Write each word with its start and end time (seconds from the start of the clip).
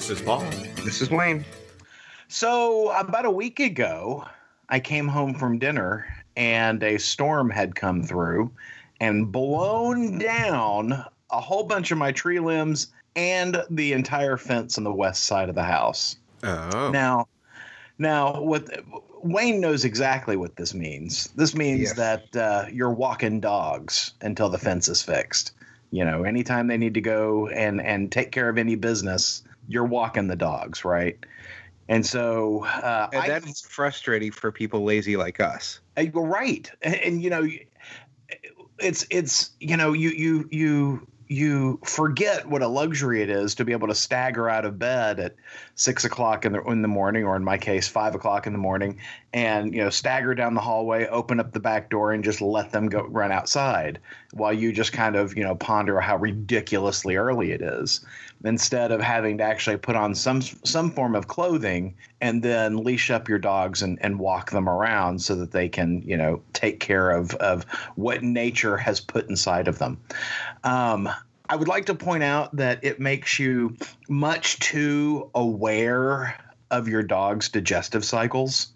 I'm 0.00 0.06
Aaron. 0.06 0.08
And 0.08 0.08
this 0.08 0.10
is 0.10 0.22
Paul. 0.22 0.40
This 0.84 1.02
is 1.02 1.10
Wayne. 1.10 1.44
So, 2.28 2.90
about 2.92 3.26
a 3.26 3.30
week 3.30 3.60
ago, 3.60 4.26
I 4.68 4.80
came 4.80 5.08
home 5.08 5.34
from 5.34 5.58
dinner 5.58 6.06
and 6.36 6.82
a 6.82 6.98
storm 6.98 7.50
had 7.50 7.74
come 7.74 8.02
through 8.02 8.50
and 9.00 9.30
blown 9.30 10.18
down 10.18 11.04
a 11.30 11.40
whole 11.40 11.64
bunch 11.64 11.90
of 11.90 11.98
my 11.98 12.12
tree 12.12 12.40
limbs 12.40 12.88
and 13.16 13.62
the 13.70 13.92
entire 13.92 14.36
fence 14.36 14.78
on 14.78 14.84
the 14.84 14.92
west 14.92 15.24
side 15.24 15.48
of 15.48 15.54
the 15.54 15.64
house. 15.64 16.16
Oh. 16.44 16.90
Now, 16.90 17.28
now 17.98 18.40
what 18.40 18.68
Wayne 19.22 19.60
knows 19.60 19.84
exactly 19.84 20.36
what 20.36 20.56
this 20.56 20.72
means. 20.72 21.28
This 21.36 21.54
means 21.54 21.80
Yes. 21.80 21.92
that 21.96 22.36
uh, 22.36 22.66
you're 22.72 22.92
walking 22.92 23.40
dogs 23.40 24.12
until 24.22 24.48
the 24.48 24.58
fence 24.58 24.88
is 24.88 25.02
fixed. 25.02 25.52
You 25.90 26.04
know, 26.04 26.22
anytime 26.22 26.68
they 26.68 26.78
need 26.78 26.94
to 26.94 27.00
go 27.00 27.48
and 27.48 27.80
and 27.82 28.10
take 28.12 28.30
care 28.30 28.48
of 28.48 28.56
any 28.56 28.76
business, 28.76 29.42
you're 29.70 29.84
walking 29.84 30.26
the 30.26 30.36
dogs, 30.36 30.84
right? 30.84 31.18
And 31.88 32.04
so 32.04 32.64
uh, 32.64 33.08
And 33.12 33.22
I, 33.22 33.28
that's 33.28 33.62
frustrating 33.62 34.32
for 34.32 34.52
people 34.52 34.84
lazy 34.84 35.16
like 35.16 35.40
us. 35.40 35.80
uh, 35.96 36.02
You're 36.02 36.26
right, 36.26 36.70
and, 36.82 36.94
and, 36.96 37.22
you 37.22 37.30
know, 37.30 37.48
it's 38.78 39.06
it's 39.10 39.50
you 39.60 39.76
know 39.76 39.92
you 39.92 40.10
you 40.10 40.48
you 40.50 41.06
you 41.30 41.78
forget 41.84 42.48
what 42.48 42.60
a 42.60 42.66
luxury 42.66 43.22
it 43.22 43.30
is 43.30 43.54
to 43.54 43.64
be 43.64 43.70
able 43.70 43.86
to 43.86 43.94
stagger 43.94 44.48
out 44.48 44.64
of 44.64 44.80
bed 44.80 45.20
at 45.20 45.36
six 45.76 46.04
o'clock 46.04 46.44
in 46.44 46.52
the 46.52 46.62
in 46.62 46.82
the 46.82 46.88
morning, 46.88 47.24
or 47.24 47.36
in 47.36 47.44
my 47.44 47.56
case, 47.56 47.86
five 47.86 48.16
o'clock 48.16 48.46
in 48.48 48.52
the 48.52 48.58
morning, 48.58 48.98
and 49.32 49.72
you 49.72 49.80
know 49.80 49.90
stagger 49.90 50.34
down 50.34 50.54
the 50.54 50.60
hallway, 50.60 51.06
open 51.06 51.38
up 51.38 51.52
the 51.52 51.60
back 51.60 51.88
door, 51.88 52.12
and 52.12 52.24
just 52.24 52.40
let 52.40 52.72
them 52.72 52.88
go 52.88 53.02
run 53.02 53.30
outside 53.30 54.00
while 54.32 54.52
you 54.52 54.72
just 54.72 54.92
kind 54.92 55.14
of 55.14 55.36
you 55.36 55.44
know 55.44 55.54
ponder 55.54 56.00
how 56.00 56.16
ridiculously 56.16 57.14
early 57.16 57.52
it 57.52 57.62
is 57.62 58.04
instead 58.44 58.90
of 58.90 59.00
having 59.00 59.38
to 59.38 59.44
actually 59.44 59.76
put 59.76 59.96
on 59.96 60.14
some 60.14 60.40
some 60.40 60.90
form 60.90 61.14
of 61.14 61.28
clothing 61.28 61.94
and 62.20 62.42
then 62.42 62.78
leash 62.78 63.10
up 63.10 63.28
your 63.28 63.38
dogs 63.38 63.82
and, 63.82 63.98
and 64.00 64.18
walk 64.18 64.50
them 64.50 64.68
around 64.68 65.20
so 65.20 65.34
that 65.34 65.50
they 65.50 65.68
can 65.68 66.02
you 66.02 66.16
know 66.16 66.42
take 66.52 66.80
care 66.80 67.10
of 67.10 67.34
of 67.34 67.64
what 67.96 68.22
nature 68.22 68.76
has 68.76 69.00
put 69.00 69.28
inside 69.28 69.68
of 69.68 69.78
them. 69.78 70.00
Um, 70.64 71.08
i 71.48 71.56
would 71.56 71.68
like 71.68 71.86
to 71.86 71.94
point 71.94 72.22
out 72.22 72.54
that 72.56 72.84
it 72.84 73.00
makes 73.00 73.38
you 73.38 73.76
much 74.08 74.58
too 74.60 75.30
aware 75.34 76.38
of 76.70 76.88
your 76.88 77.02
dog's 77.02 77.48
digestive 77.48 78.04
cycles. 78.04 78.68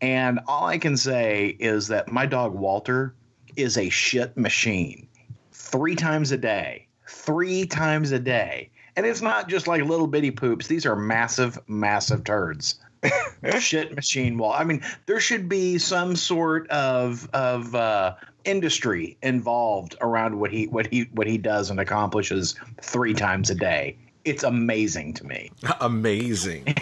And 0.00 0.40
all 0.46 0.66
i 0.66 0.78
can 0.78 0.96
say 0.96 1.56
is 1.58 1.88
that 1.88 2.10
my 2.10 2.26
dog 2.26 2.54
walter 2.54 3.14
is 3.56 3.76
a 3.76 3.88
shit 3.88 4.36
machine. 4.36 5.06
Three 5.52 5.94
times 5.94 6.32
a 6.32 6.38
day 6.38 6.88
three 7.08 7.66
times 7.66 8.12
a 8.12 8.18
day 8.18 8.70
and 8.98 9.06
it's 9.06 9.22
not 9.22 9.48
just 9.48 9.68
like 9.68 9.84
little 9.84 10.08
bitty 10.08 10.32
poops. 10.32 10.66
These 10.66 10.84
are 10.84 10.96
massive, 10.96 11.56
massive 11.68 12.24
turds. 12.24 12.80
Shit 13.60 13.94
machine 13.94 14.36
wall. 14.38 14.52
I 14.52 14.64
mean, 14.64 14.82
there 15.06 15.20
should 15.20 15.48
be 15.48 15.78
some 15.78 16.16
sort 16.16 16.68
of 16.68 17.30
of 17.32 17.76
uh, 17.76 18.16
industry 18.44 19.16
involved 19.22 19.94
around 20.00 20.40
what 20.40 20.50
he 20.50 20.66
what 20.66 20.88
he 20.88 21.02
what 21.12 21.28
he 21.28 21.38
does 21.38 21.70
and 21.70 21.78
accomplishes 21.78 22.56
three 22.82 23.14
times 23.14 23.50
a 23.50 23.54
day. 23.54 23.96
It's 24.24 24.42
amazing 24.42 25.14
to 25.14 25.24
me. 25.24 25.52
Amazing. 25.80 26.74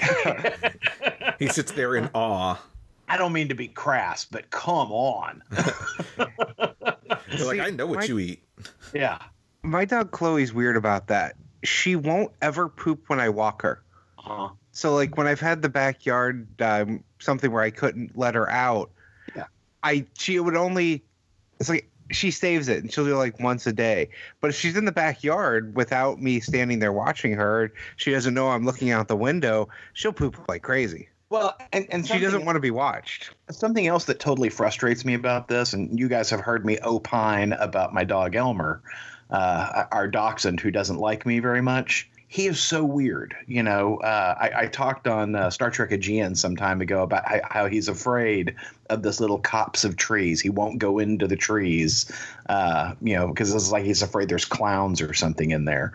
he 1.38 1.48
sits 1.48 1.70
there 1.72 1.96
in 1.96 2.08
awe. 2.14 2.58
I 3.08 3.18
don't 3.18 3.34
mean 3.34 3.48
to 3.48 3.54
be 3.54 3.68
crass, 3.68 4.24
but 4.24 4.50
come 4.50 4.90
on. 4.90 5.42
You're 6.16 7.46
like, 7.46 7.60
I 7.60 7.68
know 7.68 7.86
what 7.86 7.98
my- 7.98 8.04
you 8.06 8.18
eat. 8.18 8.42
Yeah. 8.94 9.18
My 9.62 9.84
dog 9.84 10.12
Chloe's 10.12 10.54
weird 10.54 10.78
about 10.78 11.08
that. 11.08 11.36
She 11.64 11.96
won't 11.96 12.32
ever 12.42 12.68
poop 12.68 13.04
when 13.08 13.20
I 13.20 13.28
walk 13.28 13.62
her. 13.62 13.82
Uh-huh. 14.18 14.50
So 14.72 14.94
like 14.94 15.16
when 15.16 15.26
I've 15.26 15.40
had 15.40 15.62
the 15.62 15.68
backyard 15.68 16.46
um, 16.60 17.02
something 17.18 17.50
where 17.50 17.62
I 17.62 17.70
couldn't 17.70 18.16
let 18.16 18.34
her 18.34 18.50
out, 18.50 18.90
Yeah. 19.34 19.46
I 19.82 20.06
she 20.18 20.38
would 20.38 20.56
only 20.56 21.04
it's 21.58 21.68
like 21.68 21.88
she 22.10 22.30
saves 22.30 22.68
it 22.68 22.82
and 22.82 22.92
she'll 22.92 23.04
do 23.04 23.14
it 23.14 23.18
like 23.18 23.40
once 23.40 23.66
a 23.66 23.72
day. 23.72 24.10
But 24.40 24.50
if 24.50 24.56
she's 24.56 24.76
in 24.76 24.84
the 24.84 24.92
backyard 24.92 25.74
without 25.74 26.20
me 26.20 26.40
standing 26.40 26.78
there 26.78 26.92
watching 26.92 27.32
her, 27.32 27.72
she 27.96 28.12
doesn't 28.12 28.34
know 28.34 28.48
I'm 28.48 28.64
looking 28.64 28.90
out 28.90 29.08
the 29.08 29.16
window. 29.16 29.68
She'll 29.92 30.12
poop 30.12 30.36
like 30.48 30.62
crazy. 30.62 31.08
Well, 31.28 31.56
and, 31.72 31.86
and 31.90 32.06
She 32.06 32.20
doesn't 32.20 32.44
want 32.44 32.54
to 32.54 32.60
be 32.60 32.70
watched. 32.70 33.30
Something 33.50 33.88
else 33.88 34.04
that 34.04 34.20
totally 34.20 34.48
frustrates 34.48 35.04
me 35.04 35.14
about 35.14 35.48
this, 35.48 35.72
and 35.72 35.98
you 35.98 36.08
guys 36.08 36.30
have 36.30 36.38
heard 36.38 36.64
me 36.64 36.78
opine 36.84 37.52
about 37.54 37.92
my 37.92 38.04
dog 38.04 38.36
Elmer, 38.36 38.80
uh, 39.30 39.84
our 39.92 40.08
dachshund 40.08 40.60
who 40.60 40.70
doesn't 40.70 40.98
like 40.98 41.26
me 41.26 41.38
very 41.38 41.60
much. 41.60 42.08
He 42.28 42.46
is 42.46 42.60
so 42.60 42.84
weird. 42.84 43.36
You 43.46 43.62
know, 43.62 43.98
uh, 43.98 44.34
I, 44.38 44.62
I 44.62 44.66
talked 44.66 45.06
on 45.06 45.34
uh, 45.36 45.48
Star 45.50 45.70
Trek 45.70 45.92
Aegean 45.92 46.34
some 46.34 46.56
time 46.56 46.80
ago 46.80 47.02
about 47.02 47.26
how, 47.26 47.40
how 47.44 47.66
he's 47.66 47.88
afraid 47.88 48.56
of 48.90 49.02
this 49.02 49.20
little 49.20 49.38
copse 49.38 49.84
of 49.84 49.96
trees. 49.96 50.40
He 50.40 50.50
won't 50.50 50.78
go 50.78 50.98
into 50.98 51.28
the 51.28 51.36
trees, 51.36 52.10
uh, 52.48 52.94
you 53.00 53.14
know, 53.14 53.28
because 53.28 53.54
it's 53.54 53.70
like 53.70 53.84
he's 53.84 54.02
afraid 54.02 54.28
there's 54.28 54.44
clowns 54.44 55.00
or 55.00 55.14
something 55.14 55.50
in 55.50 55.64
there. 55.64 55.92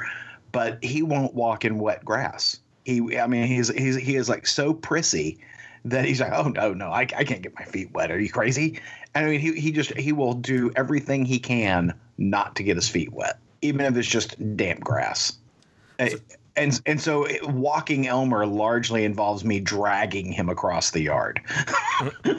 But 0.51 0.83
he 0.83 1.03
won't 1.03 1.33
walk 1.33 1.65
in 1.65 1.79
wet 1.79 2.03
grass. 2.03 2.59
He, 2.85 3.17
I 3.17 3.27
mean, 3.27 3.45
he's 3.45 3.67
he's 3.69 3.95
he 3.95 4.15
is 4.15 4.27
like 4.27 4.47
so 4.47 4.73
prissy 4.73 5.39
that 5.85 6.05
he's 6.05 6.21
like, 6.21 6.31
oh 6.33 6.49
no, 6.49 6.73
no, 6.73 6.91
I, 6.91 7.01
I 7.01 7.23
can't 7.23 7.41
get 7.41 7.53
my 7.55 7.65
feet 7.65 7.91
wet. 7.93 8.11
Are 8.11 8.19
you 8.19 8.29
crazy? 8.29 8.79
And 9.15 9.25
I 9.25 9.29
mean, 9.29 9.39
he 9.39 9.59
he 9.59 9.71
just 9.71 9.95
he 9.97 10.11
will 10.11 10.33
do 10.33 10.71
everything 10.75 11.25
he 11.25 11.39
can 11.39 11.93
not 12.17 12.55
to 12.57 12.63
get 12.63 12.75
his 12.75 12.87
feet 12.87 13.11
wet, 13.11 13.39
even 13.61 13.81
if 13.81 13.97
it's 13.97 14.07
just 14.07 14.57
damp 14.57 14.81
grass. 14.81 15.37
Eh, 15.99 16.09
and 16.09 16.21
and, 16.55 16.81
and 16.85 17.01
so 17.01 17.23
it- 17.23 17.47
walking 17.47 18.07
Elmer 18.07 18.45
largely 18.45 19.05
involves 19.05 19.43
me 19.43 19.59
dragging 19.59 20.31
him 20.31 20.49
across 20.49 20.91
the 20.91 21.01
yard. 21.01 21.41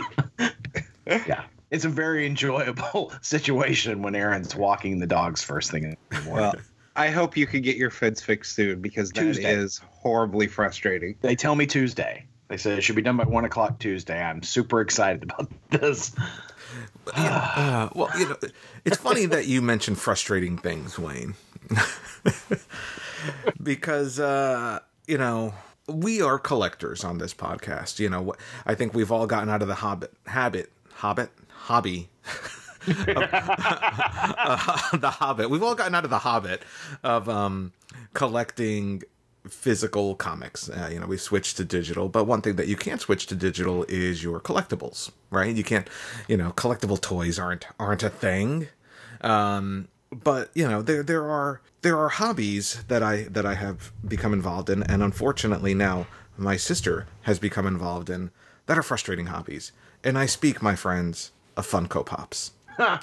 yeah. 1.06 1.44
It's 1.70 1.86
a 1.86 1.88
very 1.88 2.26
enjoyable 2.26 3.12
situation 3.22 4.02
when 4.02 4.14
Aaron's 4.14 4.54
walking 4.54 4.98
the 4.98 5.06
dogs 5.06 5.42
first 5.42 5.70
thing 5.70 5.84
in 5.84 5.96
the 6.10 6.20
morning. 6.20 6.34
Well, 6.34 6.54
I 6.94 7.08
hope 7.08 7.36
you 7.36 7.46
can 7.46 7.62
get 7.62 7.76
your 7.76 7.90
fence 7.90 8.20
fixed 8.20 8.54
soon 8.54 8.82
because 8.82 9.10
that 9.12 9.24
is 9.24 9.36
Tuesday. 9.36 9.86
horribly 9.90 10.46
frustrating. 10.46 11.16
They 11.22 11.34
tell 11.34 11.56
me 11.56 11.66
Tuesday. 11.66 12.26
They 12.52 12.58
said 12.58 12.76
it 12.76 12.82
should 12.82 12.96
be 12.96 13.02
done 13.02 13.16
by 13.16 13.24
one 13.24 13.46
o'clock 13.46 13.78
Tuesday. 13.78 14.22
I'm 14.22 14.42
super 14.42 14.82
excited 14.82 15.22
about 15.22 15.50
this. 15.70 16.14
Uh, 17.14 17.88
well, 17.94 18.10
you 18.18 18.28
know, 18.28 18.36
it's 18.84 18.98
funny 18.98 19.24
that 19.24 19.46
you 19.46 19.62
mentioned 19.62 19.98
frustrating 19.98 20.58
things, 20.58 20.98
Wayne, 20.98 21.34
because 23.62 24.20
uh, 24.20 24.80
you 25.06 25.16
know 25.16 25.54
we 25.86 26.20
are 26.20 26.38
collectors 26.38 27.04
on 27.04 27.16
this 27.16 27.32
podcast. 27.32 27.98
You 27.98 28.10
know, 28.10 28.34
I 28.66 28.74
think 28.74 28.92
we've 28.92 29.10
all 29.10 29.26
gotten 29.26 29.48
out 29.48 29.62
of 29.62 29.68
the 29.68 29.76
hobbit 29.76 30.12
habit, 30.26 30.70
hobbit, 30.92 31.30
hobby. 31.48 32.10
uh, 32.86 32.86
the 34.96 35.10
Hobbit. 35.10 35.50
We've 35.50 35.62
all 35.62 35.74
gotten 35.74 35.94
out 35.94 36.04
of 36.04 36.10
the 36.10 36.18
Hobbit 36.18 36.62
of 37.02 37.28
um, 37.28 37.72
collecting 38.12 39.02
physical 39.48 40.14
comics. 40.14 40.68
Uh, 40.68 40.88
you 40.92 41.00
know, 41.00 41.06
we 41.06 41.16
switched 41.16 41.56
to 41.56 41.64
digital, 41.64 42.08
but 42.08 42.24
one 42.24 42.42
thing 42.42 42.56
that 42.56 42.68
you 42.68 42.76
can't 42.76 43.00
switch 43.00 43.26
to 43.26 43.34
digital 43.34 43.84
is 43.88 44.22
your 44.22 44.40
collectibles, 44.40 45.10
right? 45.30 45.54
You 45.54 45.64
can't, 45.64 45.88
you 46.28 46.36
know, 46.36 46.52
collectible 46.52 47.00
toys 47.00 47.38
aren't 47.38 47.66
aren't 47.78 48.02
a 48.02 48.10
thing. 48.10 48.68
Um, 49.20 49.88
but 50.10 50.50
you 50.54 50.68
know, 50.68 50.82
there 50.82 51.02
there 51.02 51.28
are 51.28 51.60
there 51.82 51.98
are 51.98 52.08
hobbies 52.08 52.84
that 52.88 53.02
I 53.02 53.24
that 53.24 53.46
I 53.46 53.54
have 53.54 53.92
become 54.06 54.32
involved 54.32 54.70
in, 54.70 54.82
and 54.84 55.02
unfortunately 55.02 55.74
now 55.74 56.06
my 56.36 56.56
sister 56.56 57.06
has 57.22 57.38
become 57.38 57.66
involved 57.66 58.10
in 58.10 58.30
that 58.66 58.78
are 58.78 58.82
frustrating 58.82 59.26
hobbies. 59.26 59.72
And 60.04 60.18
I 60.18 60.26
speak, 60.26 60.62
my 60.62 60.74
friends, 60.74 61.32
of 61.56 61.66
Funko 61.66 62.04
Pops. 62.04 62.52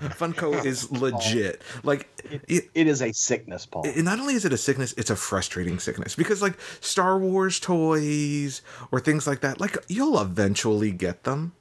Funko 0.00 0.64
is 0.64 0.90
legit. 0.90 1.62
Like 1.82 2.08
it, 2.48 2.68
It 2.74 2.86
is 2.86 3.00
a 3.02 3.12
sickness, 3.12 3.64
Paul. 3.66 3.84
it- 3.86 3.96
not 4.02 4.20
only 4.20 4.34
is 4.34 4.44
it 4.44 4.52
a 4.52 4.56
sickness, 4.58 4.92
it's 4.96 5.10
a 5.10 5.16
frustrating 5.16 5.78
sickness 5.78 6.14
because 6.14 6.42
like 6.42 6.58
Star 6.80 7.18
Wars 7.18 7.58
toys 7.58 8.62
or 8.90 9.00
things 9.00 9.26
like 9.26 9.40
that, 9.40 9.60
like 9.60 9.76
you'll 9.88 10.20
eventually 10.20 10.90
get 10.92 11.24
them. 11.24 11.52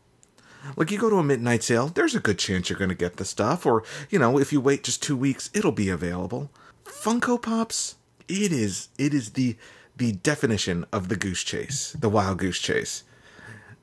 Like 0.75 0.89
you 0.91 0.97
go 0.97 1.09
to 1.11 1.17
a 1.17 1.23
midnight 1.23 1.63
sale, 1.63 1.87
there's 1.87 2.15
a 2.15 2.19
good 2.19 2.39
chance 2.39 2.69
you're 2.69 2.79
going 2.79 2.89
to 2.89 2.95
get 2.95 3.17
the 3.17 3.25
stuff 3.25 3.65
or, 3.67 3.83
you 4.09 4.17
know, 4.17 4.39
if 4.39 4.51
you 4.51 4.59
wait 4.59 4.83
just 4.83 5.01
2 5.03 5.15
weeks, 5.15 5.49
it'll 5.53 5.71
be 5.71 5.89
available. 5.89 6.49
Funko 6.85 7.39
Pops, 7.41 7.95
it 8.27 8.51
is 8.51 8.89
it 8.97 9.13
is 9.13 9.31
the 9.31 9.55
the 9.97 10.11
definition 10.11 10.85
of 10.91 11.07
the 11.07 11.15
goose 11.15 11.43
chase, 11.43 11.95
the 11.97 12.09
wild 12.09 12.39
goose 12.39 12.59
chase. 12.59 13.03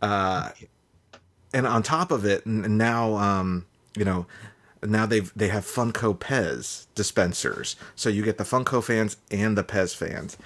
Uh 0.02 0.50
and 1.52 1.66
on 1.66 1.82
top 1.82 2.10
of 2.10 2.24
it, 2.24 2.42
n- 2.46 2.76
now 2.76 3.14
um, 3.16 3.66
you 3.96 4.04
know, 4.04 4.26
now 4.82 5.06
they've 5.06 5.32
they 5.36 5.48
have 5.48 5.64
Funko 5.64 6.16
Pez 6.16 6.86
dispensers, 6.94 7.76
so 7.94 8.08
you 8.08 8.22
get 8.22 8.38
the 8.38 8.44
Funko 8.44 8.82
fans 8.82 9.16
and 9.30 9.56
the 9.56 9.64
Pez 9.64 9.94
fans. 9.94 10.36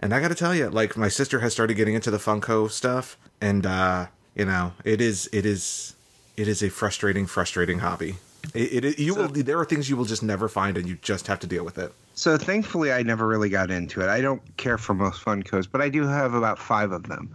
And 0.00 0.12
I 0.12 0.20
got 0.20 0.28
to 0.28 0.34
tell 0.34 0.54
you, 0.54 0.68
like 0.68 0.96
my 0.96 1.08
sister 1.08 1.40
has 1.40 1.52
started 1.52 1.74
getting 1.74 1.94
into 1.94 2.10
the 2.10 2.18
Funko 2.18 2.70
stuff, 2.70 3.16
and 3.40 3.64
uh, 3.64 4.06
you 4.34 4.44
know, 4.44 4.72
it 4.84 5.00
is 5.00 5.28
it 5.32 5.46
is 5.46 5.94
it 6.36 6.48
is 6.48 6.62
a 6.62 6.68
frustrating, 6.68 7.26
frustrating 7.26 7.78
hobby. 7.78 8.16
It, 8.52 8.84
it 8.84 8.98
you 8.98 9.14
will 9.14 9.28
there 9.28 9.58
are 9.58 9.64
things 9.64 9.88
you 9.88 9.96
will 9.96 10.04
just 10.04 10.22
never 10.22 10.48
find, 10.48 10.76
and 10.76 10.88
you 10.88 10.98
just 11.00 11.26
have 11.28 11.40
to 11.40 11.46
deal 11.46 11.64
with 11.64 11.78
it. 11.78 11.92
So 12.14 12.36
thankfully, 12.36 12.92
I 12.92 13.02
never 13.02 13.26
really 13.26 13.48
got 13.48 13.70
into 13.70 14.00
it. 14.00 14.08
I 14.08 14.20
don't 14.20 14.42
care 14.56 14.78
for 14.78 14.94
most 14.94 15.24
Funkos, 15.24 15.66
but 15.70 15.80
I 15.80 15.88
do 15.88 16.06
have 16.06 16.34
about 16.34 16.58
five 16.58 16.92
of 16.92 17.04
them, 17.04 17.34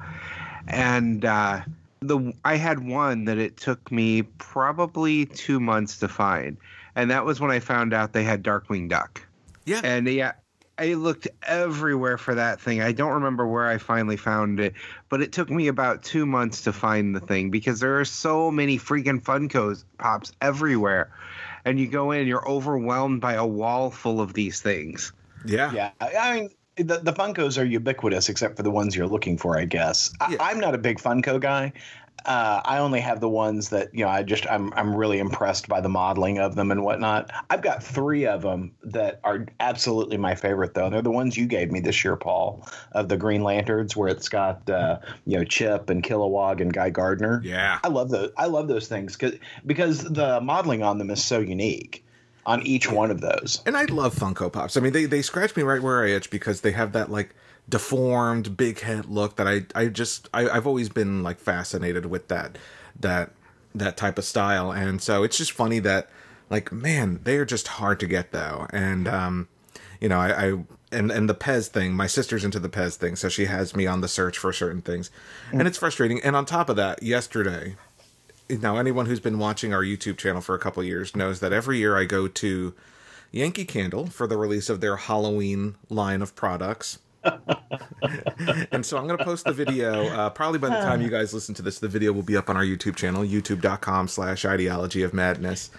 and 0.68 1.26
uh, 1.26 1.62
the 2.02 2.34
I 2.46 2.56
had 2.56 2.80
one 2.80 3.26
that 3.26 3.38
it 3.38 3.58
took 3.58 3.92
me 3.92 4.24
probably 4.24 5.26
two 5.26 5.60
months 5.60 6.00
to 6.00 6.08
find, 6.08 6.58
and 6.96 7.12
that 7.12 7.26
was 7.26 7.40
when 7.40 7.52
I 7.52 7.60
found 7.60 7.94
out 7.94 8.14
they 8.14 8.24
had 8.24 8.44
Darkwing 8.44 8.90
Duck. 8.90 9.22
Yeah. 9.66 9.82
And 9.84 10.08
yeah, 10.08 10.34
I 10.78 10.94
looked 10.94 11.28
everywhere 11.44 12.18
for 12.18 12.36
that 12.36 12.62
thing. 12.62 12.82
I 12.82 12.94
don't 12.94 13.14
remember 13.14 13.46
where 13.46 13.68
I 13.68 13.78
finally 13.78 14.16
found 14.18 14.60
it, 14.60 14.74
but 15.10 15.22
it 15.22 15.34
took 15.34 15.50
me 15.50 15.68
about 15.68 16.04
two 16.04 16.26
months 16.26 16.62
to 16.64 16.74
find 16.74 17.14
the 17.14 17.20
thing 17.20 17.52
because 17.52 17.82
there 17.82 18.00
are 18.00 18.06
so 18.06 18.50
many 18.50 18.78
freaking 18.78 19.22
Funkos 19.22 19.84
pops 19.98 20.32
everywhere. 20.42 21.12
And 21.66 21.78
you 21.80 21.88
go 21.88 22.12
in, 22.12 22.28
you're 22.28 22.48
overwhelmed 22.48 23.20
by 23.20 23.34
a 23.34 23.46
wall 23.46 23.92
full 23.92 24.22
of 24.22 24.34
these 24.34 24.62
things. 24.62 25.12
yeah. 25.46 25.72
Yeah, 25.74 25.92
I 26.00 26.16
I 26.16 26.40
mean 26.40 26.50
the 26.84 27.00
the 27.00 27.14
Funkos 27.14 27.62
are 27.62 27.66
ubiquitous 27.66 28.30
except 28.30 28.58
for 28.58 28.64
the 28.64 28.72
ones 28.72 28.96
you're 28.96 29.08
looking 29.08 29.38
for, 29.38 29.58
I 29.58 29.66
guess. 29.66 30.12
I, 30.20 30.32
Yeah. 30.32 30.38
I'm 30.42 30.60
not 30.60 30.76
a 30.76 30.78
big 30.78 31.00
Funko 31.00 31.40
guy. 31.40 31.74
Uh, 32.26 32.62
I 32.66 32.80
only 32.80 33.00
have 33.00 33.22
the 33.22 33.30
ones 33.30 33.70
that 33.70 33.94
you 33.94 34.04
know. 34.04 34.10
I 34.10 34.24
just 34.24 34.46
I'm 34.50 34.74
I'm 34.74 34.94
really 34.94 35.20
impressed 35.20 35.68
by 35.68 35.80
the 35.80 35.90
modeling 35.90 36.38
of 36.40 36.56
them 36.56 36.70
and 36.70 36.84
whatnot. 36.84 37.32
I've 37.50 37.62
got 37.62 37.82
three 37.82 38.26
of 38.26 38.42
them 38.42 38.74
that 38.84 39.22
are 39.24 39.46
absolutely 39.60 40.18
my 40.18 40.36
favorite 40.36 40.74
though. 40.74 40.90
They're 40.90 41.02
the 41.02 41.12
ones 41.12 41.38
you 41.38 41.46
gave 41.46 41.72
me 41.72 41.80
this 41.80 42.04
year, 42.04 42.18
Paul, 42.18 42.68
of 42.92 43.08
the 43.08 43.16
Green 43.16 43.42
Lanterns, 43.42 43.96
where 43.96 44.10
it's 44.10 44.28
got 44.28 44.70
uh, 44.70 45.00
you 45.26 45.38
know 45.38 45.46
Chip 45.46 45.90
and 45.90 46.04
Kilowog 46.04 46.60
and 46.60 46.74
Guy 46.74 46.90
Gardner. 46.90 47.42
Yeah. 47.44 47.80
I 47.84 47.88
love 47.88 48.10
those. 48.10 48.32
I 48.38 48.48
love 48.48 48.68
those 48.68 48.88
things 48.88 49.16
because 49.16 49.40
because 49.66 50.04
the 50.04 50.42
modeling 50.42 50.84
on 50.84 50.98
them 50.98 51.10
is 51.12 51.24
so 51.24 51.40
unique 51.40 52.04
on 52.50 52.64
each 52.64 52.92
one 52.92 53.12
of 53.12 53.22
those. 53.22 53.62
And 53.68 53.78
I 53.78 53.84
love 53.86 54.16
Funko 54.16 54.52
Pops. 54.52 54.76
I 54.76 54.80
mean, 54.80 54.92
they 54.92 55.06
they 55.06 55.22
scratch 55.22 55.56
me 55.56 55.62
right 55.62 55.82
where 55.82 56.04
I 56.04 56.10
itch 56.10 56.32
because 56.32 56.62
they 56.62 56.72
have 56.72 56.94
that 56.94 57.12
like 57.12 57.36
deformed 57.70 58.58
big 58.58 58.80
head 58.80 59.06
look 59.06 59.36
that 59.36 59.48
I 59.48 59.66
I 59.76 59.86
just 59.86 60.28
I, 60.34 60.50
I've 60.50 60.66
always 60.66 60.90
been 60.90 61.22
like 61.22 61.40
fascinated 61.40 62.08
with 62.08 62.28
that 62.30 62.58
that 63.00 63.32
that 63.76 63.98
type 63.98 64.18
of 64.18 64.26
style. 64.26 64.72
And 64.72 65.00
so 65.00 65.22
it's 65.22 65.38
just 65.38 65.52
funny 65.52 65.78
that 65.80 66.10
like 66.50 66.72
man, 66.72 67.20
they 67.24 67.38
are 67.38 67.46
just 67.46 67.68
hard 67.68 68.00
to 68.00 68.08
get 68.08 68.32
though. 68.32 68.66
And 68.74 69.08
um, 69.08 69.48
you 70.02 70.10
know, 70.10 70.20
I, 70.20 70.48
I 70.48 70.64
and 70.92 71.12
and 71.12 71.30
the 71.30 71.36
Pez 71.36 71.68
thing. 71.68 71.94
My 71.94 72.08
sister's 72.08 72.44
into 72.44 72.60
the 72.60 72.70
Pez 72.70 72.96
thing, 72.96 73.16
so 73.16 73.30
she 73.30 73.46
has 73.46 73.76
me 73.76 73.86
on 73.86 74.02
the 74.02 74.08
search 74.08 74.40
for 74.40 74.52
certain 74.52 74.82
things, 74.82 75.12
and 75.52 75.68
it's 75.68 75.78
frustrating. 75.78 76.20
And 76.24 76.36
on 76.36 76.46
top 76.46 76.68
of 76.68 76.78
that, 76.78 77.04
yesterday, 77.04 77.76
now 78.50 78.78
anyone 78.78 79.06
who's 79.06 79.20
been 79.20 79.40
watching 79.40 79.74
our 79.74 79.84
YouTube 79.84 80.18
channel 80.18 80.42
for 80.42 80.56
a 80.56 80.60
couple 80.60 80.82
of 80.82 80.88
years 80.88 81.16
knows 81.16 81.40
that 81.40 81.54
every 81.54 81.78
year 81.78 81.98
I 81.98 82.06
go 82.06 82.28
to 82.28 82.74
Yankee 83.32 83.66
Candle 83.66 84.08
for 84.08 84.28
the 84.28 84.38
release 84.38 84.70
of 84.70 84.82
their 84.82 84.98
Halloween 84.98 85.76
line 85.90 86.22
of 86.22 86.36
products. 86.36 87.00
and 88.72 88.86
so 88.86 88.98
I'm 88.98 89.06
going 89.06 89.18
to 89.18 89.24
post 89.24 89.46
the 89.46 89.54
video. 89.54 90.08
Uh, 90.08 90.30
probably 90.30 90.58
by 90.58 90.70
the 90.70 90.82
time 90.82 91.02
you 91.02 91.10
guys 91.10 91.34
listen 91.34 91.54
to 91.56 91.62
this, 91.62 91.80
the 91.80 91.88
video 91.88 92.12
will 92.12 92.24
be 92.24 92.38
up 92.38 92.50
on 92.50 92.58
our 92.58 92.64
YouTube 92.64 92.96
channel, 92.96 93.24
youtube.com 93.24 94.08
slash 94.08 94.46
ideology 94.46 95.04
of 95.04 95.14
madness. 95.14 95.70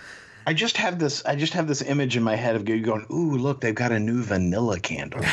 I 0.46 0.54
just 0.54 0.76
have 0.78 0.98
this. 0.98 1.24
I 1.24 1.36
just 1.36 1.52
have 1.52 1.68
this 1.68 1.82
image 1.82 2.16
in 2.16 2.22
my 2.22 2.34
head 2.34 2.56
of 2.56 2.64
going, 2.64 3.06
"Ooh, 3.10 3.36
look, 3.36 3.60
they've 3.60 3.74
got 3.74 3.92
a 3.92 3.98
new 3.98 4.22
vanilla 4.22 4.80
candle." 4.80 5.20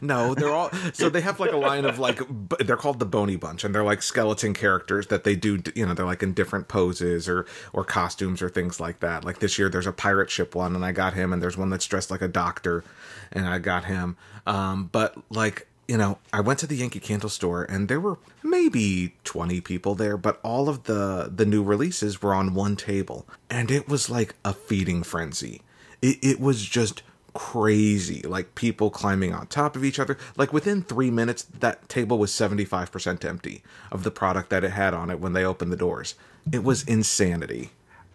No, 0.00 0.34
they're 0.34 0.50
all 0.50 0.70
so 0.92 1.08
they 1.08 1.20
have 1.22 1.40
like 1.40 1.52
a 1.52 1.56
line 1.56 1.84
of 1.84 1.98
like 1.98 2.20
they're 2.60 2.76
called 2.76 2.98
the 2.98 3.06
Bony 3.06 3.36
Bunch, 3.36 3.64
and 3.64 3.74
they're 3.74 3.84
like 3.84 4.02
skeleton 4.02 4.54
characters 4.54 5.08
that 5.08 5.24
they 5.24 5.34
do. 5.34 5.60
You 5.74 5.86
know, 5.86 5.94
they're 5.94 6.06
like 6.06 6.22
in 6.22 6.34
different 6.34 6.68
poses 6.68 7.28
or 7.28 7.46
or 7.72 7.84
costumes 7.84 8.42
or 8.42 8.48
things 8.48 8.78
like 8.78 9.00
that. 9.00 9.24
Like 9.24 9.38
this 9.40 9.58
year, 9.58 9.68
there's 9.68 9.86
a 9.86 9.92
pirate 9.92 10.30
ship 10.30 10.54
one, 10.54 10.74
and 10.74 10.84
I 10.84 10.92
got 10.92 11.14
him, 11.14 11.32
and 11.32 11.42
there's 11.42 11.56
one 11.56 11.70
that's 11.70 11.86
dressed 11.86 12.10
like 12.10 12.22
a 12.22 12.28
doctor, 12.28 12.84
and 13.32 13.46
I 13.46 13.58
got 13.58 13.84
him. 13.86 14.16
Um, 14.46 14.88
but 14.92 15.16
like 15.30 15.66
you 15.88 15.96
know, 15.96 16.18
I 16.32 16.40
went 16.40 16.58
to 16.60 16.66
the 16.66 16.76
Yankee 16.76 17.00
Candle 17.00 17.30
store, 17.30 17.64
and 17.64 17.88
there 17.88 18.00
were 18.00 18.18
maybe 18.42 19.14
twenty 19.24 19.60
people 19.60 19.94
there, 19.94 20.16
but 20.16 20.38
all 20.42 20.68
of 20.68 20.84
the 20.84 21.32
the 21.34 21.46
new 21.46 21.62
releases 21.62 22.22
were 22.22 22.34
on 22.34 22.54
one 22.54 22.76
table, 22.76 23.26
and 23.50 23.70
it 23.70 23.88
was 23.88 24.08
like 24.08 24.34
a 24.44 24.52
feeding 24.52 25.02
frenzy. 25.02 25.62
It, 26.00 26.18
it 26.22 26.40
was 26.40 26.64
just 26.64 27.02
crazy 27.34 28.22
like 28.22 28.56
people 28.56 28.90
climbing 28.90 29.32
on 29.32 29.46
top 29.46 29.76
of 29.76 29.84
each 29.84 30.00
other 30.00 30.18
like 30.36 30.52
within 30.52 30.82
three 30.82 31.10
minutes 31.10 31.44
that 31.60 31.88
table 31.88 32.18
was 32.18 32.32
75% 32.32 33.24
empty 33.24 33.62
of 33.92 34.02
the 34.02 34.10
product 34.10 34.50
that 34.50 34.64
it 34.64 34.70
had 34.70 34.92
on 34.92 35.08
it 35.08 35.20
when 35.20 35.34
they 35.34 35.44
opened 35.44 35.70
the 35.70 35.76
doors 35.76 36.16
it 36.50 36.64
was 36.64 36.82
insanity 36.84 37.70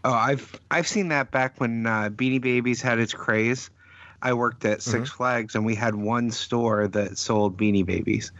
Oh, 0.05 0.11
I've 0.11 0.59
I've 0.69 0.87
seen 0.87 1.07
that 1.09 1.31
back 1.31 1.59
when 1.59 1.85
uh, 1.85 2.09
Beanie 2.09 2.41
Babies 2.41 2.81
had 2.81 2.99
its 2.99 3.13
craze. 3.13 3.69
I 4.23 4.33
worked 4.33 4.63
at 4.63 4.81
6 4.81 5.09
Flags, 5.11 5.53
and 5.53 5.65
we 5.65 5.75
had 5.75 5.93
one 5.93 6.31
store 6.31 6.87
that 6.87 7.17
sold 7.17 7.57
Beanie 7.57 7.85
Babies. 7.85 8.31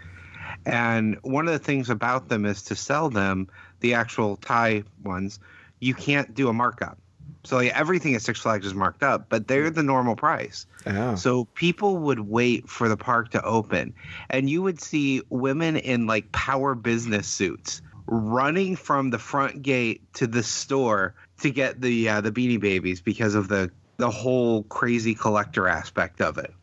And 0.66 1.18
one 1.24 1.46
of 1.48 1.54
the 1.54 1.60
things 1.60 1.90
about 1.90 2.30
them 2.30 2.46
is 2.46 2.64
to 2.64 2.76
sell 2.76 3.10
them, 3.10 3.50
the 3.82 3.96
actual 3.96 4.38
tie 4.38 4.84
ones, 5.04 5.40
you 5.82 5.94
can't 5.94 6.34
do 6.34 6.48
a 6.48 6.54
markup. 6.54 6.98
So 7.44 7.58
like, 7.58 7.78
everything 7.78 8.16
at 8.16 8.22
Six 8.22 8.40
Flags 8.40 8.66
is 8.66 8.74
marked 8.74 9.04
up, 9.04 9.28
but 9.28 9.50
they're 9.50 9.70
the 9.70 9.84
normal 9.84 10.16
price. 10.16 10.66
oh. 10.88 11.16
So 11.16 11.46
people 11.46 11.98
would 11.98 12.22
wait 12.22 12.70
for 12.70 12.88
the 12.88 12.96
park 12.96 13.32
to 13.32 13.44
open, 13.44 13.94
and 14.30 14.50
you 14.50 14.62
would 14.62 14.80
see 14.80 15.22
women 15.30 15.76
in 15.76 16.08
like 16.08 16.32
power 16.32 16.76
business 16.76 17.28
suits 17.28 17.82
running 18.06 18.78
from 18.78 19.10
the 19.10 19.20
front 19.20 19.62
gate 19.62 20.02
to 20.14 20.28
the 20.28 20.44
store 20.44 21.16
to 21.42 21.50
get 21.50 21.82
the 21.82 22.08
uh, 22.08 22.22
the 22.22 22.32
Beanie 22.32 22.60
Babies 22.60 23.02
because 23.02 23.36
of 23.36 23.50
the 23.50 23.70
the 23.98 24.10
whole 24.10 24.64
crazy 24.64 25.14
collector 25.16 25.68
aspect 25.68 26.22
of 26.22 26.38
it. 26.38 26.54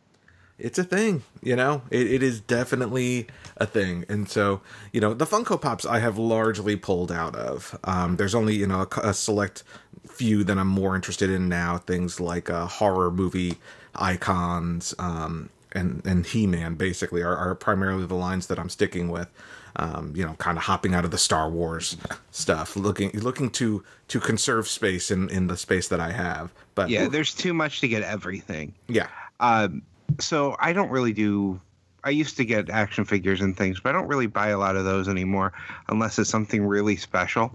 it's 0.59 0.77
a 0.77 0.83
thing 0.83 1.23
you 1.41 1.55
know? 1.55 1.81
It, 1.89 2.11
it 2.11 2.23
is 2.23 2.39
definitely 2.39 3.27
a 3.57 3.65
thing. 3.65 4.05
And 4.09 4.29
so 4.29 4.61
you 4.91 5.01
know 5.01 5.13
the 5.13 5.25
funko 5.25 5.59
pops 5.59 5.85
i 5.85 5.99
have 5.99 6.17
largely 6.17 6.75
pulled 6.75 7.11
out 7.11 7.35
of. 7.35 7.77
Um, 7.83 8.17
there's 8.17 8.35
only 8.35 8.55
you 8.55 8.67
know 8.67 8.87
a, 8.97 9.09
a 9.09 9.13
select 9.13 9.63
few 10.07 10.43
that 10.43 10.57
i'm 10.57 10.67
more 10.67 10.95
interested 10.95 11.29
in 11.29 11.49
now. 11.49 11.77
Things 11.77 12.19
like 12.19 12.49
uh, 12.49 12.67
horror 12.67 13.11
movie 13.11 13.57
icons 13.95 14.93
um, 14.99 15.49
and 15.73 16.01
and 16.05 16.25
he-man 16.25 16.75
basically 16.75 17.21
are, 17.21 17.35
are 17.35 17.55
primarily 17.55 18.05
the 18.05 18.15
lines 18.15 18.47
that 18.47 18.59
i'm 18.59 18.69
sticking 18.69 19.09
with 19.09 19.29
um, 19.77 20.13
you 20.15 20.25
know 20.25 20.33
kind 20.33 20.57
of 20.57 20.63
hopping 20.63 20.93
out 20.93 21.05
of 21.05 21.11
the 21.11 21.17
star 21.17 21.49
wars 21.49 21.97
stuff 22.31 22.75
looking 22.75 23.11
looking 23.11 23.49
to 23.49 23.83
to 24.07 24.19
conserve 24.19 24.67
space 24.67 25.11
in 25.11 25.29
in 25.29 25.47
the 25.47 25.57
space 25.57 25.87
that 25.87 25.99
i 25.99 26.11
have 26.11 26.51
but 26.75 26.89
Yeah, 26.89 27.07
there's 27.07 27.33
too 27.33 27.53
much 27.53 27.81
to 27.81 27.87
get 27.87 28.01
everything. 28.03 28.73
yeah 28.87 29.07
Um, 29.39 29.81
so 30.19 30.55
I 30.59 30.73
don't 30.73 30.89
really 30.89 31.13
do. 31.13 31.59
I 32.03 32.09
used 32.09 32.37
to 32.37 32.45
get 32.45 32.69
action 32.69 33.05
figures 33.05 33.41
and 33.41 33.55
things, 33.55 33.79
but 33.79 33.89
I 33.89 33.93
don't 33.93 34.07
really 34.07 34.27
buy 34.27 34.49
a 34.49 34.57
lot 34.57 34.75
of 34.75 34.85
those 34.85 35.07
anymore 35.07 35.53
unless 35.89 36.17
it's 36.19 36.29
something 36.29 36.65
really 36.65 36.95
special. 36.95 37.51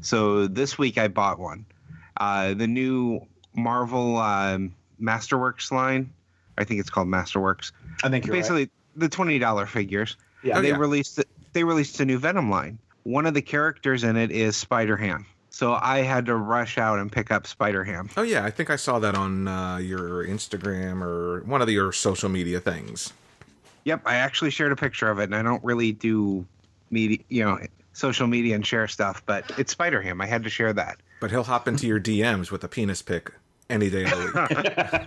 So 0.00 0.46
this 0.46 0.78
week 0.78 0.96
I 0.98 1.08
bought 1.08 1.38
one. 1.38 1.66
Uh, 2.16 2.54
the 2.54 2.66
new 2.66 3.20
Marvel 3.54 4.16
um, 4.18 4.74
Masterworks 5.00 5.70
line. 5.72 6.12
I 6.58 6.64
think 6.64 6.80
it's 6.80 6.90
called 6.90 7.08
Masterworks. 7.08 7.72
I 8.04 8.08
think 8.08 8.26
you're 8.26 8.34
right. 8.34 8.40
Basically, 8.40 8.70
the 8.96 9.08
twenty 9.08 9.38
dollar 9.38 9.66
figures. 9.66 10.16
Yeah. 10.42 10.60
they 10.60 10.68
yeah. 10.68 10.76
released 10.76 11.22
they 11.52 11.64
released 11.64 12.00
a 12.00 12.04
new 12.04 12.18
Venom 12.18 12.50
line. 12.50 12.78
One 13.02 13.26
of 13.26 13.34
the 13.34 13.42
characters 13.42 14.04
in 14.04 14.16
it 14.16 14.30
is 14.30 14.56
Spider 14.56 14.96
Ham. 14.96 15.26
So 15.50 15.74
I 15.74 15.98
had 16.02 16.26
to 16.26 16.36
rush 16.36 16.78
out 16.78 16.98
and 16.98 17.10
pick 17.10 17.30
up 17.30 17.46
Spider 17.46 17.84
Ham. 17.84 18.08
Oh 18.16 18.22
yeah, 18.22 18.44
I 18.44 18.50
think 18.50 18.70
I 18.70 18.76
saw 18.76 18.98
that 19.00 19.14
on 19.14 19.48
uh, 19.48 19.78
your 19.78 20.24
Instagram 20.24 21.02
or 21.02 21.42
one 21.44 21.60
of 21.60 21.66
the, 21.66 21.72
your 21.72 21.92
social 21.92 22.28
media 22.28 22.60
things. 22.60 23.12
Yep, 23.84 24.02
I 24.06 24.16
actually 24.16 24.50
shared 24.50 24.72
a 24.72 24.76
picture 24.76 25.10
of 25.10 25.18
it, 25.18 25.24
and 25.24 25.34
I 25.34 25.42
don't 25.42 25.64
really 25.64 25.92
do 25.92 26.46
media, 26.90 27.18
you 27.28 27.44
know, 27.44 27.58
social 27.94 28.26
media 28.26 28.54
and 28.54 28.64
share 28.64 28.86
stuff, 28.86 29.22
but 29.26 29.50
it's 29.58 29.72
Spider 29.72 30.00
Ham. 30.02 30.20
I 30.20 30.26
had 30.26 30.44
to 30.44 30.50
share 30.50 30.72
that. 30.74 30.98
But 31.20 31.30
he'll 31.30 31.44
hop 31.44 31.66
into 31.66 31.86
your 31.86 32.00
DMs 32.00 32.50
with 32.50 32.62
a 32.62 32.68
penis 32.68 33.02
pic 33.02 33.32
any 33.68 33.90
day 33.90 34.04
of 34.04 34.10
the 34.10 35.00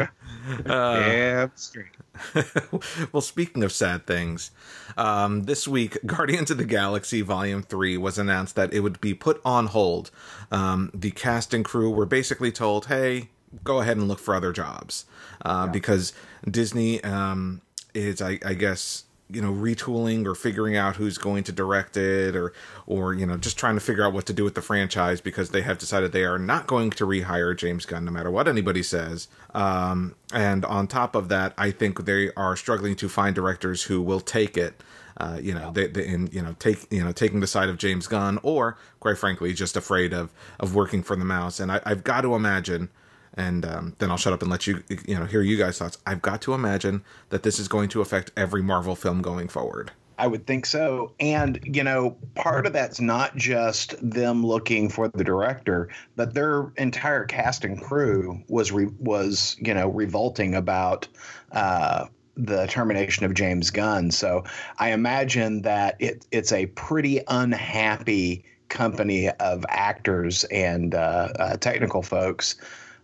week. 0.00 0.08
yeah, 0.66 1.48
straight. 1.54 1.86
well, 3.12 3.22
speaking 3.22 3.62
of 3.62 3.72
sad 3.72 4.06
things, 4.06 4.50
um, 4.96 5.44
this 5.44 5.66
week 5.66 5.98
Guardians 6.06 6.50
of 6.50 6.58
the 6.58 6.64
Galaxy 6.64 7.22
Volume 7.22 7.62
Three 7.62 7.96
was 7.96 8.18
announced 8.18 8.56
that 8.56 8.72
it 8.72 8.80
would 8.80 9.00
be 9.00 9.14
put 9.14 9.40
on 9.44 9.66
hold. 9.66 10.10
Um, 10.50 10.90
the 10.92 11.10
cast 11.10 11.54
and 11.54 11.64
crew 11.64 11.90
were 11.90 12.06
basically 12.06 12.52
told, 12.52 12.86
"Hey, 12.86 13.30
go 13.64 13.80
ahead 13.80 13.96
and 13.96 14.08
look 14.08 14.18
for 14.18 14.34
other 14.34 14.52
jobs," 14.52 15.04
uh, 15.44 15.66
because 15.66 16.12
Disney 16.48 17.02
um, 17.04 17.62
is, 17.94 18.20
I, 18.20 18.38
I 18.44 18.54
guess, 18.54 19.04
you 19.32 19.40
know, 19.40 19.52
retooling 19.52 20.26
or 20.26 20.34
figuring 20.34 20.76
out 20.76 20.96
who's 20.96 21.18
going 21.18 21.44
to 21.44 21.52
direct 21.52 21.96
it, 21.96 22.36
or 22.36 22.52
or 22.86 23.14
you 23.14 23.26
know, 23.26 23.36
just 23.36 23.58
trying 23.58 23.74
to 23.74 23.80
figure 23.80 24.04
out 24.04 24.12
what 24.12 24.26
to 24.26 24.32
do 24.32 24.44
with 24.44 24.54
the 24.54 24.62
franchise 24.62 25.20
because 25.20 25.50
they 25.50 25.62
have 25.62 25.78
decided 25.78 26.12
they 26.12 26.24
are 26.24 26.38
not 26.38 26.66
going 26.66 26.90
to 26.90 27.06
rehire 27.06 27.56
James 27.56 27.86
Gunn 27.86 28.04
no 28.04 28.10
matter 28.10 28.30
what 28.30 28.48
anybody 28.48 28.82
says. 28.82 29.28
Um, 29.54 30.14
and 30.32 30.64
on 30.64 30.86
top 30.86 31.14
of 31.14 31.28
that, 31.28 31.54
I 31.58 31.70
think 31.70 32.04
they 32.04 32.30
are 32.36 32.56
struggling 32.56 32.96
to 32.96 33.08
find 33.08 33.34
directors 33.34 33.84
who 33.84 34.00
will 34.02 34.20
take 34.20 34.56
it. 34.56 34.82
Uh, 35.16 35.38
you 35.40 35.52
know, 35.52 35.70
they, 35.70 35.86
they 35.86 36.06
in 36.06 36.28
you 36.32 36.42
know 36.42 36.54
take 36.58 36.90
you 36.90 37.04
know 37.04 37.12
taking 37.12 37.40
the 37.40 37.46
side 37.46 37.68
of 37.68 37.78
James 37.78 38.06
Gunn, 38.06 38.38
or 38.42 38.78
quite 39.00 39.18
frankly, 39.18 39.52
just 39.52 39.76
afraid 39.76 40.12
of 40.12 40.32
of 40.58 40.74
working 40.74 41.02
for 41.02 41.16
the 41.16 41.24
mouse. 41.24 41.60
And 41.60 41.70
I, 41.70 41.80
I've 41.84 42.04
got 42.04 42.22
to 42.22 42.34
imagine 42.34 42.88
and 43.34 43.64
um, 43.64 43.96
then 43.98 44.10
I'll 44.10 44.16
shut 44.16 44.32
up 44.32 44.42
and 44.42 44.50
let 44.50 44.66
you 44.66 44.82
you 45.06 45.18
know 45.18 45.24
hear 45.24 45.42
you 45.42 45.56
guys' 45.56 45.78
thoughts. 45.78 45.98
I've 46.06 46.22
got 46.22 46.42
to 46.42 46.54
imagine 46.54 47.04
that 47.30 47.42
this 47.42 47.58
is 47.58 47.68
going 47.68 47.88
to 47.90 48.00
affect 48.00 48.32
every 48.36 48.62
Marvel 48.62 48.96
film 48.96 49.22
going 49.22 49.48
forward. 49.48 49.92
I 50.20 50.26
would 50.26 50.46
think 50.46 50.66
so. 50.66 51.12
And, 51.18 51.58
you 51.64 51.82
know, 51.82 52.14
part 52.34 52.66
of 52.66 52.74
that's 52.74 53.00
not 53.00 53.36
just 53.36 53.94
them 54.02 54.44
looking 54.44 54.90
for 54.90 55.08
the 55.08 55.24
director, 55.24 55.88
but 56.14 56.34
their 56.34 56.70
entire 56.76 57.24
cast 57.24 57.64
and 57.64 57.80
crew 57.80 58.42
was 58.46 58.70
re- 58.70 58.92
was, 58.98 59.56
you 59.60 59.72
know, 59.72 59.88
revolting 59.88 60.54
about 60.54 61.08
uh, 61.52 62.04
the 62.36 62.66
termination 62.66 63.24
of 63.24 63.32
James 63.32 63.70
Gunn. 63.70 64.10
So 64.10 64.44
I 64.78 64.92
imagine 64.92 65.62
that 65.62 65.96
it 65.98 66.26
it's 66.30 66.52
a 66.52 66.66
pretty 66.66 67.22
unhappy 67.26 68.44
company 68.68 69.30
of 69.30 69.64
actors 69.70 70.44
and 70.44 70.94
uh, 70.94 71.28
uh, 71.38 71.56
technical 71.56 72.02
folks 72.02 72.56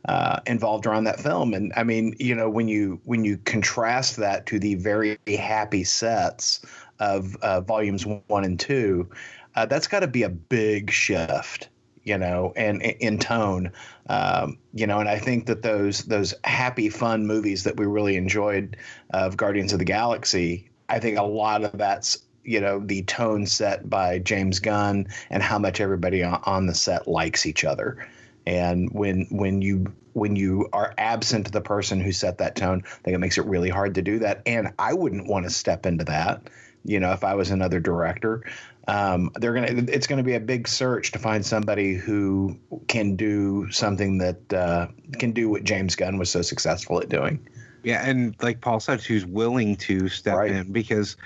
uh, 0.06 0.38
involved 0.46 0.86
around 0.86 1.04
that 1.04 1.20
film. 1.20 1.52
And 1.52 1.72
I 1.76 1.82
mean, 1.82 2.14
you 2.18 2.34
know, 2.34 2.48
when 2.48 2.68
you 2.68 3.00
when 3.04 3.25
you 3.25 3.38
contrast 3.38 4.16
that 4.16 4.46
to 4.46 4.58
the 4.58 4.76
very 4.76 5.18
happy 5.26 5.84
sets 5.84 6.64
of 7.00 7.36
uh, 7.36 7.60
volumes 7.60 8.06
one 8.06 8.44
and 8.44 8.58
two, 8.58 9.08
uh, 9.56 9.66
that's 9.66 9.88
got 9.88 10.00
to 10.00 10.06
be 10.06 10.22
a 10.22 10.28
big 10.28 10.90
shift, 10.90 11.68
you 12.04 12.16
know, 12.16 12.52
and 12.56 12.82
in 12.82 13.18
tone, 13.18 13.72
um, 14.08 14.58
you 14.75 14.86
know. 14.86 15.00
And 15.00 15.08
I 15.08 15.18
think 15.18 15.46
that 15.46 15.62
those 15.62 16.04
those 16.04 16.34
happy, 16.44 16.88
fun 16.88 17.26
movies 17.26 17.64
that 17.64 17.76
we 17.76 17.86
really 17.86 18.16
enjoyed 18.16 18.76
of 19.10 19.36
Guardians 19.36 19.72
of 19.72 19.80
the 19.80 19.84
Galaxy, 19.84 20.70
I 20.88 21.00
think 21.00 21.18
a 21.18 21.25
lot 21.25 21.64
of 21.64 21.76
that's 21.76 22.18
you 22.44 22.60
know 22.60 22.78
the 22.78 23.02
tone 23.02 23.44
set 23.44 23.90
by 23.90 24.20
James 24.20 24.60
Gunn 24.60 25.08
and 25.30 25.42
how 25.42 25.58
much 25.58 25.80
everybody 25.80 26.22
on, 26.22 26.40
on 26.44 26.66
the 26.66 26.75
set 26.75 27.08
likes 27.08 27.44
each 27.44 27.64
other. 27.64 28.06
And 28.47 28.91
when 28.93 29.26
when 29.31 29.62
you 29.62 29.93
when 30.12 30.37
you 30.37 30.69
are 30.73 30.95
absent 30.97 31.53
the 31.53 31.61
person 31.61 32.00
who 32.00 32.12
set 32.12 32.38
that 32.38 32.57
tone, 32.57 32.83
I 32.87 32.91
think 33.03 33.15
it 33.15 33.19
makes 33.19 33.38
it 33.38 33.45
really 33.45 33.71
hard 33.71 33.95
to 33.97 34.03
do 34.03 34.21
that. 34.21 34.43
And 34.47 34.73
I 34.79 34.95
wouldn't 34.95 35.26
want 35.26 35.45
to 35.45 35.50
step 35.50 35.85
into 35.85 36.05
that 36.05 36.49
you 36.87 37.00
know, 37.00 37.12
if 37.12 37.25
I 37.25 37.35
was 37.35 37.50
another 37.50 37.81
director, 37.81 38.45
um, 38.88 39.31
they're 39.35 39.53
gonna. 39.53 39.85
It's 39.88 40.07
going 40.07 40.19
to 40.19 40.25
be 40.25 40.35
a 40.35 40.41
big 40.41 40.69
search 40.69 41.11
to 41.12 41.19
find 41.19 41.45
somebody 41.45 41.95
who 41.95 42.57
can 42.87 43.17
do 43.17 43.71
something 43.73 44.19
that 44.19 44.53
uh, 44.53 44.87
can 45.19 45.33
do 45.33 45.50
what 45.50 45.65
James 45.65 45.97
Gunn 45.97 46.17
was 46.17 46.31
so 46.31 46.43
successful 46.43 47.00
at 47.00 47.09
doing. 47.09 47.47
Yeah, 47.83 48.09
and 48.09 48.37
like 48.41 48.61
Paul 48.61 48.81
said, 48.81 49.00
who's 49.00 49.26
willing 49.26 49.76
to 49.76 50.09
step 50.09 50.37
right. 50.37 50.50
in 50.50 50.73
because, 50.73 51.17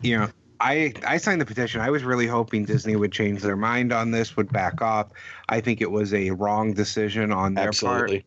you 0.00 0.18
know, 0.18 0.28
I 0.66 0.92
I 1.06 1.16
signed 1.18 1.40
the 1.40 1.46
petition. 1.46 1.80
I 1.80 1.90
was 1.90 2.02
really 2.02 2.26
hoping 2.26 2.64
Disney 2.64 2.96
would 2.96 3.12
change 3.12 3.42
their 3.42 3.56
mind 3.56 3.92
on 3.92 4.10
this, 4.10 4.36
would 4.36 4.52
back 4.52 4.82
off. 4.82 5.08
I 5.48 5.60
think 5.60 5.80
it 5.80 5.90
was 5.90 6.12
a 6.12 6.30
wrong 6.30 6.72
decision 6.72 7.32
on 7.32 7.54
their 7.54 7.68
Absolutely. 7.68 8.18
part 8.20 8.24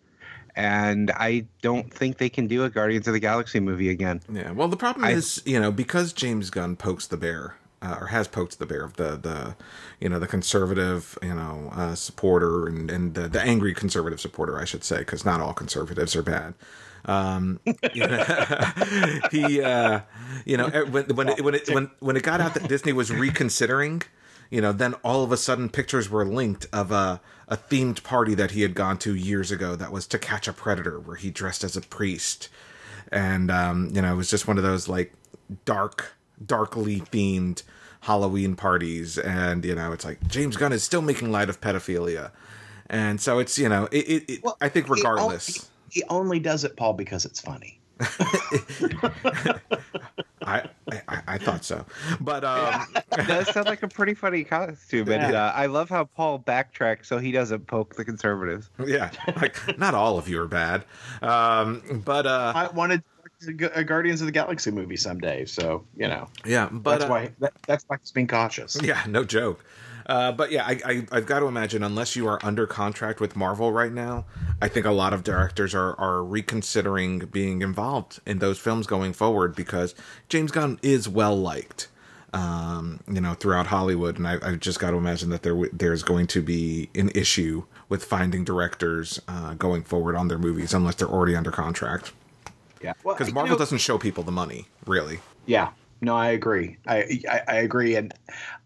and 0.55 1.09
I 1.11 1.45
don't 1.61 1.91
think 1.93 2.17
they 2.17 2.27
can 2.27 2.47
do 2.47 2.65
a 2.65 2.69
Guardians 2.69 3.07
of 3.07 3.13
the 3.13 3.19
Galaxy 3.19 3.61
movie 3.61 3.89
again. 3.89 4.19
Yeah, 4.29 4.51
well, 4.51 4.67
the 4.67 4.75
problem 4.75 5.05
I, 5.05 5.11
is, 5.11 5.41
you 5.45 5.57
know, 5.57 5.71
because 5.71 6.11
James 6.11 6.49
Gunn 6.49 6.75
pokes 6.75 7.07
the 7.07 7.17
bear. 7.17 7.55
Uh, 7.81 7.97
or 8.01 8.07
has 8.07 8.27
poked 8.27 8.59
the 8.59 8.65
bear 8.65 8.83
of 8.83 8.97
the 8.97 9.15
the 9.15 9.55
you 10.01 10.09
know 10.09 10.19
the 10.19 10.27
conservative 10.27 11.17
you 11.21 11.33
know 11.33 11.69
uh, 11.71 11.95
supporter 11.95 12.67
and 12.67 12.91
and 12.91 13.13
the, 13.13 13.29
the 13.29 13.41
angry 13.41 13.73
conservative 13.73 14.19
supporter 14.19 14.59
I 14.59 14.65
should 14.65 14.83
say 14.83 14.97
because 14.97 15.23
not 15.23 15.39
all 15.39 15.53
conservatives 15.53 16.13
are 16.13 16.21
bad. 16.21 16.55
Um, 17.05 17.59
you 17.93 18.07
know, 18.07 18.23
he 19.31 19.61
uh, 19.61 20.01
you 20.45 20.57
know 20.57 20.69
when 20.69 21.05
when 21.05 21.29
it, 21.29 21.41
when 21.41 21.55
it 21.55 21.69
when 21.69 21.91
when 21.99 22.17
it 22.17 22.23
got 22.23 22.41
out 22.41 22.53
that 22.55 22.67
Disney 22.67 22.93
was 22.93 23.11
reconsidering 23.11 24.03
you 24.49 24.61
know, 24.61 24.71
then 24.71 24.95
all 25.03 25.23
of 25.23 25.31
a 25.31 25.37
sudden 25.37 25.69
pictures 25.69 26.09
were 26.09 26.25
linked 26.25 26.67
of 26.73 26.91
a, 26.91 27.21
a 27.47 27.57
themed 27.57 28.03
party 28.03 28.33
that 28.35 28.51
he 28.51 28.63
had 28.63 28.73
gone 28.73 28.97
to 28.99 29.15
years 29.15 29.51
ago 29.51 29.75
that 29.75 29.91
was 29.91 30.07
to 30.07 30.19
catch 30.19 30.47
a 30.47 30.53
predator, 30.53 30.99
where 30.99 31.15
he 31.15 31.29
dressed 31.29 31.63
as 31.63 31.77
a 31.77 31.81
priest. 31.81 32.49
And, 33.11 33.51
um, 33.51 33.89
you 33.93 34.01
know, 34.01 34.13
it 34.13 34.17
was 34.17 34.29
just 34.29 34.47
one 34.47 34.57
of 34.57 34.63
those 34.63 34.87
like 34.87 35.13
dark, 35.65 36.13
darkly 36.43 36.99
themed 36.99 37.63
Halloween 38.01 38.55
parties. 38.55 39.17
And, 39.17 39.63
you 39.63 39.75
know, 39.75 39.91
it's 39.91 40.05
like 40.05 40.27
James 40.27 40.57
Gunn 40.57 40.73
is 40.73 40.83
still 40.83 41.01
making 41.01 41.31
light 41.31 41.49
of 41.49 41.61
pedophilia. 41.61 42.31
And 42.89 43.21
so 43.21 43.37
it's, 43.37 43.59
you 43.59 43.69
know, 43.69 43.87
it, 43.91 44.09
it, 44.09 44.29
it 44.29 44.43
well, 44.43 44.57
I 44.59 44.69
think 44.69 44.89
regardless. 44.89 45.69
He, 45.91 45.99
he 45.99 46.03
only 46.09 46.39
does 46.39 46.63
it, 46.63 46.75
Paul, 46.77 46.93
because 46.93 47.25
it's 47.25 47.39
funny. 47.39 47.79
I, 50.41 50.63
I, 51.07 51.21
I 51.27 51.37
thought 51.37 51.63
so, 51.63 51.85
but 52.21 52.43
um, 52.43 52.87
that 52.93 53.27
does 53.27 53.49
sound 53.49 53.67
like 53.67 53.83
a 53.83 53.87
pretty 53.87 54.13
funny 54.13 54.43
costume. 54.43 55.09
And 55.11 55.35
uh, 55.35 55.51
I 55.53 55.67
love 55.67 55.89
how 55.89 56.05
Paul 56.05 56.39
backtracks 56.39 57.05
so 57.05 57.17
he 57.17 57.31
doesn't 57.31 57.67
poke 57.67 57.95
the 57.95 58.05
conservatives. 58.05 58.69
Yeah, 58.83 59.11
like 59.35 59.77
not 59.77 59.93
all 59.93 60.17
of 60.17 60.27
you 60.27 60.41
are 60.41 60.47
bad, 60.47 60.85
um, 61.21 62.01
but 62.05 62.25
uh, 62.25 62.53
I 62.55 62.67
wanted 62.69 63.03
a 63.73 63.83
Guardians 63.83 64.21
of 64.21 64.25
the 64.25 64.31
Galaxy 64.31 64.71
movie 64.71 64.97
someday, 64.97 65.45
so 65.45 65.85
you 65.95 66.07
know. 66.07 66.29
Yeah, 66.45 66.69
but 66.71 66.99
that's 66.99 67.03
uh, 67.05 67.13
why 67.13 67.31
that, 67.39 67.53
that's 67.67 67.83
why 67.87 67.97
he's 67.99 68.11
being 68.11 68.27
cautious. 68.27 68.81
Yeah, 68.81 69.03
no 69.07 69.23
joke. 69.23 69.63
Uh, 70.09 70.31
but 70.31 70.51
yeah, 70.51 70.65
I, 70.65 71.05
I, 71.11 71.15
have 71.17 71.27
got 71.27 71.41
to 71.41 71.45
imagine, 71.45 71.83
unless 71.83 72.15
you 72.15 72.27
are 72.27 72.39
under 72.41 72.65
contract 72.65 73.19
with 73.19 73.35
Marvel 73.35 73.71
right 73.71 73.91
now, 73.93 74.25
I 74.59 74.67
think 74.67 74.87
a 74.87 74.91
lot 74.91 75.13
of 75.13 75.23
directors 75.23 75.75
are, 75.75 75.93
are 75.99 76.23
reconsidering 76.23 77.19
being 77.27 77.61
involved 77.61 78.19
in 78.25 78.39
those 78.39 78.57
films 78.57 78.87
going 78.87 79.13
forward 79.13 79.55
because 79.55 79.93
James 80.27 80.49
Gunn 80.49 80.79
is 80.81 81.07
well 81.07 81.35
liked, 81.35 81.89
um, 82.33 83.01
you 83.07 83.21
know, 83.21 83.35
throughout 83.35 83.67
Hollywood, 83.67 84.17
and 84.17 84.27
I, 84.27 84.43
have 84.43 84.59
just 84.59 84.79
got 84.79 84.91
to 84.91 84.97
imagine 84.97 85.29
that 85.29 85.43
there 85.43 85.55
there's 85.71 86.01
going 86.01 86.25
to 86.25 86.41
be 86.41 86.89
an 86.95 87.09
issue 87.13 87.65
with 87.87 88.03
finding 88.03 88.43
directors 88.43 89.21
uh, 89.27 89.53
going 89.53 89.83
forward 89.83 90.15
on 90.15 90.27
their 90.27 90.39
movies 90.39 90.73
unless 90.73 90.95
they're 90.95 91.07
already 91.07 91.35
under 91.35 91.51
contract. 91.51 92.13
Yeah, 92.81 92.93
because 93.03 93.27
well, 93.27 93.35
Marvel 93.35 93.53
know, 93.53 93.59
doesn't 93.59 93.77
show 93.77 93.99
people 93.99 94.23
the 94.23 94.31
money, 94.31 94.69
really. 94.87 95.19
Yeah, 95.45 95.69
no, 96.01 96.15
I 96.15 96.29
agree. 96.29 96.77
I, 96.87 97.21
I, 97.29 97.41
I 97.47 97.55
agree, 97.55 97.95
and 97.95 98.13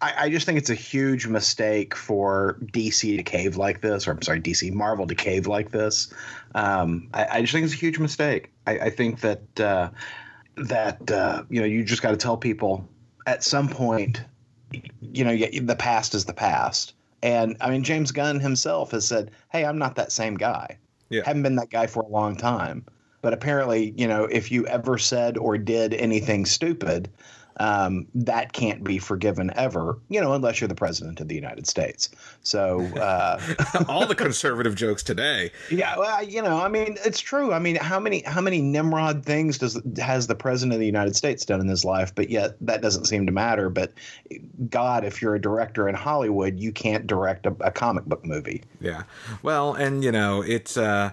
I, 0.01 0.13
I, 0.17 0.29
just 0.29 0.45
think 0.45 0.59
it's 0.59 0.69
a 0.69 0.75
huge 0.75 1.25
mistake 1.25 1.95
for 1.95 2.59
DC 2.65 3.17
to 3.17 3.23
cave 3.23 3.57
like 3.57 3.81
this, 3.81 4.07
or 4.07 4.11
I'm 4.11 4.21
sorry, 4.21 4.39
DC 4.39 4.71
Marvel 4.71 5.07
to 5.07 5.15
cave 5.15 5.47
like 5.47 5.71
this. 5.71 6.13
Um, 6.53 7.09
I, 7.13 7.25
I, 7.31 7.41
just 7.41 7.53
think 7.53 7.65
it's 7.65 7.73
a 7.73 7.77
huge 7.77 7.97
mistake. 7.97 8.51
I, 8.67 8.79
I 8.79 8.89
think 8.91 9.21
that 9.21 9.59
uh, 9.59 9.89
that 10.57 11.09
uh, 11.09 11.43
you 11.49 11.59
know 11.59 11.65
you 11.65 11.83
just 11.83 12.03
got 12.03 12.11
to 12.11 12.17
tell 12.17 12.37
people 12.37 12.87
at 13.25 13.43
some 13.43 13.67
point, 13.67 14.21
you 15.01 15.23
know, 15.23 15.35
the 15.35 15.75
past 15.77 16.13
is 16.13 16.25
the 16.25 16.33
past. 16.33 16.93
And 17.23 17.57
I 17.61 17.69
mean, 17.69 17.83
James 17.83 18.11
Gunn 18.11 18.39
himself 18.39 18.91
has 18.91 19.07
said, 19.07 19.31
"Hey, 19.51 19.65
I'm 19.65 19.79
not 19.79 19.95
that 19.95 20.11
same 20.11 20.35
guy. 20.35 20.77
Yeah. 21.09 21.23
Haven't 21.25 21.43
been 21.43 21.55
that 21.55 21.71
guy 21.71 21.87
for 21.87 22.03
a 22.03 22.07
long 22.07 22.35
time." 22.35 22.85
But 23.23 23.33
apparently, 23.33 23.93
you 23.97 24.05
know, 24.05 24.25
if 24.25 24.51
you 24.51 24.67
ever 24.67 24.97
said 24.97 25.37
or 25.37 25.57
did 25.57 25.93
anything 25.93 26.45
stupid, 26.45 27.09
um, 27.57 28.05
that 28.15 28.51
can't 28.51 28.83
be 28.83 28.97
forgiven 28.97 29.49
ever, 29.55 29.97
you 30.09 30.19
know, 30.19 30.33
unless 30.33 30.59
you're 30.59 30.67
the 30.67 30.75
president 30.75 31.21
of 31.21 31.29
the 31.29 31.35
United 31.35 31.65
States. 31.65 32.09
So 32.41 32.81
uh, 32.97 33.39
all 33.87 34.07
the 34.07 34.15
conservative 34.15 34.75
jokes 34.75 35.03
today. 35.03 35.51
Yeah, 35.71 35.97
well, 35.97 36.21
you 36.21 36.41
know, 36.41 36.57
I 36.59 36.67
mean, 36.67 36.97
it's 37.05 37.21
true. 37.21 37.53
I 37.53 37.59
mean, 37.59 37.77
how 37.77 37.97
many 37.97 38.23
how 38.23 38.41
many 38.41 38.61
Nimrod 38.61 39.23
things 39.23 39.57
does 39.57 39.79
has 39.97 40.27
the 40.27 40.35
president 40.35 40.73
of 40.73 40.79
the 40.81 40.85
United 40.85 41.15
States 41.15 41.45
done 41.45 41.61
in 41.61 41.67
his 41.69 41.85
life? 41.85 42.13
But 42.13 42.29
yet 42.29 42.57
that 42.59 42.81
doesn't 42.81 43.05
seem 43.05 43.25
to 43.27 43.31
matter. 43.31 43.69
But 43.69 43.93
God, 44.69 45.05
if 45.05 45.21
you're 45.21 45.35
a 45.35 45.41
director 45.41 45.87
in 45.87 45.95
Hollywood, 45.95 46.59
you 46.59 46.73
can't 46.73 47.07
direct 47.07 47.45
a, 47.45 47.55
a 47.61 47.71
comic 47.71 48.03
book 48.03 48.25
movie. 48.25 48.63
Yeah, 48.81 49.03
well, 49.43 49.75
and 49.75 50.03
you 50.03 50.11
know, 50.11 50.41
it's 50.41 50.75
uh, 50.75 51.11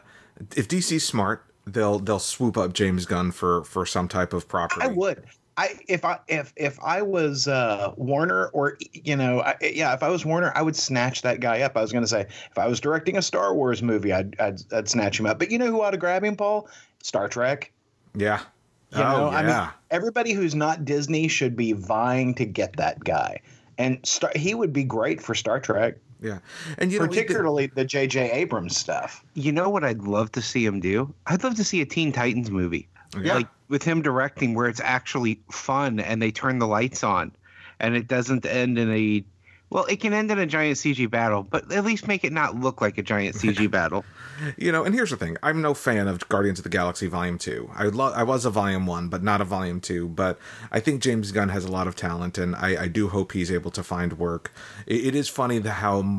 if 0.56 0.66
DC's 0.66 1.04
smart 1.04 1.44
they'll 1.72 1.98
they'll 1.98 2.18
swoop 2.18 2.56
up 2.56 2.72
James 2.72 3.06
Gunn 3.06 3.30
for 3.32 3.64
for 3.64 3.86
some 3.86 4.08
type 4.08 4.32
of 4.32 4.48
property. 4.48 4.82
I 4.82 4.88
would. 4.88 5.24
I 5.56 5.78
if 5.88 6.04
I 6.04 6.18
if 6.28 6.52
if 6.56 6.78
I 6.80 7.02
was 7.02 7.46
uh, 7.46 7.92
Warner 7.96 8.46
or 8.48 8.78
you 8.92 9.16
know 9.16 9.40
I, 9.40 9.56
yeah 9.60 9.92
if 9.92 10.02
I 10.02 10.08
was 10.08 10.24
Warner 10.24 10.52
I 10.54 10.62
would 10.62 10.76
snatch 10.76 11.22
that 11.22 11.40
guy 11.40 11.60
up. 11.60 11.76
I 11.76 11.82
was 11.82 11.92
going 11.92 12.04
to 12.04 12.08
say 12.08 12.22
if 12.22 12.58
I 12.58 12.66
was 12.66 12.80
directing 12.80 13.16
a 13.16 13.22
Star 13.22 13.54
Wars 13.54 13.82
movie 13.82 14.12
I'd, 14.12 14.38
I'd, 14.40 14.60
I'd 14.72 14.88
snatch 14.88 15.20
him 15.20 15.26
up. 15.26 15.38
But 15.38 15.50
you 15.50 15.58
know 15.58 15.66
who 15.66 15.82
ought 15.82 15.90
to 15.90 15.98
grab 15.98 16.24
him, 16.24 16.36
Paul? 16.36 16.68
Star 17.02 17.28
Trek. 17.28 17.72
Yeah. 18.14 18.40
You 18.92 19.02
oh, 19.02 19.02
know, 19.02 19.30
yeah. 19.30 19.36
I 19.36 19.42
mean, 19.42 19.70
everybody 19.90 20.32
who's 20.32 20.54
not 20.54 20.84
Disney 20.84 21.28
should 21.28 21.56
be 21.56 21.72
vying 21.72 22.34
to 22.36 22.44
get 22.44 22.76
that 22.76 22.98
guy, 23.04 23.40
and 23.78 24.04
Star, 24.04 24.32
he 24.34 24.54
would 24.54 24.72
be 24.72 24.82
great 24.82 25.22
for 25.22 25.34
Star 25.34 25.60
Trek. 25.60 25.96
Yeah, 26.22 26.38
and 26.78 26.92
you 26.92 26.98
particularly 26.98 27.68
know, 27.68 27.72
the 27.76 27.84
J.J. 27.84 28.30
Abrams 28.32 28.76
stuff. 28.76 29.24
You 29.34 29.52
know 29.52 29.70
what 29.70 29.84
I'd 29.84 30.02
love 30.02 30.32
to 30.32 30.42
see 30.42 30.64
him 30.64 30.80
do? 30.80 31.12
I'd 31.26 31.42
love 31.42 31.54
to 31.56 31.64
see 31.64 31.80
a 31.80 31.86
Teen 31.86 32.12
Titans 32.12 32.50
movie, 32.50 32.88
yeah. 33.18 33.34
like 33.34 33.48
with 33.68 33.82
him 33.82 34.02
directing, 34.02 34.54
where 34.54 34.68
it's 34.68 34.80
actually 34.80 35.40
fun 35.50 35.98
and 36.00 36.20
they 36.20 36.30
turn 36.30 36.58
the 36.58 36.66
lights 36.66 37.02
on, 37.02 37.32
and 37.78 37.96
it 37.96 38.06
doesn't 38.06 38.44
end 38.44 38.78
in 38.78 38.90
a 38.90 39.24
well, 39.70 39.84
it 39.84 40.00
can 40.00 40.12
end 40.12 40.30
in 40.30 40.38
a 40.38 40.46
giant 40.46 40.76
CG 40.76 41.08
battle, 41.08 41.42
but 41.42 41.72
at 41.72 41.84
least 41.84 42.08
make 42.08 42.24
it 42.24 42.32
not 42.32 42.58
look 42.58 42.80
like 42.80 42.98
a 42.98 43.02
giant 43.02 43.36
CG 43.36 43.70
battle. 43.70 44.04
you 44.56 44.72
know, 44.72 44.84
and 44.84 44.94
here's 44.94 45.10
the 45.10 45.16
thing: 45.16 45.36
I'm 45.42 45.62
no 45.62 45.74
fan 45.74 46.08
of 46.08 46.28
Guardians 46.28 46.58
of 46.58 46.64
the 46.64 46.70
Galaxy 46.70 47.06
Volume 47.06 47.38
Two. 47.38 47.70
I 47.74 47.84
lo- 47.84 48.12
I 48.14 48.22
was 48.22 48.44
a 48.44 48.50
Volume 48.50 48.86
One, 48.86 49.08
but 49.08 49.22
not 49.22 49.40
a 49.40 49.44
Volume 49.44 49.80
Two. 49.80 50.08
But 50.08 50.38
I 50.70 50.80
think 50.80 51.00
James 51.02 51.32
Gunn 51.32 51.48
has 51.50 51.64
a 51.64 51.70
lot 51.70 51.86
of 51.86 51.96
talent, 51.96 52.36
and 52.36 52.56
I, 52.56 52.82
I 52.82 52.88
do 52.88 53.08
hope 53.08 53.32
he's 53.32 53.50
able 53.50 53.70
to 53.72 53.82
find 53.82 54.14
work. 54.18 54.52
it, 54.86 55.06
it 55.06 55.14
is 55.14 55.28
funny 55.28 55.58
the 55.58 55.72
how 55.72 56.18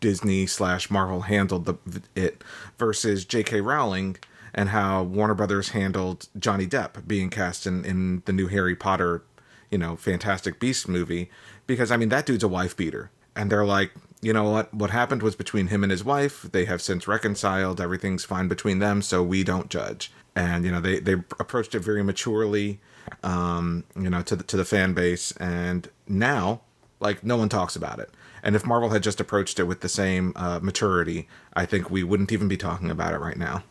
Disney 0.00 0.46
slash 0.46 0.90
Marvel 0.90 1.22
handled 1.22 1.64
the 1.66 1.74
it 2.14 2.42
versus 2.78 3.24
J.K. 3.24 3.60
Rowling 3.60 4.16
and 4.54 4.70
how 4.70 5.02
Warner 5.02 5.34
Brothers 5.34 5.70
handled 5.70 6.28
Johnny 6.38 6.66
Depp 6.66 7.06
being 7.06 7.30
cast 7.30 7.66
in, 7.66 7.84
in 7.84 8.22
the 8.24 8.32
new 8.32 8.48
Harry 8.48 8.74
Potter, 8.74 9.22
you 9.70 9.78
know, 9.78 9.96
Fantastic 9.96 10.58
Beast 10.58 10.88
movie. 10.88 11.30
Because 11.70 11.92
I 11.92 11.96
mean 11.96 12.08
that 12.08 12.26
dude's 12.26 12.42
a 12.42 12.48
wife 12.48 12.76
beater. 12.76 13.10
And 13.36 13.48
they're 13.48 13.64
like, 13.64 13.92
you 14.20 14.32
know 14.32 14.50
what? 14.50 14.74
What 14.74 14.90
happened 14.90 15.22
was 15.22 15.36
between 15.36 15.68
him 15.68 15.84
and 15.84 15.90
his 15.90 16.04
wife. 16.04 16.42
They 16.50 16.64
have 16.64 16.82
since 16.82 17.06
reconciled. 17.06 17.80
Everything's 17.80 18.24
fine 18.24 18.48
between 18.48 18.80
them, 18.80 19.02
so 19.02 19.22
we 19.22 19.44
don't 19.44 19.70
judge. 19.70 20.10
And 20.34 20.64
you 20.64 20.72
know, 20.72 20.80
they 20.80 20.98
they 20.98 21.12
approached 21.12 21.76
it 21.76 21.80
very 21.80 22.02
maturely, 22.02 22.80
um, 23.22 23.84
you 23.96 24.10
know, 24.10 24.20
to 24.22 24.34
the 24.34 24.42
to 24.42 24.56
the 24.56 24.64
fan 24.64 24.94
base. 24.94 25.30
And 25.36 25.88
now, 26.08 26.62
like, 26.98 27.22
no 27.22 27.36
one 27.36 27.48
talks 27.48 27.76
about 27.76 28.00
it. 28.00 28.10
And 28.42 28.56
if 28.56 28.66
Marvel 28.66 28.90
had 28.90 29.04
just 29.04 29.20
approached 29.20 29.60
it 29.60 29.64
with 29.64 29.80
the 29.80 29.88
same 29.88 30.32
uh, 30.34 30.58
maturity, 30.60 31.28
I 31.54 31.64
think 31.66 31.88
we 31.88 32.02
wouldn't 32.02 32.32
even 32.32 32.48
be 32.48 32.56
talking 32.56 32.90
about 32.90 33.14
it 33.14 33.20
right 33.20 33.36
now. 33.36 33.62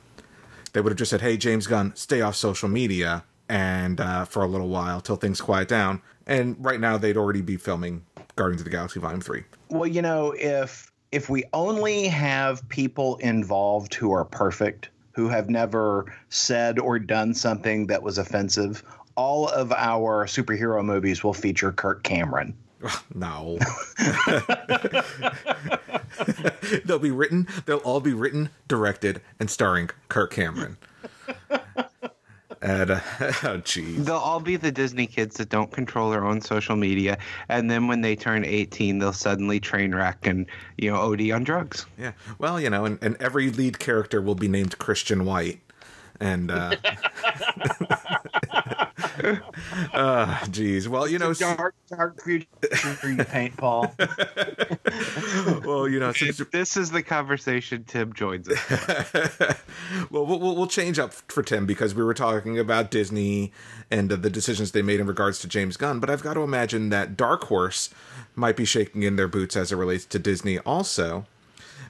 They 0.72 0.80
would 0.80 0.92
have 0.92 0.98
just 0.98 1.12
said, 1.12 1.22
"Hey, 1.22 1.36
James 1.36 1.68
Gunn, 1.68 1.96
stay 1.96 2.22
off 2.22 2.36
social 2.36 2.70
media." 2.70 3.26
And 3.50 4.00
uh, 4.00 4.26
for 4.26 4.44
a 4.44 4.48
little 4.48 4.70
while 4.70 5.02
till 5.02 5.16
things 5.16 5.42
quiet 5.42 5.68
down, 5.68 6.02
and 6.28 6.56
right 6.64 6.80
now 6.80 6.98
they'd 6.98 7.18
already 7.18 7.42
be 7.42 7.58
filming 7.58 8.06
Guardians 8.36 8.62
of 8.62 8.66
the 8.66 8.72
Galaxy 8.72 9.00
Volume 9.00 9.22
Three. 9.22 9.44
Well, 9.70 9.88
you 9.88 10.04
know, 10.04 10.36
if 10.38 10.92
if 11.12 11.30
we 11.30 11.44
only 11.54 12.08
have 12.08 12.68
people 12.70 13.18
involved 13.18 13.96
who 13.96 14.12
are 14.12 14.24
perfect, 14.24 14.90
who 15.14 15.28
have 15.28 15.50
never 15.50 16.06
said 16.30 16.78
or 16.80 17.00
done 17.00 17.34
something 17.34 17.88
that 17.88 18.04
was 18.04 18.20
offensive, 18.20 18.84
all 19.16 19.50
of 19.50 19.72
our 19.72 20.26
superhero 20.26 20.86
movies 20.86 21.24
will 21.24 21.34
feature 21.34 21.72
Kirk 21.72 22.04
Cameron. 22.04 22.56
No. 23.14 23.60
they'll 26.86 26.98
be 26.98 27.12
written, 27.12 27.46
they'll 27.66 27.80
all 27.80 28.00
be 28.00 28.14
written, 28.14 28.52
directed, 28.70 29.22
and 29.38 29.50
starring 29.50 29.90
Kirk 30.08 30.32
Cameron. 30.32 30.78
And, 32.62 32.92
uh, 32.92 33.00
oh, 33.20 33.62
jeez. 33.64 34.06
They'll 34.06 34.16
all 34.16 34.40
be 34.40 34.56
the 34.58 34.72
Disney 34.72 35.08
kids 35.08 35.38
that 35.38 35.50
don't 35.50 35.72
control 35.72 36.10
their 36.10 36.26
own 36.26 36.42
social 36.42 36.76
media, 36.76 37.18
and 37.48 37.72
then 37.72 37.88
when 37.88 38.02
they 38.02 38.16
turn 38.16 38.44
18, 38.44 39.00
they'll 39.00 39.14
suddenly 39.14 39.60
train 39.60 39.96
wreck 39.96 40.28
and 40.28 40.46
you 40.78 40.92
know 40.92 40.98
OD 40.98 41.32
on 41.32 41.44
drugs. 41.44 41.86
Yeah. 41.98 42.12
Well, 42.38 42.60
you 42.60 42.70
know, 42.70 42.86
and, 42.86 43.00
and 43.02 43.16
every 43.22 43.50
lead 43.50 43.80
character 43.80 44.22
will 44.22 44.36
be 44.36 44.48
named 44.48 44.78
Christian 44.78 45.26
White. 45.26 45.62
And, 46.20 46.52
uh, 46.52 46.76
uh, 49.94 50.46
geez. 50.52 50.88
Well, 50.88 51.08
you 51.08 51.20
know, 51.20 51.34
dark, 51.34 51.76
dark 51.90 52.22
future 52.22 52.48
you 53.04 53.24
paint, 53.24 53.58
Paul. 53.58 53.94
well, 55.66 55.88
you 55.88 56.00
know, 56.00 56.12
since 56.14 56.38
This 56.52 56.78
is 56.78 56.92
the 56.92 57.04
conversation 57.04 57.84
Tim 57.84 58.14
joins 58.14 58.50
us. 58.50 58.60
well, 60.12 60.26
we'll 60.26 60.40
we'll 60.40 60.68
change 60.68 61.00
up 61.00 61.14
for 61.14 61.44
Tim 61.44 61.66
because 61.66 61.96
we 61.96 62.04
were 62.04 62.14
talking 62.14 62.60
about 62.60 62.92
Disney 62.92 63.52
and 63.92 64.12
uh, 64.12 64.16
the 64.16 64.30
decisions 64.30 64.72
they 64.72 64.82
made 64.82 65.00
in 65.00 65.08
regards 65.08 65.40
to 65.40 65.48
James 65.48 65.78
Gunn. 65.78 66.00
But 66.00 66.10
I've 66.10 66.24
got 66.24 66.36
to 66.36 66.42
imagine 66.42 66.90
that 66.90 67.18
Dark 67.18 67.46
Horse 67.46 67.90
might 68.36 68.56
be 68.56 68.66
shaking 68.66 69.04
in 69.04 69.16
their 69.16 69.28
boots 69.28 69.56
as 69.56 69.72
it 69.72 69.76
relates 69.76 70.06
to 70.06 70.20
Disney 70.20 70.60
also, 70.60 71.26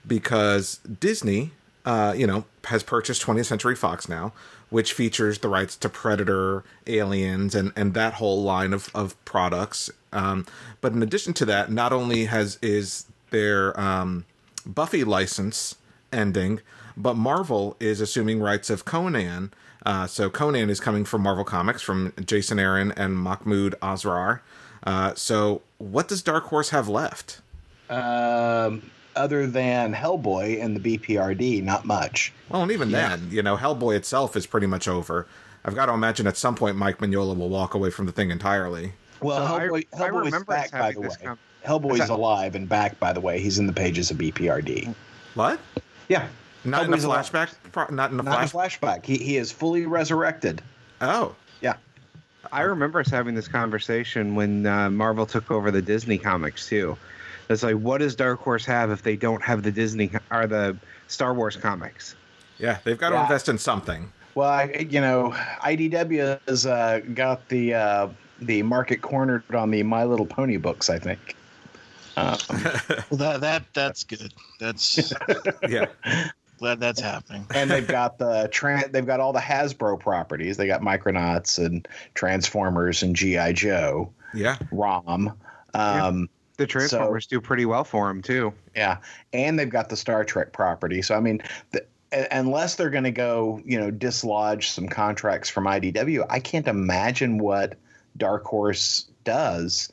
because 0.07 0.77
Disney, 0.99 1.51
uh, 1.85 2.13
you 2.15 2.27
know, 2.27 2.45
has 2.65 2.83
purchased 2.83 3.25
20th 3.25 3.45
Century 3.45 3.75
Fox 3.75 4.07
now, 4.09 4.33
which 4.69 4.93
features 4.93 5.39
the 5.39 5.47
rights 5.47 5.75
to 5.77 5.89
Predator, 5.89 6.63
Aliens, 6.87 7.55
and 7.55 7.71
and 7.75 7.93
that 7.93 8.15
whole 8.15 8.43
line 8.43 8.73
of 8.73 8.89
of 8.93 9.23
products. 9.25 9.89
Um, 10.11 10.45
but 10.81 10.93
in 10.93 11.01
addition 11.03 11.33
to 11.33 11.45
that, 11.45 11.71
not 11.71 11.93
only 11.93 12.25
has 12.25 12.57
is 12.61 13.05
their 13.29 13.79
um, 13.79 14.25
Buffy 14.65 15.03
license 15.03 15.75
ending, 16.11 16.61
but 16.97 17.15
Marvel 17.15 17.75
is 17.79 18.01
assuming 18.01 18.39
rights 18.39 18.69
of 18.69 18.85
Conan. 18.85 19.51
Uh, 19.85 20.05
so 20.07 20.29
Conan 20.29 20.69
is 20.69 20.79
coming 20.79 21.05
from 21.05 21.21
Marvel 21.21 21.45
Comics 21.45 21.81
from 21.81 22.13
Jason 22.25 22.59
Aaron 22.59 22.91
and 22.97 23.17
Mahmud 23.17 23.75
Asrar. 23.81 24.41
Uh, 24.83 25.13
so 25.15 25.61
what 25.77 26.07
does 26.07 26.21
Dark 26.21 26.45
Horse 26.45 26.69
have 26.69 26.87
left? 26.89 27.41
Um, 27.89 28.91
other 29.19 29.45
than 29.45 29.93
Hellboy 29.93 30.63
and 30.63 30.75
the 30.75 30.97
BPRD, 30.97 31.61
not 31.61 31.85
much. 31.85 32.31
Well, 32.49 32.63
and 32.63 32.71
even 32.71 32.89
then, 32.91 33.27
you 33.29 33.43
know, 33.43 33.57
Hellboy 33.57 33.95
itself 33.97 34.35
is 34.35 34.47
pretty 34.47 34.65
much 34.67 34.87
over. 34.87 35.27
I've 35.65 35.75
got 35.75 35.87
to 35.87 35.93
imagine 35.93 36.25
at 36.25 36.37
some 36.37 36.55
point 36.55 36.77
Mike 36.77 36.99
Mignola 36.99 37.37
will 37.37 37.49
walk 37.49 37.73
away 37.73 37.89
from 37.89 38.05
the 38.05 38.11
thing 38.13 38.31
entirely. 38.31 38.93
Well, 39.21 39.45
So 39.45 39.53
I- 39.55 39.59
Hellboy, 39.59 39.87
I 39.93 39.97
Hellboy's 39.97 40.25
remember 40.25 40.53
us 40.53 40.71
back, 40.71 40.71
by 40.71 40.91
the 40.93 41.01
way. 41.01 41.09
com- 41.21 41.39
Hellboy's 41.65 41.93
Is 41.99 42.07
that- 42.07 42.09
alive 42.11 42.55
and 42.55 42.67
back, 42.69 42.97
by 42.99 43.11
the 43.11 43.19
way. 43.19 43.39
He's 43.39 43.59
in 43.59 43.67
the 43.67 43.73
pages 43.73 44.09
of 44.09 44.17
BPRD. 44.17 44.95
What? 45.35 45.59
Yeah. 46.07 46.27
Not 46.63 46.85
in 46.85 46.91
the 46.91 46.97
Hellboy's 46.97 47.03
alive. 47.03 47.29
flashback? 47.73 47.91
Not 47.91 48.11
in 48.11 48.17
the 48.17 48.23
Not 48.23 48.49
flash? 48.49 48.77
a 48.77 48.79
flashback. 48.79 49.05
He, 49.05 49.17
he 49.17 49.35
is 49.37 49.51
fully 49.51 49.85
resurrected. 49.85 50.61
Oh, 51.01 51.35
Yeah. 51.61 51.73
I 52.53 52.61
remember 52.61 52.99
us 53.01 53.09
having 53.09 53.35
this 53.35 53.49
conversation 53.49 54.33
when 54.35 54.65
uh, 54.65 54.89
Marvel 54.89 55.25
took 55.25 55.51
over 55.51 55.69
the 55.71 55.81
Disney 55.81 56.17
comics 56.17 56.67
too. 56.67 56.97
It's 57.49 57.63
like, 57.63 57.75
what 57.75 57.97
does 57.99 58.15
Dark 58.15 58.39
Horse 58.41 58.65
have 58.65 58.91
if 58.91 59.01
they 59.03 59.15
don't 59.15 59.41
have 59.43 59.63
the 59.63 59.71
Disney 59.71 60.11
or 60.31 60.45
the 60.47 60.77
Star 61.07 61.33
Wars 61.33 61.55
comics? 61.55 62.15
yeah. 62.59 62.77
They've 62.83 62.97
got 62.97 63.09
to 63.09 63.15
Yeah. 63.15 63.23
invest 63.23 63.49
in 63.49 63.57
something. 63.57 64.11
Well, 64.35 64.49
I, 64.49 64.85
you 64.89 65.01
know, 65.01 65.31
IDW 65.61 66.39
has 66.47 66.65
uh, 66.65 67.01
got 67.13 67.47
the 67.49 67.73
uh, 67.73 68.07
the 68.41 68.61
market 68.63 69.01
cornered 69.01 69.43
on 69.53 69.71
the 69.71 69.81
My 69.83 70.03
Little 70.03 70.25
Pony 70.25 70.57
books. 70.57 70.89
I 70.89 70.99
think. 70.99 71.35
Um, 72.15 72.37
Well, 73.09 73.17
that 73.17 73.41
that 73.41 73.63
that's 73.73 74.03
good. 74.03 74.33
That's 74.59 75.11
Yeah. 75.67 75.85
glad 76.59 76.79
that's 76.79 76.99
happening. 77.01 77.47
and 77.55 77.71
they've 77.71 77.87
got 77.87 78.17
the 78.19 78.47
tran 78.53 78.91
they've 78.91 79.05
got 79.07 79.19
all 79.19 79.33
the 79.33 79.39
Hasbro 79.39 79.99
properties. 79.99 80.57
They 80.57 80.67
got 80.67 80.81
Micronauts 80.81 81.63
and 81.63 81.87
Transformers 82.13 83.01
and 83.01 83.15
GI 83.15 83.53
Joe, 83.53 84.11
Yeah. 84.35 84.57
ROM. 84.71 85.33
Um, 85.73 86.29
The 86.59 86.67
Transformers 86.67 87.25
do 87.25 87.41
pretty 87.41 87.65
well 87.65 87.83
for 87.83 88.07
them 88.07 88.21
too. 88.21 88.53
Yeah, 88.75 88.97
and 89.33 89.57
they've 89.57 89.69
got 89.69 89.89
the 89.89 89.95
Star 89.95 90.23
Trek 90.23 90.53
property. 90.53 91.01
So 91.01 91.15
I 91.15 91.19
mean, 91.19 91.41
the, 91.71 91.85
a- 92.11 92.27
unless 92.31 92.75
they're 92.75 92.89
going 92.89 93.05
to 93.05 93.11
go, 93.11 93.61
you 93.65 93.79
know, 93.79 93.89
dislodge 93.91 94.69
some 94.69 94.87
contracts 94.87 95.49
from 95.49 95.65
IDW, 95.65 96.25
I 96.29 96.39
can't 96.39 96.67
imagine 96.67 97.37
what 97.37 97.75
Dark 98.17 98.45
Horse 98.45 99.05
does. 99.23 99.91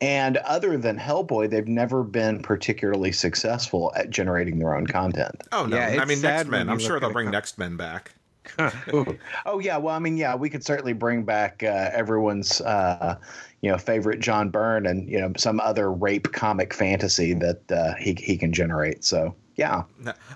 And 0.00 0.36
other 0.38 0.76
than 0.76 0.96
Hellboy, 0.96 1.50
they've 1.50 1.66
never 1.66 2.04
been 2.04 2.40
particularly 2.42 3.10
successful 3.10 3.92
at 3.96 4.10
generating 4.10 4.58
their 4.60 4.76
own 4.76 4.86
content. 4.86 5.42
Oh, 5.50 5.66
no. 5.66 5.76
Yeah, 5.76 6.00
I 6.00 6.04
mean, 6.04 6.18
sad 6.18 6.46
Next 6.46 6.50
Men. 6.50 6.68
I'm 6.68 6.78
sure 6.78 7.00
they'll 7.00 7.12
bring 7.12 7.28
it. 7.28 7.32
Next 7.32 7.58
Men 7.58 7.76
back. 7.76 8.12
oh 9.46 9.58
yeah, 9.60 9.76
well, 9.76 9.94
I 9.94 9.98
mean, 9.98 10.16
yeah, 10.16 10.34
we 10.34 10.50
could 10.50 10.64
certainly 10.64 10.92
bring 10.92 11.22
back 11.24 11.62
uh, 11.62 11.90
everyone's, 11.92 12.60
uh, 12.60 13.16
you 13.60 13.70
know, 13.70 13.78
favorite 13.78 14.20
John 14.20 14.50
Byrne 14.50 14.86
and 14.86 15.08
you 15.08 15.20
know 15.20 15.32
some 15.36 15.60
other 15.60 15.90
rape 15.92 16.32
comic 16.32 16.74
fantasy 16.74 17.34
that 17.34 17.70
uh, 17.72 17.94
he 17.94 18.14
he 18.14 18.36
can 18.36 18.52
generate. 18.52 19.04
So 19.04 19.34
yeah, 19.56 19.82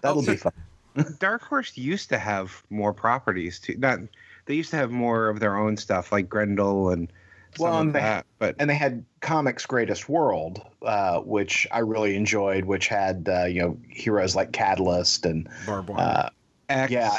that'll 0.03 0.19
Oh, 0.21 0.27
be 0.27 0.37
fun. 0.37 0.53
Dark 1.21 1.43
Horse 1.43 1.77
used 1.77 2.09
to 2.11 2.19
have 2.19 2.63
more 2.71 2.93
properties 2.93 3.59
too. 3.59 3.77
Not 3.79 4.01
they 4.47 4.55
used 4.55 4.71
to 4.71 4.77
have 4.77 4.91
more 4.91 5.29
of 5.29 5.41
their 5.41 5.57
own 5.57 5.77
stuff 5.77 6.13
like 6.13 6.29
Grendel 6.29 6.91
and 6.91 7.11
some 7.57 7.65
Well, 7.65 7.81
and 7.81 7.95
they- 7.95 8.01
that. 8.01 8.27
But 8.39 8.57
and 8.59 8.69
they 8.69 8.75
had 8.75 9.05
Comics 9.21 9.65
Greatest 9.67 10.09
World, 10.09 10.61
uh, 10.83 11.21
which 11.21 11.67
I 11.71 11.79
really 11.79 12.17
enjoyed, 12.17 12.65
which 12.65 12.89
had 12.89 13.29
uh, 13.29 13.45
you 13.45 13.61
know 13.63 13.79
heroes 13.89 14.35
like 14.37 14.53
Catalyst 14.53 15.25
and 15.27 15.49
Barb 15.67 15.89
Wire. 15.91 15.99
uh, 16.01 16.29
X, 16.69 16.91
yeah, 16.93 17.17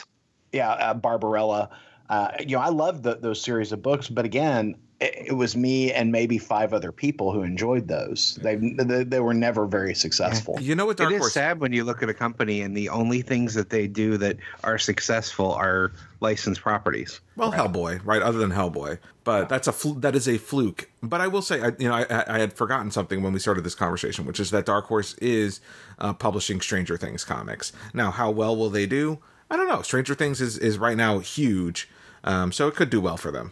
yeah, 0.53 0.71
uh, 0.71 0.93
Barbarella. 0.93 1.69
Uh, 2.09 2.29
you 2.39 2.55
know, 2.55 2.61
I 2.61 2.69
loved 2.69 3.03
the, 3.03 3.15
those 3.15 3.41
series 3.41 3.71
of 3.71 3.81
books, 3.81 4.07
but 4.07 4.23
again, 4.25 4.75
it, 4.99 5.27
it 5.27 5.33
was 5.33 5.55
me 5.55 5.91
and 5.91 6.11
maybe 6.11 6.37
five 6.37 6.73
other 6.73 6.91
people 6.91 7.31
who 7.31 7.41
enjoyed 7.43 7.87
those. 7.87 8.37
They 8.41 8.55
they, 8.55 9.03
they 9.03 9.19
were 9.19 9.33
never 9.33 9.65
very 9.65 9.95
successful. 9.95 10.57
you 10.61 10.75
know 10.75 10.85
what 10.85 10.97
Dark 10.97 11.11
it 11.11 11.15
is 11.15 11.19
Horse 11.21 11.33
sad 11.33 11.59
when 11.59 11.73
you 11.73 11.83
look 11.83 12.03
at 12.03 12.09
a 12.09 12.13
company 12.13 12.61
and 12.61 12.75
the 12.75 12.89
only 12.89 13.21
things 13.21 13.53
that 13.55 13.69
they 13.69 13.87
do 13.87 14.17
that 14.17 14.37
are 14.63 14.77
successful 14.77 15.53
are 15.53 15.91
licensed 16.19 16.61
properties. 16.61 17.19
Well, 17.35 17.51
Hellboy, 17.51 18.01
right? 18.05 18.21
Other 18.21 18.37
than 18.37 18.51
Hellboy, 18.51 18.99
but 19.23 19.49
that's 19.49 19.67
a 19.67 19.73
fl- 19.73 19.93
that 19.93 20.15
is 20.15 20.27
a 20.27 20.37
fluke. 20.37 20.89
But 21.01 21.21
I 21.21 21.27
will 21.27 21.41
say, 21.41 21.61
I, 21.61 21.71
you 21.79 21.89
know, 21.89 21.95
I, 21.95 22.35
I 22.35 22.39
had 22.39 22.53
forgotten 22.53 22.91
something 22.91 23.23
when 23.23 23.33
we 23.33 23.39
started 23.39 23.63
this 23.63 23.75
conversation, 23.75 24.25
which 24.25 24.39
is 24.39 24.51
that 24.51 24.65
Dark 24.65 24.85
Horse 24.85 25.15
is 25.15 25.61
uh, 25.99 26.13
publishing 26.13 26.61
Stranger 26.61 26.97
Things 26.97 27.23
comics. 27.23 27.73
Now, 27.93 28.11
how 28.11 28.29
well 28.29 28.55
will 28.55 28.69
they 28.69 28.85
do? 28.85 29.19
I 29.53 29.55
don't 29.55 29.67
know. 29.67 29.83
Stranger 29.83 30.15
Things 30.15 30.41
is 30.41 30.57
is 30.57 30.79
right 30.79 30.97
now 30.97 31.19
huge, 31.19 31.87
um, 32.23 32.51
so 32.51 32.67
it 32.67 32.73
could 32.75 32.89
do 32.89 32.99
well 32.99 33.17
for 33.17 33.29
them. 33.29 33.51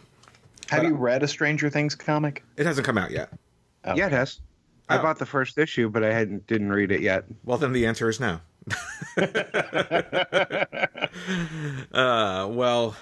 Have 0.68 0.82
you 0.82 0.96
read 0.96 1.22
a 1.22 1.28
Stranger 1.28 1.70
Things 1.70 1.94
comic? 1.94 2.42
It 2.56 2.66
hasn't 2.66 2.84
come 2.84 2.98
out 2.98 3.12
yet. 3.12 3.28
Oh. 3.84 3.94
Yeah, 3.94 4.06
it 4.06 4.12
has. 4.12 4.40
I 4.88 4.98
Oh. 4.98 5.02
bought 5.02 5.20
the 5.20 5.26
first 5.26 5.58
issue, 5.58 5.88
but 5.88 6.02
I 6.02 6.12
hadn't 6.12 6.48
didn't 6.48 6.70
read 6.72 6.90
it 6.90 7.02
yet. 7.02 7.24
Well, 7.44 7.56
then 7.56 7.72
the 7.72 7.86
answer 7.86 8.08
is 8.08 8.18
no. 8.18 8.40
uh, 11.92 12.48
well, 12.50 12.96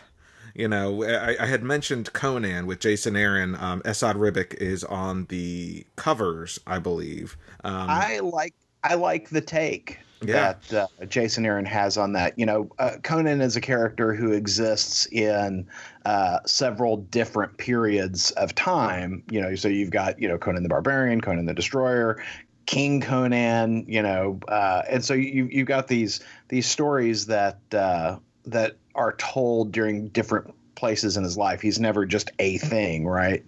you 0.55 0.69
know, 0.69 1.03
I, 1.03 1.37
I 1.43 1.47
had 1.47 1.63
mentioned 1.63 2.13
Conan 2.13 2.67
with 2.67 2.81
Jason 2.81 3.17
Aaron. 3.17 3.55
Um, 3.55 3.81
Esad 3.87 4.17
Ribic 4.17 4.53
is 4.55 4.85
on 4.85 5.25
the 5.31 5.87
covers, 5.97 6.59
I 6.67 6.79
believe. 6.79 7.39
Um, 7.65 7.89
I 7.89 8.19
like 8.19 8.53
I 8.85 8.95
like 8.97 9.31
the 9.31 9.41
take 9.41 9.99
Yeah. 10.23 10.55
that 10.69 10.91
uh, 11.01 11.05
Jason 11.07 11.47
Aaron 11.47 11.65
has 11.65 11.97
on 11.97 12.13
that. 12.13 12.39
You 12.39 12.47
know, 12.47 12.71
uh, 12.79 12.97
Conan 13.03 13.41
is 13.41 13.57
a 13.57 13.61
character 13.61 14.15
who 14.15 14.33
exists 14.33 15.07
in 15.07 15.67
uh, 16.05 16.41
several 16.47 16.99
different 16.99 17.57
periods 17.57 18.31
of 18.33 18.55
time. 18.55 19.23
You 19.31 19.41
know, 19.41 19.55
so 19.55 19.69
you've 19.69 19.91
got 19.91 20.21
you 20.21 20.29
know 20.29 20.39
Conan 20.39 20.63
the 20.63 20.69
Barbarian, 20.69 21.21
Conan 21.21 21.47
the 21.47 21.55
Destroyer, 21.55 22.23
King 22.67 23.01
Conan. 23.01 23.85
You 23.89 24.03
know, 24.03 24.41
uh, 24.49 24.83
and 24.89 25.05
so 25.05 25.15
you 25.15 25.49
you've 25.51 25.69
got 25.69 25.89
these 25.89 26.21
these 26.49 26.67
stories 26.67 27.27
that 27.27 27.59
uh, 27.73 28.17
that 28.45 28.77
are 28.95 29.15
told 29.17 29.73
during 29.73 30.09
different 30.09 30.55
places 30.75 31.17
in 31.17 31.25
his 31.25 31.37
life. 31.37 31.61
He's 31.61 31.79
never 31.79 32.07
just 32.07 32.31
a 32.39 32.59
thing, 32.59 33.07
right? 33.07 33.45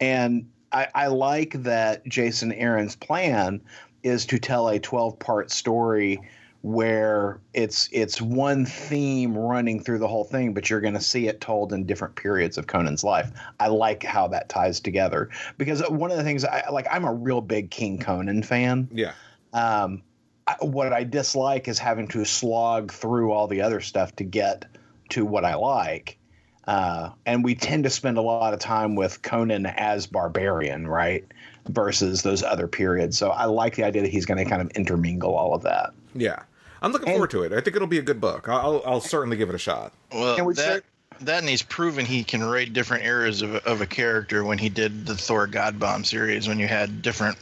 And 0.00 0.48
I, 0.72 0.88
I 0.94 1.06
like 1.08 1.62
that 1.62 2.06
Jason 2.06 2.52
Aaron's 2.52 2.96
plan 2.96 3.60
is 4.06 4.26
to 4.26 4.38
tell 4.38 4.68
a 4.68 4.78
12 4.78 5.18
part 5.18 5.50
story 5.50 6.20
where 6.62 7.38
it's 7.52 7.88
it's 7.92 8.20
one 8.20 8.64
theme 8.64 9.36
running 9.36 9.82
through 9.82 9.98
the 9.98 10.08
whole 10.08 10.24
thing 10.24 10.52
but 10.54 10.68
you're 10.68 10.80
going 10.80 10.94
to 10.94 11.00
see 11.00 11.28
it 11.28 11.40
told 11.40 11.72
in 11.72 11.86
different 11.86 12.16
periods 12.16 12.58
of 12.58 12.66
Conan's 12.66 13.04
life. 13.04 13.30
I 13.60 13.68
like 13.68 14.02
how 14.02 14.28
that 14.28 14.48
ties 14.48 14.80
together 14.80 15.30
because 15.58 15.82
one 15.88 16.10
of 16.10 16.16
the 16.16 16.24
things 16.24 16.44
I 16.44 16.68
like 16.70 16.86
I'm 16.90 17.04
a 17.04 17.12
real 17.12 17.40
big 17.40 17.70
King 17.70 17.98
Conan 17.98 18.42
fan. 18.42 18.88
Yeah. 18.92 19.12
Um 19.52 20.02
I, 20.46 20.56
what 20.60 20.92
I 20.92 21.04
dislike 21.04 21.66
is 21.66 21.78
having 21.78 22.08
to 22.08 22.24
slog 22.24 22.92
through 22.92 23.32
all 23.32 23.48
the 23.48 23.62
other 23.62 23.80
stuff 23.80 24.14
to 24.16 24.24
get 24.24 24.64
to 25.10 25.24
what 25.24 25.44
I 25.44 25.56
like. 25.56 26.18
Uh, 26.66 27.10
and 27.24 27.44
we 27.44 27.54
tend 27.54 27.84
to 27.84 27.90
spend 27.90 28.18
a 28.18 28.22
lot 28.22 28.54
of 28.54 28.60
time 28.60 28.96
with 28.96 29.22
Conan 29.22 29.66
as 29.66 30.06
barbarian, 30.06 30.86
right? 30.86 31.24
Versus 31.68 32.22
those 32.22 32.42
other 32.42 32.68
periods. 32.68 33.18
So 33.18 33.30
I 33.30 33.44
like 33.46 33.74
the 33.76 33.84
idea 33.84 34.02
that 34.02 34.10
he's 34.10 34.24
going 34.26 34.38
to 34.42 34.48
kind 34.48 34.62
of 34.62 34.70
intermingle 34.76 35.34
all 35.34 35.54
of 35.54 35.62
that. 35.62 35.92
Yeah. 36.14 36.42
I'm 36.82 36.92
looking 36.92 37.08
And- 37.08 37.14
forward 37.16 37.30
to 37.30 37.42
it. 37.42 37.52
I 37.52 37.60
think 37.60 37.74
it'll 37.76 37.88
be 37.88 37.98
a 37.98 38.02
good 38.02 38.20
book. 38.20 38.48
I'll, 38.48 38.82
I'll 38.86 39.00
certainly 39.00 39.36
give 39.36 39.48
it 39.48 39.54
a 39.54 39.58
shot. 39.58 39.92
Well, 40.12 40.36
And 40.36 40.46
we 40.46 40.54
that, 40.54 40.62
start- 40.62 40.84
that 41.22 41.38
and 41.40 41.48
he's 41.48 41.62
proven 41.62 42.04
he 42.04 42.22
can 42.22 42.44
write 42.44 42.72
different 42.72 43.04
eras 43.04 43.42
of, 43.42 43.54
a- 43.56 43.66
of 43.68 43.80
a 43.80 43.86
character 43.86 44.44
when 44.44 44.58
he 44.58 44.68
did 44.68 45.06
the 45.06 45.16
Thor 45.16 45.46
God 45.46 45.78
Bomb 45.80 46.04
series, 46.04 46.46
when 46.46 46.58
you 46.58 46.68
had 46.68 47.02
different 47.02 47.36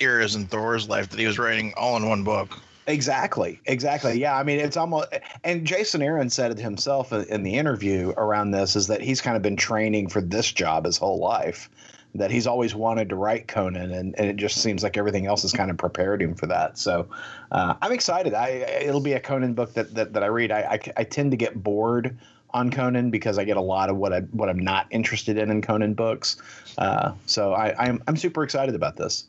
eras 0.00 0.34
in 0.34 0.46
Thor's 0.46 0.88
life 0.88 1.10
that 1.10 1.20
he 1.20 1.26
was 1.26 1.38
writing 1.38 1.74
all 1.76 1.96
in 1.96 2.08
one 2.08 2.24
book. 2.24 2.58
Exactly. 2.86 3.60
Exactly. 3.66 4.18
Yeah. 4.18 4.34
I 4.36 4.42
mean, 4.42 4.58
it's 4.58 4.78
almost, 4.78 5.08
and 5.44 5.66
Jason 5.66 6.00
Aaron 6.00 6.30
said 6.30 6.50
it 6.50 6.58
himself 6.58 7.12
in 7.12 7.24
in 7.24 7.42
the 7.42 7.54
interview 7.54 8.14
around 8.16 8.50
this 8.52 8.74
is 8.76 8.86
that 8.86 9.02
he's 9.02 9.20
kind 9.20 9.36
of 9.36 9.42
been 9.42 9.56
training 9.56 10.08
for 10.08 10.22
this 10.22 10.50
job 10.50 10.86
his 10.86 10.96
whole 10.96 11.18
life, 11.18 11.68
that 12.14 12.30
he's 12.30 12.46
always 12.46 12.74
wanted 12.74 13.08
to 13.10 13.16
write 13.16 13.48
Conan, 13.48 13.92
and, 13.92 14.18
and 14.18 14.28
it 14.28 14.36
just 14.36 14.58
seems 14.58 14.82
like 14.82 14.96
everything 14.96 15.26
else 15.26 15.42
has 15.42 15.52
kind 15.52 15.70
of 15.70 15.76
prepared 15.76 16.22
him 16.22 16.34
for 16.34 16.46
that. 16.46 16.78
So 16.78 17.08
uh, 17.52 17.74
I'm 17.80 17.92
excited. 17.92 18.34
I 18.34 18.48
It'll 18.48 19.00
be 19.00 19.12
a 19.12 19.20
Conan 19.20 19.54
book 19.54 19.74
that, 19.74 19.94
that, 19.94 20.12
that 20.14 20.22
I 20.22 20.26
read. 20.26 20.50
I, 20.50 20.60
I, 20.60 20.92
I 20.98 21.04
tend 21.04 21.30
to 21.32 21.36
get 21.36 21.62
bored 21.62 22.16
on 22.50 22.70
Conan 22.70 23.10
because 23.10 23.38
I 23.38 23.44
get 23.44 23.56
a 23.56 23.62
lot 23.62 23.90
of 23.90 23.96
what 23.96 24.12
I 24.12 24.20
what 24.20 24.48
I'm 24.48 24.58
not 24.58 24.86
interested 24.90 25.36
in 25.36 25.50
in 25.50 25.62
Conan 25.62 25.94
books. 25.94 26.36
Uh, 26.78 27.12
so 27.26 27.52
I, 27.52 27.74
I'm 27.78 28.02
I'm 28.08 28.16
super 28.16 28.42
excited 28.42 28.74
about 28.74 28.96
this. 28.96 29.24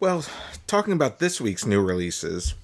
Well, 0.00 0.24
talking 0.66 0.92
about 0.92 1.18
this 1.18 1.40
week's 1.40 1.66
new 1.66 1.82
releases, 1.82 2.54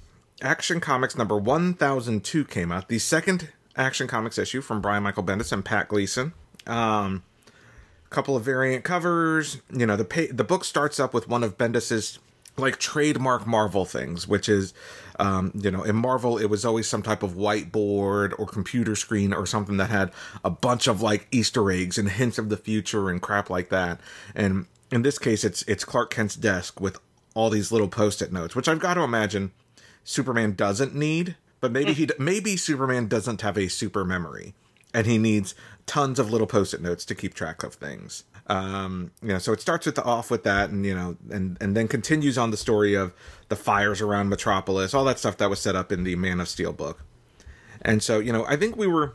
Action 0.40 0.80
Comics 0.80 1.16
number 1.16 1.36
1002 1.36 2.44
came 2.44 2.70
out, 2.70 2.88
the 2.88 3.00
second 3.00 3.48
Action 3.76 4.06
Comics 4.06 4.38
issue 4.38 4.60
from 4.60 4.80
Brian 4.80 5.02
Michael 5.02 5.24
Bendis 5.24 5.52
and 5.52 5.64
Pat 5.64 5.88
Gleason. 5.88 6.32
Um, 6.66 7.24
couple 8.14 8.36
of 8.36 8.44
variant 8.44 8.84
covers. 8.84 9.60
You 9.72 9.86
know, 9.86 9.96
the 9.96 10.04
pa- 10.04 10.32
the 10.32 10.44
book 10.44 10.64
starts 10.64 11.00
up 11.00 11.12
with 11.12 11.28
one 11.28 11.42
of 11.42 11.58
Bendis's 11.58 12.18
like 12.56 12.78
trademark 12.78 13.46
Marvel 13.46 13.84
things, 13.84 14.28
which 14.28 14.48
is, 14.48 14.72
um, 15.18 15.50
you 15.54 15.70
know, 15.70 15.82
in 15.82 15.96
Marvel 15.96 16.38
it 16.38 16.46
was 16.46 16.64
always 16.64 16.88
some 16.88 17.02
type 17.02 17.22
of 17.22 17.32
whiteboard 17.32 18.32
or 18.38 18.46
computer 18.46 18.94
screen 18.94 19.32
or 19.32 19.44
something 19.44 19.76
that 19.78 19.90
had 19.90 20.12
a 20.44 20.50
bunch 20.50 20.86
of 20.86 21.02
like 21.02 21.26
Easter 21.32 21.68
eggs 21.70 21.98
and 21.98 22.08
hints 22.20 22.38
of 22.38 22.48
the 22.48 22.56
future 22.56 23.10
and 23.10 23.20
crap 23.20 23.50
like 23.50 23.70
that. 23.70 24.00
And 24.34 24.66
in 24.92 25.02
this 25.02 25.18
case, 25.18 25.42
it's 25.44 25.62
it's 25.62 25.84
Clark 25.84 26.10
Kent's 26.10 26.36
desk 26.36 26.80
with 26.80 26.98
all 27.34 27.50
these 27.50 27.72
little 27.72 27.88
post-it 27.88 28.32
notes, 28.32 28.54
which 28.54 28.68
I've 28.68 28.78
got 28.78 28.94
to 28.94 29.00
imagine 29.00 29.50
Superman 30.04 30.54
doesn't 30.54 30.94
need, 30.94 31.36
but 31.60 31.72
maybe 31.72 31.92
he 31.92 32.08
maybe 32.18 32.56
Superman 32.56 33.08
doesn't 33.08 33.40
have 33.40 33.58
a 33.58 33.66
super 33.68 34.04
memory, 34.04 34.54
and 34.94 35.06
he 35.06 35.18
needs 35.18 35.54
tons 35.86 36.18
of 36.18 36.30
little 36.30 36.46
post-it 36.46 36.80
notes 36.80 37.04
to 37.04 37.14
keep 37.14 37.34
track 37.34 37.62
of 37.62 37.74
things. 37.74 38.24
Um, 38.46 39.10
you 39.20 39.28
know, 39.28 39.38
so 39.38 39.52
it 39.52 39.60
starts 39.60 39.86
with 39.86 39.96
the, 39.96 40.04
off 40.04 40.30
with 40.30 40.44
that, 40.44 40.70
and 40.70 40.84
you 40.86 40.94
know, 40.94 41.16
and 41.30 41.58
and 41.60 41.76
then 41.76 41.88
continues 41.88 42.38
on 42.38 42.50
the 42.50 42.56
story 42.56 42.94
of 42.94 43.12
the 43.48 43.56
fires 43.56 44.00
around 44.00 44.28
Metropolis, 44.28 44.94
all 44.94 45.04
that 45.04 45.18
stuff 45.18 45.36
that 45.38 45.50
was 45.50 45.60
set 45.60 45.76
up 45.76 45.90
in 45.90 46.04
the 46.04 46.16
Man 46.16 46.40
of 46.40 46.48
Steel 46.48 46.72
book. 46.72 47.02
And 47.82 48.02
so, 48.02 48.18
you 48.18 48.32
know, 48.32 48.46
I 48.46 48.56
think 48.56 48.76
we 48.76 48.86
were 48.86 49.14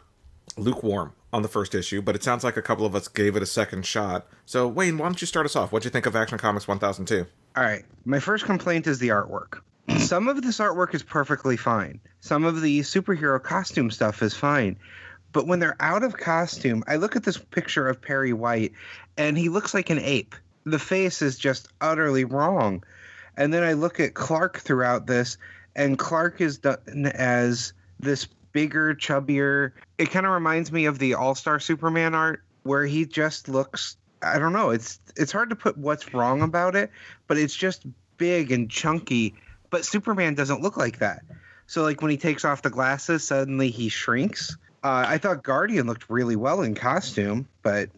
lukewarm 0.57 1.13
on 1.31 1.41
the 1.41 1.47
first 1.47 1.75
issue, 1.75 2.01
but 2.01 2.15
it 2.15 2.23
sounds 2.23 2.43
like 2.43 2.57
a 2.57 2.61
couple 2.61 2.85
of 2.85 2.95
us 2.95 3.07
gave 3.07 3.35
it 3.35 3.43
a 3.43 3.47
second 3.47 3.85
shot. 3.85 4.27
So, 4.45 4.67
Wayne, 4.67 4.97
why 4.97 5.05
don't 5.05 5.21
you 5.21 5.27
start 5.27 5.45
us 5.45 5.55
off? 5.55 5.71
What'd 5.71 5.85
you 5.85 5.91
think 5.91 6.05
of 6.05 6.15
Action 6.15 6.37
Comics 6.37 6.67
1002? 6.67 7.25
All 7.55 7.63
right. 7.63 7.83
My 8.05 8.19
first 8.19 8.45
complaint 8.45 8.87
is 8.87 8.99
the 8.99 9.09
artwork. 9.09 9.61
Some 9.99 10.27
of 10.27 10.41
this 10.41 10.59
artwork 10.59 10.93
is 10.93 11.03
perfectly 11.03 11.57
fine. 11.57 11.99
Some 12.19 12.45
of 12.45 12.61
the 12.61 12.81
superhero 12.81 13.41
costume 13.41 13.91
stuff 13.91 14.21
is 14.21 14.33
fine. 14.33 14.77
But 15.31 15.47
when 15.47 15.59
they're 15.59 15.75
out 15.79 16.03
of 16.03 16.17
costume, 16.17 16.83
I 16.87 16.95
look 16.95 17.15
at 17.15 17.23
this 17.23 17.37
picture 17.37 17.87
of 17.87 18.01
Perry 18.01 18.33
White 18.33 18.73
and 19.17 19.37
he 19.37 19.49
looks 19.49 19.73
like 19.73 19.89
an 19.89 19.99
ape. 19.99 20.35
The 20.65 20.79
face 20.79 21.21
is 21.21 21.37
just 21.37 21.67
utterly 21.81 22.25
wrong. 22.25 22.83
And 23.37 23.53
then 23.53 23.63
I 23.63 23.73
look 23.73 23.99
at 23.99 24.15
Clark 24.15 24.59
throughout 24.59 25.07
this, 25.07 25.37
and 25.75 25.97
Clark 25.97 26.41
is 26.41 26.57
done 26.57 27.05
as 27.15 27.73
this 27.99 28.27
bigger, 28.51 28.93
chubbier. 28.93 29.71
It 29.97 30.11
kind 30.11 30.25
of 30.25 30.33
reminds 30.33 30.71
me 30.71 30.85
of 30.85 30.99
the 30.99 31.13
All 31.13 31.35
Star 31.35 31.59
Superman 31.59 32.13
art, 32.13 32.43
where 32.63 32.85
he 32.85 33.05
just 33.05 33.47
looks. 33.47 33.95
I 34.21 34.39
don't 34.39 34.51
know. 34.51 34.71
It's 34.71 34.99
it's 35.15 35.31
hard 35.31 35.49
to 35.51 35.55
put 35.55 35.77
what's 35.77 36.13
wrong 36.13 36.41
about 36.41 36.75
it, 36.75 36.91
but 37.27 37.37
it's 37.37 37.55
just 37.55 37.85
big 38.17 38.51
and 38.51 38.69
chunky. 38.69 39.35
But 39.69 39.85
Superman 39.85 40.35
doesn't 40.35 40.61
look 40.61 40.75
like 40.75 40.99
that. 40.99 41.23
So 41.67 41.83
like 41.83 42.01
when 42.01 42.11
he 42.11 42.17
takes 42.17 42.43
off 42.43 42.61
the 42.61 42.69
glasses, 42.69 43.25
suddenly 43.25 43.69
he 43.69 43.87
shrinks. 43.87 44.57
Uh, 44.83 45.05
I 45.07 45.17
thought 45.17 45.43
Guardian 45.43 45.87
looked 45.87 46.09
really 46.09 46.35
well 46.35 46.61
in 46.61 46.73
costume, 46.75 47.47
but 47.63 47.89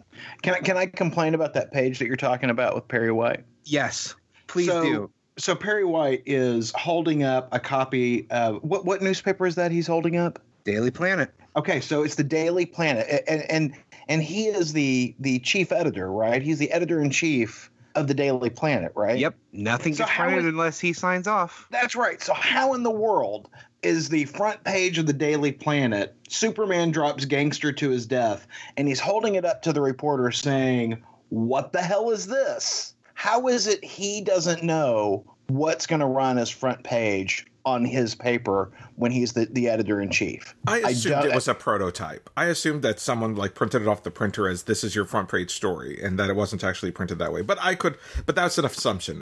Can 0.42 0.54
I 0.56 0.60
can 0.60 0.78
I 0.78 0.86
complain 0.88 1.34
about 1.36 1.54
that 1.54 1.72
page 1.72 2.00
that 2.00 2.08
you're 2.08 2.16
talking 2.16 2.50
about 2.50 2.76
with 2.76 2.88
Perry 2.88 3.12
White? 3.12 3.44
yes, 3.66 4.16
please 4.48 4.68
So- 4.68 4.84
do. 4.84 5.10
So 5.38 5.56
Perry 5.56 5.86
White 5.86 6.24
is 6.26 6.72
holding 6.76 7.24
up 7.24 7.48
a 7.52 7.60
copy 7.60 8.28
of 8.30 8.62
what 8.64 8.86
what 8.86 9.02
newspaper 9.02 9.48
is 9.48 9.56
that 9.56 9.72
he's 9.72 9.88
holding 9.88 10.18
up? 10.18 10.40
Daily 10.66 10.92
Planet. 10.92 11.32
Okay, 11.56 11.80
so 11.82 12.04
it's 12.04 12.16
the 12.16 12.24
Daily 12.24 12.66
Planet, 12.66 13.24
and 13.28 13.42
and 13.50 13.74
and 14.10 14.22
he 14.22 14.48
is 14.48 14.74
the 14.74 15.16
the 15.20 15.40
chief 15.40 15.72
editor, 15.72 16.12
right? 16.12 16.42
He's 16.42 16.60
the 16.60 16.70
editor 16.72 17.02
in 17.02 17.10
chief 17.12 17.72
of 17.96 18.08
the 18.08 18.14
Daily 18.14 18.50
Planet, 18.50 18.92
right? 18.96 19.18
Yep, 19.18 19.36
nothing 19.54 19.94
So 19.96 20.04
gets 20.06 20.16
printed 20.18 20.46
unless 20.46 20.80
he 20.80 20.94
signs 20.94 21.28
off. 21.28 21.66
That's 21.72 21.96
right. 21.96 22.22
So 22.22 22.34
how 22.34 22.74
in 22.74 22.84
the 22.84 22.92
world 22.92 23.50
is 23.84 24.10
the 24.10 24.26
front 24.26 24.64
page 24.64 24.98
of 24.98 25.08
the 25.08 25.14
Daily 25.14 25.52
Planet 25.52 26.16
Superman 26.30 26.92
drops 26.92 27.26
gangster 27.26 27.72
to 27.72 27.90
his 27.90 28.06
death 28.06 28.48
and 28.78 28.88
he's 28.88 29.00
holding 29.00 29.36
it 29.36 29.46
up 29.46 29.62
to 29.64 29.74
the 29.74 29.82
reporter 29.82 30.32
saying, 30.32 31.02
"What 31.30 31.74
the 31.74 31.82
hell 31.82 32.12
is 32.12 32.28
this?" 32.28 32.94
How 33.14 33.48
is 33.48 33.68
it 33.68 33.84
he 33.84 34.22
doesn't 34.22 34.64
know 34.64 35.24
what's 35.48 35.86
going 35.86 36.00
to 36.00 36.06
run 36.08 36.38
as 36.38 36.50
front 36.50 36.84
page 36.84 37.46
on 37.66 37.86
his 37.86 38.16
paper 38.16 38.72
when 38.96 39.12
he's 39.12 39.34
the, 39.34 39.46
the 39.52 39.70
editor 39.70 40.02
in 40.02 40.10
chief? 40.10 40.56
I 40.66 40.80
assumed 40.80 41.16
don't- 41.22 41.28
it 41.28 41.36
was 41.36 41.48
a 41.48 41.54
prototype. 41.54 42.30
I 42.36 42.46
assumed 42.46 42.82
that 42.82 43.00
someone 43.00 43.36
like 43.36 43.54
printed 43.54 43.84
it 43.84 43.88
off 43.88 44.02
the 44.04 44.10
printer 44.10 44.48
as 44.48 44.64
this 44.64 44.84
is 44.84 44.96
your 44.96 45.06
front 45.06 45.30
page 45.30 45.52
story, 45.52 46.02
and 46.02 46.18
that 46.18 46.30
it 46.30 46.36
wasn't 46.36 46.64
actually 46.64 46.92
printed 46.92 47.20
that 47.20 47.32
way. 47.32 47.42
But 47.42 47.60
I 47.62 47.76
could, 47.76 47.98
but 48.26 48.36
that's 48.36 48.58
an 48.58 48.66
assumption. 48.66 49.22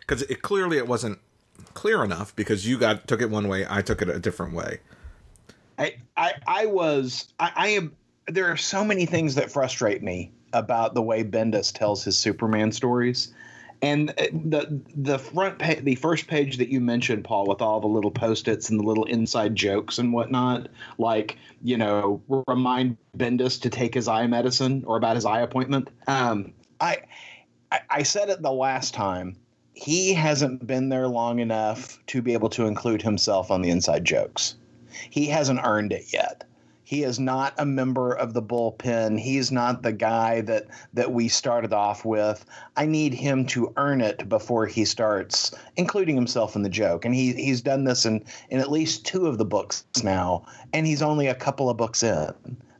Because 0.00 0.22
it, 0.22 0.42
clearly 0.42 0.76
it 0.76 0.86
wasn't 0.86 1.18
clear 1.74 2.02
enough 2.04 2.34
because 2.36 2.66
you 2.66 2.78
got 2.78 3.06
took 3.06 3.20
it 3.20 3.30
one 3.30 3.48
way, 3.48 3.66
I 3.68 3.82
took 3.82 4.02
it 4.02 4.08
a 4.08 4.18
different 4.18 4.54
way. 4.54 4.80
I, 5.78 5.96
I, 6.16 6.32
I 6.46 6.66
was, 6.66 7.28
I, 7.38 7.52
I 7.54 7.68
am. 7.68 7.94
There 8.28 8.50
are 8.50 8.56
so 8.56 8.84
many 8.84 9.06
things 9.06 9.34
that 9.36 9.52
frustrate 9.52 10.02
me 10.02 10.32
about 10.52 10.94
the 10.94 11.02
way 11.02 11.22
Bendis 11.22 11.72
tells 11.72 12.02
his 12.02 12.16
Superman 12.16 12.72
stories, 12.72 13.32
and 13.82 14.10
uh, 14.10 14.26
the 14.32 14.80
the 14.96 15.18
front 15.18 15.58
page, 15.58 15.84
the 15.84 15.94
first 15.96 16.26
page 16.26 16.56
that 16.56 16.68
you 16.68 16.80
mentioned, 16.80 17.24
Paul, 17.24 17.46
with 17.46 17.60
all 17.60 17.80
the 17.80 17.86
little 17.86 18.10
post-its 18.10 18.70
and 18.70 18.80
the 18.80 18.84
little 18.84 19.04
inside 19.04 19.54
jokes 19.54 19.98
and 19.98 20.12
whatnot, 20.12 20.68
like 20.98 21.36
you 21.62 21.76
know, 21.76 22.22
remind 22.48 22.96
Bendis 23.16 23.60
to 23.62 23.70
take 23.70 23.94
his 23.94 24.08
eye 24.08 24.26
medicine 24.26 24.82
or 24.86 24.96
about 24.96 25.14
his 25.14 25.24
eye 25.24 25.40
appointment. 25.40 25.88
Um, 26.06 26.52
I, 26.80 26.98
I, 27.70 27.80
I 27.90 28.02
said 28.02 28.28
it 28.28 28.42
the 28.42 28.52
last 28.52 28.94
time. 28.94 29.36
He 29.76 30.14
hasn't 30.14 30.66
been 30.66 30.88
there 30.88 31.06
long 31.06 31.38
enough 31.38 32.04
to 32.08 32.20
be 32.20 32.32
able 32.32 32.48
to 32.50 32.66
include 32.66 33.02
himself 33.02 33.50
on 33.50 33.62
the 33.62 33.70
inside 33.70 34.04
jokes 34.04 34.56
he 35.10 35.26
hasn't 35.26 35.60
earned 35.62 35.92
it 35.92 36.12
yet. 36.12 36.44
He 36.82 37.02
is 37.02 37.18
not 37.18 37.52
a 37.58 37.66
member 37.66 38.12
of 38.12 38.32
the 38.32 38.42
bullpen. 38.42 39.18
He's 39.18 39.50
not 39.50 39.82
the 39.82 39.92
guy 39.92 40.40
that 40.42 40.68
that 40.94 41.12
we 41.12 41.28
started 41.28 41.72
off 41.72 42.04
with. 42.04 42.44
I 42.76 42.86
need 42.86 43.12
him 43.12 43.44
to 43.46 43.72
earn 43.76 44.00
it 44.00 44.28
before 44.28 44.66
he 44.66 44.84
starts 44.84 45.52
including 45.76 46.14
himself 46.14 46.54
in 46.54 46.62
the 46.62 46.68
joke. 46.68 47.04
And 47.04 47.14
he 47.14 47.32
he's 47.32 47.60
done 47.60 47.84
this 47.84 48.06
in 48.06 48.24
in 48.50 48.60
at 48.60 48.70
least 48.70 49.04
two 49.04 49.26
of 49.26 49.36
the 49.36 49.44
books 49.44 49.84
now, 50.04 50.46
and 50.72 50.86
he's 50.86 51.02
only 51.02 51.26
a 51.26 51.34
couple 51.34 51.68
of 51.68 51.76
books 51.76 52.02
in. 52.02 52.32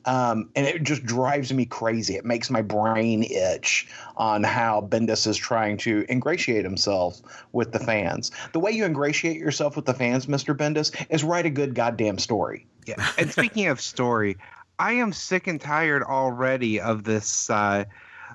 Um, 0.06 0.48
and 0.54 0.66
it 0.66 0.84
just 0.84 1.04
drives 1.04 1.52
me 1.52 1.66
crazy. 1.66 2.14
It 2.14 2.24
makes 2.24 2.48
my 2.48 2.62
brain 2.62 3.24
itch 3.24 3.88
on 4.16 4.44
how 4.44 4.80
Bendis 4.88 5.26
is 5.26 5.36
trying 5.36 5.76
to 5.78 6.06
ingratiate 6.08 6.64
himself 6.64 7.20
with 7.52 7.72
the 7.72 7.80
fans. 7.80 8.30
The 8.52 8.60
way 8.60 8.70
you 8.70 8.84
ingratiate 8.84 9.36
yourself 9.36 9.74
with 9.74 9.84
the 9.84 9.94
fans, 9.94 10.26
Mr. 10.26 10.56
Bendis, 10.56 10.94
is 11.10 11.24
write 11.24 11.44
a 11.44 11.50
good 11.50 11.74
goddamn 11.74 12.18
story. 12.18 12.66
Yeah. 12.86 13.04
And 13.18 13.30
speaking 13.32 13.66
of 13.66 13.80
story, 13.80 14.36
I 14.78 14.92
am 14.92 15.12
sick 15.12 15.46
and 15.48 15.60
tired 15.60 16.02
already 16.02 16.80
of 16.80 17.04
this. 17.04 17.50
Uh, 17.50 17.84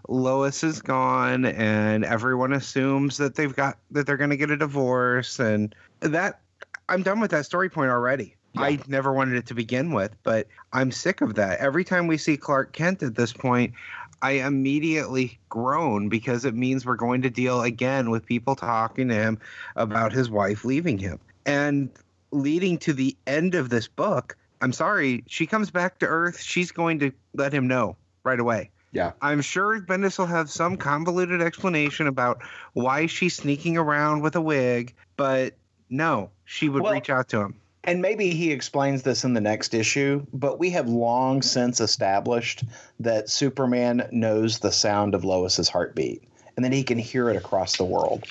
Lois 0.08 0.64
is 0.64 0.82
gone, 0.82 1.46
and 1.46 2.04
everyone 2.04 2.54
assumes 2.54 3.18
that 3.18 3.36
they've 3.36 3.56
got 3.56 3.78
that 3.92 4.06
they're 4.08 4.18
going 4.18 4.32
to 4.32 4.38
get 4.38 4.50
a 4.50 4.58
divorce, 4.58 5.40
and 5.40 5.76
that 6.00 6.42
I'm 6.90 7.04
done 7.04 7.20
with 7.20 7.32
that 7.32 7.46
story 7.46 7.70
point 7.70 7.92
already. 7.92 8.36
I 8.58 8.80
never 8.88 9.14
wanted 9.14 9.36
it 9.36 9.46
to 9.48 9.54
begin 9.54 9.94
with, 9.94 10.16
but 10.24 10.48
I'm 10.74 10.92
sick 10.92 11.22
of 11.22 11.36
that. 11.36 11.60
Every 11.60 11.84
time 11.84 12.08
we 12.08 12.18
see 12.18 12.38
Clark 12.38 12.74
Kent 12.74 13.02
at 13.02 13.16
this 13.16 13.32
point, 13.32 13.74
I 14.22 14.32
immediately 14.32 15.40
groan 15.50 16.10
because 16.10 16.46
it 16.46 16.54
means 16.54 16.86
we're 16.86 16.96
going 16.96 17.22
to 17.24 17.30
deal 17.30 17.62
again 17.62 18.10
with 18.10 18.26
people 18.26 18.56
talking 18.56 19.08
to 19.08 19.16
him 19.16 19.40
about 19.76 20.12
his 20.12 20.30
wife 20.30 20.64
leaving 20.66 20.98
him. 20.98 21.20
And 21.46 21.90
leading 22.32 22.78
to 22.80 22.94
the 22.94 23.16
end 23.26 23.56
of 23.56 23.70
this 23.70 23.88
book, 23.88 24.38
I'm 24.62 24.74
sorry, 24.74 25.24
she 25.28 25.48
comes 25.48 25.72
back 25.72 26.00
to 26.00 26.06
Earth. 26.06 26.40
She's 26.40 26.72
going 26.72 27.00
to 27.00 27.12
let 27.34 27.52
him 27.54 27.68
know 27.68 27.96
right 28.24 28.40
away. 28.40 28.70
Yeah. 28.92 29.14
I'm 29.22 29.42
sure 29.42 29.80
Bendis 29.82 30.20
will 30.20 30.26
have 30.28 30.50
some 30.50 30.78
convoluted 30.78 31.42
explanation 31.42 32.08
about 32.08 32.42
why 32.74 33.08
she's 33.08 33.36
sneaking 33.36 33.78
around 33.78 34.22
with 34.22 34.36
a 34.36 34.42
wig, 34.42 34.94
but 35.16 35.56
no, 35.90 36.30
she 36.46 36.70
would 36.70 36.84
Well- 36.84 36.94
reach 36.94 37.10
out 37.10 37.30
to 37.30 37.40
him. 37.40 37.56
And 37.84 38.02
maybe 38.02 38.30
he 38.32 38.52
explains 38.52 39.02
this 39.02 39.24
in 39.24 39.34
the 39.34 39.42
next 39.42 39.74
issue, 39.74 40.26
but 40.34 40.60
we 40.60 40.70
have 40.72 40.88
long 40.88 41.40
mm-hmm. 41.40 41.48
since 41.48 41.82
established 41.82 42.64
that 43.00 43.30
Superman 43.30 44.08
knows 44.12 44.60
the 44.60 44.72
sound 44.72 45.16
of 45.16 45.24
Lois's 45.24 45.70
heartbeat 45.70 46.24
and 46.56 46.66
that 46.66 46.74
he 46.74 46.84
can 46.84 47.00
hear 47.00 47.30
it 47.30 47.38
across 47.38 47.78
the 47.78 47.86
world. 47.86 48.28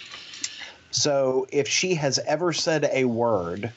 So 0.92 1.46
if 1.50 1.66
she 1.68 1.94
has 1.94 2.18
ever 2.20 2.52
said 2.52 2.88
a 2.92 3.04
word, 3.04 3.72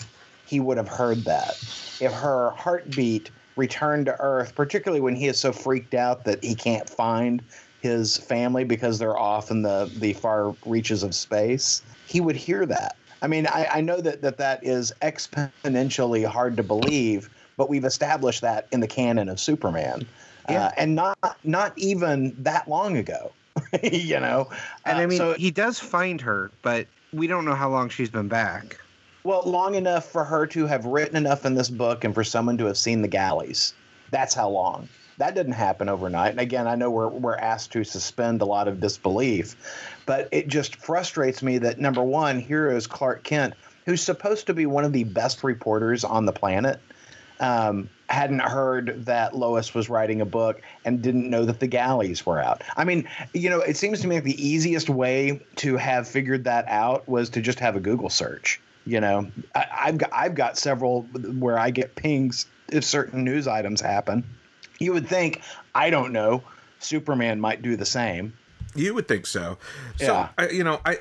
he 0.46 0.60
would 0.60 0.78
have 0.78 0.88
heard 0.88 1.24
that. 1.26 1.54
If 2.00 2.12
her 2.12 2.52
heartbeat 2.52 3.32
returned 3.56 4.08
to 4.08 4.20
Earth, 4.20 4.56
particularly 4.56 5.02
when 5.02 5.16
he 5.16 5.28
is 5.28 5.40
so 5.40 5.52
freaked 5.52 5.94
out 5.94 6.26
that 6.26 6.44
he 6.44 6.56
can't 6.56 6.90
find 6.90 7.42
his 7.82 8.18
family 8.18 8.64
because 8.64 8.98
they're 8.98 9.18
off 9.18 9.52
in 9.52 9.62
the, 9.62 9.92
the 9.98 10.14
far 10.14 10.56
reaches 10.66 11.04
of 11.04 11.14
space, 11.14 11.82
he 12.08 12.22
would 12.22 12.36
hear 12.36 12.66
that. 12.66 12.96
I 13.24 13.28
mean, 13.28 13.48
I, 13.48 13.68
I 13.76 13.82
know 13.82 14.02
that, 14.02 14.22
that 14.22 14.38
that 14.38 14.64
is 14.64 14.94
exponentially 15.02 16.26
hard 16.26 16.58
to 16.58 16.64
believe, 16.64 17.30
but 17.56 17.70
we've 17.70 17.86
established 17.86 18.42
that 18.42 18.68
in 18.74 18.82
the 18.82 18.88
canon 18.88 19.30
of 19.30 19.40
Superman. 19.40 20.06
Yeah. 20.50 20.66
Uh, 20.66 20.72
and 20.76 20.94
not 20.94 21.38
not 21.46 21.72
even 21.78 22.36
that 22.44 22.68
long 22.68 22.98
ago, 22.98 23.32
you 23.82 24.20
know. 24.20 24.50
And 24.86 25.00
Uh, 25.00 25.02
I 25.02 25.06
mean, 25.06 25.18
so 25.18 25.34
he 25.36 25.52
does 25.52 25.80
find 25.80 26.20
her, 26.20 26.52
but 26.62 26.86
we 27.14 27.28
don't 27.28 27.46
know 27.46 27.56
how 27.56 27.70
long 27.70 27.88
she's 27.88 28.10
been 28.10 28.28
back. 28.28 28.78
Well, 29.24 29.44
long 29.46 29.76
enough 29.76 30.12
for 30.12 30.26
her 30.26 30.46
to 30.48 30.68
have 30.68 30.86
written 30.86 31.16
enough 31.16 31.46
in 31.46 31.54
this 31.54 31.70
book 31.70 32.04
and 32.04 32.14
for 32.14 32.26
someone 32.26 32.58
to 32.58 32.66
have 32.66 32.78
seen 32.78 33.02
the 33.02 33.08
galleys. 33.08 33.74
That's 34.12 34.34
how 34.34 34.50
long. 34.50 34.90
That 35.18 35.34
didn't 35.34 35.54
happen 35.54 35.88
overnight. 35.88 36.32
And 36.32 36.40
again, 36.40 36.68
I 36.68 36.76
know 36.76 36.90
we're, 36.90 37.08
we're 37.08 37.38
asked 37.38 37.72
to 37.74 37.84
suspend 37.86 38.42
a 38.42 38.46
lot 38.46 38.68
of 38.68 38.82
disbelief, 38.82 39.56
but 40.06 40.30
it 40.32 40.48
just 40.48 40.76
frustrates 40.76 41.42
me 41.42 41.58
that 41.60 41.80
number 41.80 42.04
one, 42.04 42.40
here 42.40 42.70
is 42.72 42.88
Clark 42.88 43.24
Kent, 43.24 43.54
who's 43.86 44.02
supposed 44.02 44.48
to 44.48 44.54
be 44.54 44.66
one 44.66 44.86
of 44.86 44.94
the 44.94 45.04
best 45.04 45.44
reporters 45.44 46.04
on 46.04 46.26
the 46.26 46.32
planet, 46.32 46.80
um, 47.40 47.90
hadn't 48.10 48.42
heard 48.42 49.06
that 49.06 49.36
Lois 49.36 49.74
was 49.74 49.90
writing 49.90 50.22
a 50.22 50.26
book 50.26 50.62
and 50.86 51.02
didn't 51.02 51.30
know 51.30 51.46
that 51.46 51.60
the 51.60 51.68
galleys 51.68 52.26
were 52.26 52.40
out. 52.40 52.64
I 52.78 52.84
mean, 52.84 53.10
you 53.34 53.50
know, 53.50 53.60
it 53.60 53.76
seems 53.76 54.02
to 54.02 54.08
me 54.08 54.16
like 54.16 54.24
the 54.24 54.48
easiest 54.48 54.90
way 54.90 55.42
to 55.58 55.76
have 55.78 56.08
figured 56.08 56.44
that 56.44 56.68
out 56.68 57.08
was 57.08 57.30
to 57.32 57.42
just 57.42 57.60
have 57.60 57.76
a 57.76 57.80
Google 57.80 58.10
search. 58.10 58.62
You 58.86 59.00
know, 59.00 59.32
I, 59.56 59.66
I've 59.86 59.98
got 59.98 60.10
I've 60.14 60.36
got 60.36 60.58
several 60.58 61.04
where 61.04 61.58
I 61.58 61.72
get 61.72 61.96
pings 61.96 62.46
if 62.70 62.84
certain 62.84 63.24
news 63.24 63.48
items 63.48 63.82
happen. 63.82 64.24
You 64.80 64.94
would 64.94 65.08
think 65.08 65.42
I 65.74 65.90
don't 65.90 66.12
know. 66.12 66.44
Superman 66.80 67.40
might 67.40 67.62
do 67.62 67.78
the 67.78 67.86
same. 67.86 68.34
You 68.76 68.94
would 68.94 69.08
think 69.08 69.26
so. 69.26 69.58
So 69.98 70.06
Yeah. 70.06 70.30
I, 70.38 70.50
you 70.50 70.64
know, 70.64 70.80
I 70.86 71.00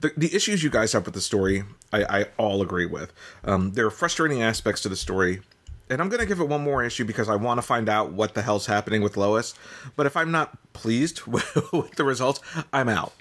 the 0.00 0.12
the 0.16 0.34
issues 0.34 0.62
you 0.62 0.70
guys 0.70 0.92
have 0.92 1.04
with 1.04 1.14
the 1.14 1.20
story, 1.20 1.64
I, 1.92 2.20
I 2.20 2.26
all 2.36 2.62
agree 2.62 2.86
with. 2.86 3.12
Um, 3.44 3.72
there 3.72 3.86
are 3.86 3.90
frustrating 3.90 4.42
aspects 4.42 4.82
to 4.82 4.88
the 4.88 4.96
story, 4.96 5.40
and 5.88 6.00
I'm 6.00 6.08
going 6.08 6.20
to 6.20 6.26
give 6.26 6.40
it 6.40 6.48
one 6.48 6.62
more 6.62 6.84
issue 6.84 7.04
because 7.04 7.28
I 7.28 7.36
want 7.36 7.58
to 7.58 7.62
find 7.62 7.88
out 7.88 8.12
what 8.12 8.34
the 8.34 8.42
hell's 8.42 8.66
happening 8.66 9.02
with 9.02 9.16
Lois. 9.16 9.54
But 9.96 10.06
if 10.06 10.16
I'm 10.16 10.30
not 10.30 10.58
pleased 10.72 11.22
with, 11.26 11.56
with 11.72 11.94
the 11.96 12.04
results, 12.04 12.40
I'm 12.72 12.88
out. 12.88 13.12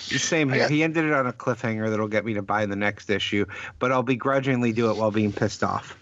Same 0.00 0.50
here. 0.50 0.68
He 0.68 0.82
ended 0.82 1.04
it 1.04 1.12
on 1.12 1.26
a 1.26 1.32
cliffhanger 1.32 1.90
that'll 1.90 2.08
get 2.08 2.24
me 2.24 2.34
to 2.34 2.42
buy 2.42 2.64
the 2.66 2.76
next 2.76 3.10
issue, 3.10 3.44
but 3.78 3.92
I'll 3.92 4.02
begrudgingly 4.02 4.72
do 4.72 4.90
it 4.90 4.96
while 4.96 5.10
being 5.10 5.32
pissed 5.32 5.62
off. 5.62 5.98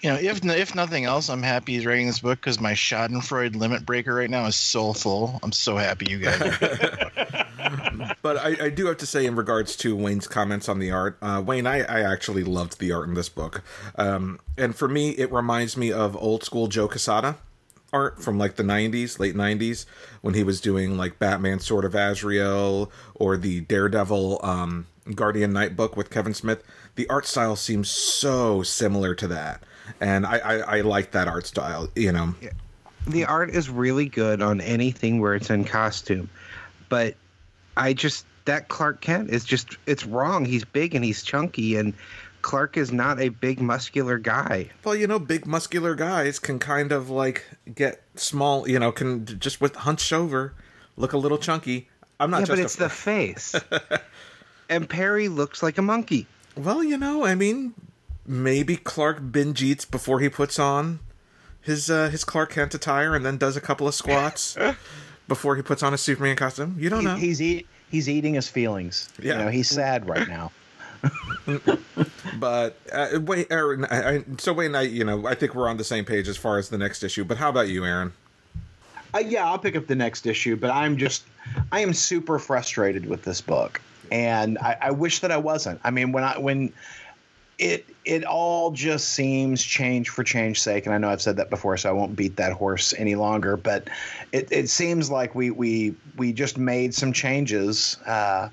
You 0.00 0.10
know, 0.10 0.16
if 0.16 0.44
if 0.44 0.74
nothing 0.74 1.04
else, 1.04 1.28
I'm 1.28 1.42
happy 1.42 1.74
he's 1.74 1.86
writing 1.86 2.06
this 2.06 2.20
book 2.20 2.40
because 2.40 2.60
my 2.60 2.72
Schadenfreude 2.72 3.56
limit 3.56 3.84
breaker 3.84 4.14
right 4.14 4.30
now 4.30 4.46
is 4.46 4.56
so 4.56 4.92
full. 4.92 5.38
I'm 5.42 5.52
so 5.52 5.76
happy 5.76 6.06
you 6.10 6.18
guys. 6.18 6.40
Are. 6.40 7.46
But 8.22 8.36
I, 8.36 8.66
I 8.66 8.70
do 8.70 8.86
have 8.86 8.98
to 8.98 9.06
say, 9.06 9.26
in 9.26 9.36
regards 9.36 9.76
to 9.76 9.96
Wayne's 9.96 10.26
comments 10.26 10.68
on 10.68 10.78
the 10.78 10.90
art, 10.90 11.16
uh, 11.22 11.42
Wayne, 11.44 11.66
I, 11.66 11.82
I 11.82 12.00
actually 12.00 12.44
loved 12.44 12.78
the 12.78 12.92
art 12.92 13.08
in 13.08 13.14
this 13.14 13.28
book. 13.28 13.62
Um, 13.96 14.40
and 14.58 14.74
for 14.74 14.88
me, 14.88 15.10
it 15.10 15.32
reminds 15.32 15.76
me 15.76 15.92
of 15.92 16.16
old 16.16 16.44
school 16.44 16.66
Joe 16.66 16.88
Quesada 16.88 17.36
art 17.92 18.22
from 18.22 18.38
like 18.38 18.56
the 18.56 18.62
90s, 18.62 19.18
late 19.18 19.34
90s, 19.34 19.84
when 20.20 20.34
he 20.34 20.44
was 20.44 20.60
doing 20.60 20.96
like 20.96 21.18
Batman 21.18 21.60
Sword 21.60 21.84
of 21.84 21.94
Azrael 21.94 22.90
or 23.14 23.36
the 23.36 23.60
Daredevil 23.62 24.40
um, 24.42 24.86
Guardian 25.14 25.52
Night 25.52 25.76
book 25.76 25.96
with 25.96 26.10
Kevin 26.10 26.34
Smith. 26.34 26.62
The 26.96 27.08
art 27.08 27.26
style 27.26 27.56
seems 27.56 27.90
so 27.90 28.62
similar 28.62 29.14
to 29.16 29.28
that. 29.28 29.62
And 30.00 30.26
I, 30.26 30.38
I, 30.38 30.56
I 30.58 30.80
like 30.82 31.12
that 31.12 31.28
art 31.28 31.46
style, 31.46 31.88
you 31.96 32.12
know. 32.12 32.34
The 33.06 33.24
art 33.24 33.50
is 33.50 33.68
really 33.68 34.08
good 34.08 34.42
on 34.42 34.60
anything 34.60 35.20
where 35.20 35.34
it's 35.34 35.50
in 35.50 35.64
costume, 35.64 36.28
but 36.88 37.14
I 37.76 37.92
just 37.92 38.26
that 38.44 38.68
Clark 38.68 39.00
Kent 39.00 39.30
is 39.30 39.44
just 39.44 39.76
it's 39.86 40.04
wrong. 40.04 40.44
He's 40.44 40.64
big 40.64 40.94
and 40.94 41.04
he's 41.04 41.22
chunky, 41.22 41.76
and 41.76 41.94
Clark 42.42 42.76
is 42.76 42.92
not 42.92 43.20
a 43.20 43.28
big 43.28 43.60
muscular 43.60 44.18
guy. 44.18 44.70
Well, 44.84 44.94
you 44.94 45.06
know, 45.06 45.18
big 45.18 45.46
muscular 45.46 45.94
guys 45.94 46.38
can 46.38 46.58
kind 46.58 46.92
of 46.92 47.10
like 47.10 47.44
get 47.74 48.02
small, 48.16 48.68
you 48.68 48.78
know, 48.78 48.92
can 48.92 49.26
just 49.26 49.60
with 49.60 49.76
hunched 49.76 50.12
over, 50.12 50.54
look 50.96 51.12
a 51.12 51.18
little 51.18 51.38
chunky. 51.38 51.88
I'm 52.18 52.30
not 52.30 52.40
yeah, 52.40 52.46
just 52.46 52.50
but 52.50 52.64
it's 52.64 52.76
the 52.76 52.88
face. 52.88 53.54
and 54.70 54.88
Perry 54.88 55.28
looks 55.28 55.62
like 55.62 55.76
a 55.76 55.82
monkey. 55.82 56.26
Well, 56.56 56.82
you 56.82 56.96
know, 56.96 57.24
I 57.26 57.34
mean, 57.34 57.74
maybe 58.26 58.76
Clark 58.76 59.30
binge 59.30 59.62
eats 59.62 59.84
before 59.84 60.20
he 60.20 60.28
puts 60.30 60.58
on 60.58 61.00
his 61.60 61.90
uh, 61.90 62.08
his 62.08 62.24
Clark 62.24 62.52
Kent 62.52 62.74
attire 62.74 63.14
and 63.14 63.24
then 63.26 63.36
does 63.36 63.56
a 63.56 63.60
couple 63.60 63.86
of 63.86 63.94
squats 63.94 64.56
before 65.28 65.56
he 65.56 65.62
puts 65.62 65.82
on 65.82 65.92
a 65.92 65.98
Superman 65.98 66.36
costume. 66.36 66.76
You 66.78 66.88
don't 66.88 67.00
He- 67.00 67.06
know. 67.06 67.16
he's 67.16 67.42
eat, 67.42 67.66
he's 67.90 68.08
eating 68.08 68.34
his 68.34 68.48
feelings. 68.48 69.08
Yeah. 69.20 69.38
You 69.38 69.44
know, 69.44 69.50
he's 69.50 69.68
sad 69.68 70.08
right 70.08 70.26
now. 70.28 70.52
But 72.38 72.76
uh, 72.92 73.18
wait, 73.22 73.48
Aaron, 73.50 73.84
I, 73.86 74.16
I, 74.16 74.24
so 74.38 74.52
Wayne, 74.52 74.74
I, 74.74 74.82
you 74.82 75.04
know, 75.04 75.26
I 75.26 75.34
think 75.34 75.54
we're 75.54 75.68
on 75.68 75.76
the 75.76 75.84
same 75.84 76.04
page 76.04 76.28
as 76.28 76.36
far 76.36 76.58
as 76.58 76.68
the 76.68 76.78
next 76.78 77.02
issue. 77.02 77.24
But 77.24 77.36
how 77.38 77.48
about 77.50 77.68
you, 77.68 77.84
Aaron? 77.84 78.12
Uh, 79.12 79.18
yeah, 79.18 79.44
I'll 79.46 79.58
pick 79.58 79.76
up 79.76 79.86
the 79.86 79.94
next 79.94 80.26
issue, 80.26 80.56
but 80.56 80.70
I'm 80.70 80.96
just, 80.96 81.24
I 81.72 81.80
am 81.80 81.92
super 81.92 82.38
frustrated 82.38 83.06
with 83.06 83.22
this 83.24 83.40
book, 83.40 83.80
and 84.10 84.58
I, 84.58 84.76
I 84.80 84.90
wish 84.90 85.20
that 85.20 85.30
I 85.30 85.36
wasn't. 85.36 85.80
I 85.84 85.90
mean, 85.90 86.12
when 86.12 86.24
I 86.24 86.38
when 86.38 86.72
it 87.58 87.86
it 88.04 88.24
all 88.24 88.70
just 88.70 89.10
seems 89.10 89.62
change 89.62 90.08
for 90.08 90.24
change 90.24 90.60
sake, 90.60 90.86
and 90.86 90.94
I 90.94 90.98
know 90.98 91.10
I've 91.10 91.22
said 91.22 91.36
that 91.36 91.50
before, 91.50 91.76
so 91.76 91.90
I 91.90 91.92
won't 91.92 92.16
beat 92.16 92.36
that 92.36 92.52
horse 92.52 92.94
any 92.96 93.14
longer. 93.14 93.56
But 93.56 93.88
it, 94.32 94.50
it 94.50 94.68
seems 94.68 95.10
like 95.10 95.34
we 95.34 95.50
we 95.50 95.94
we 96.16 96.32
just 96.32 96.56
made 96.58 96.94
some 96.94 97.12
changes 97.12 97.98
uh, 98.06 98.48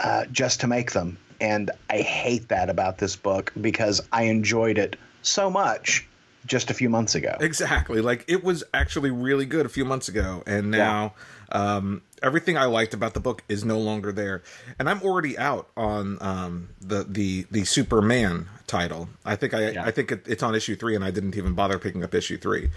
uh, 0.00 0.26
just 0.26 0.60
to 0.60 0.66
make 0.66 0.92
them, 0.92 1.16
and 1.40 1.70
I 1.88 1.98
hate 2.02 2.48
that 2.48 2.68
about 2.68 2.98
this 2.98 3.16
book 3.16 3.52
because 3.60 4.00
I 4.12 4.24
enjoyed 4.24 4.78
it 4.78 4.96
so 5.22 5.50
much 5.50 6.06
just 6.50 6.68
a 6.68 6.74
few 6.74 6.90
months 6.90 7.14
ago. 7.14 7.36
Exactly. 7.40 8.00
Like 8.00 8.24
it 8.26 8.42
was 8.42 8.64
actually 8.74 9.12
really 9.12 9.46
good 9.46 9.64
a 9.64 9.68
few 9.68 9.84
months 9.84 10.08
ago, 10.08 10.42
and 10.46 10.70
now 10.70 11.14
um, 11.52 12.02
everything 12.22 12.58
I 12.58 12.64
liked 12.64 12.92
about 12.92 13.14
the 13.14 13.20
book 13.20 13.44
is 13.48 13.64
no 13.64 13.78
longer 13.78 14.10
there. 14.10 14.42
And 14.76 14.90
I'm 14.90 15.00
already 15.02 15.38
out 15.38 15.68
on 15.76 16.18
um, 16.20 16.70
the 16.80 17.04
the 17.04 17.46
the 17.52 17.64
Superman 17.64 18.48
title. 18.66 19.08
I 19.24 19.36
think 19.36 19.54
I 19.54 19.70
Yeah. 19.70 19.84
I 19.84 19.92
think 19.92 20.10
it, 20.10 20.26
it's 20.26 20.42
on 20.42 20.56
issue 20.56 20.74
three, 20.74 20.96
and 20.96 21.04
I 21.04 21.12
didn't 21.12 21.36
even 21.36 21.54
bother 21.54 21.78
picking 21.78 22.02
up 22.02 22.14
issue 22.14 22.36
three. 22.36 22.70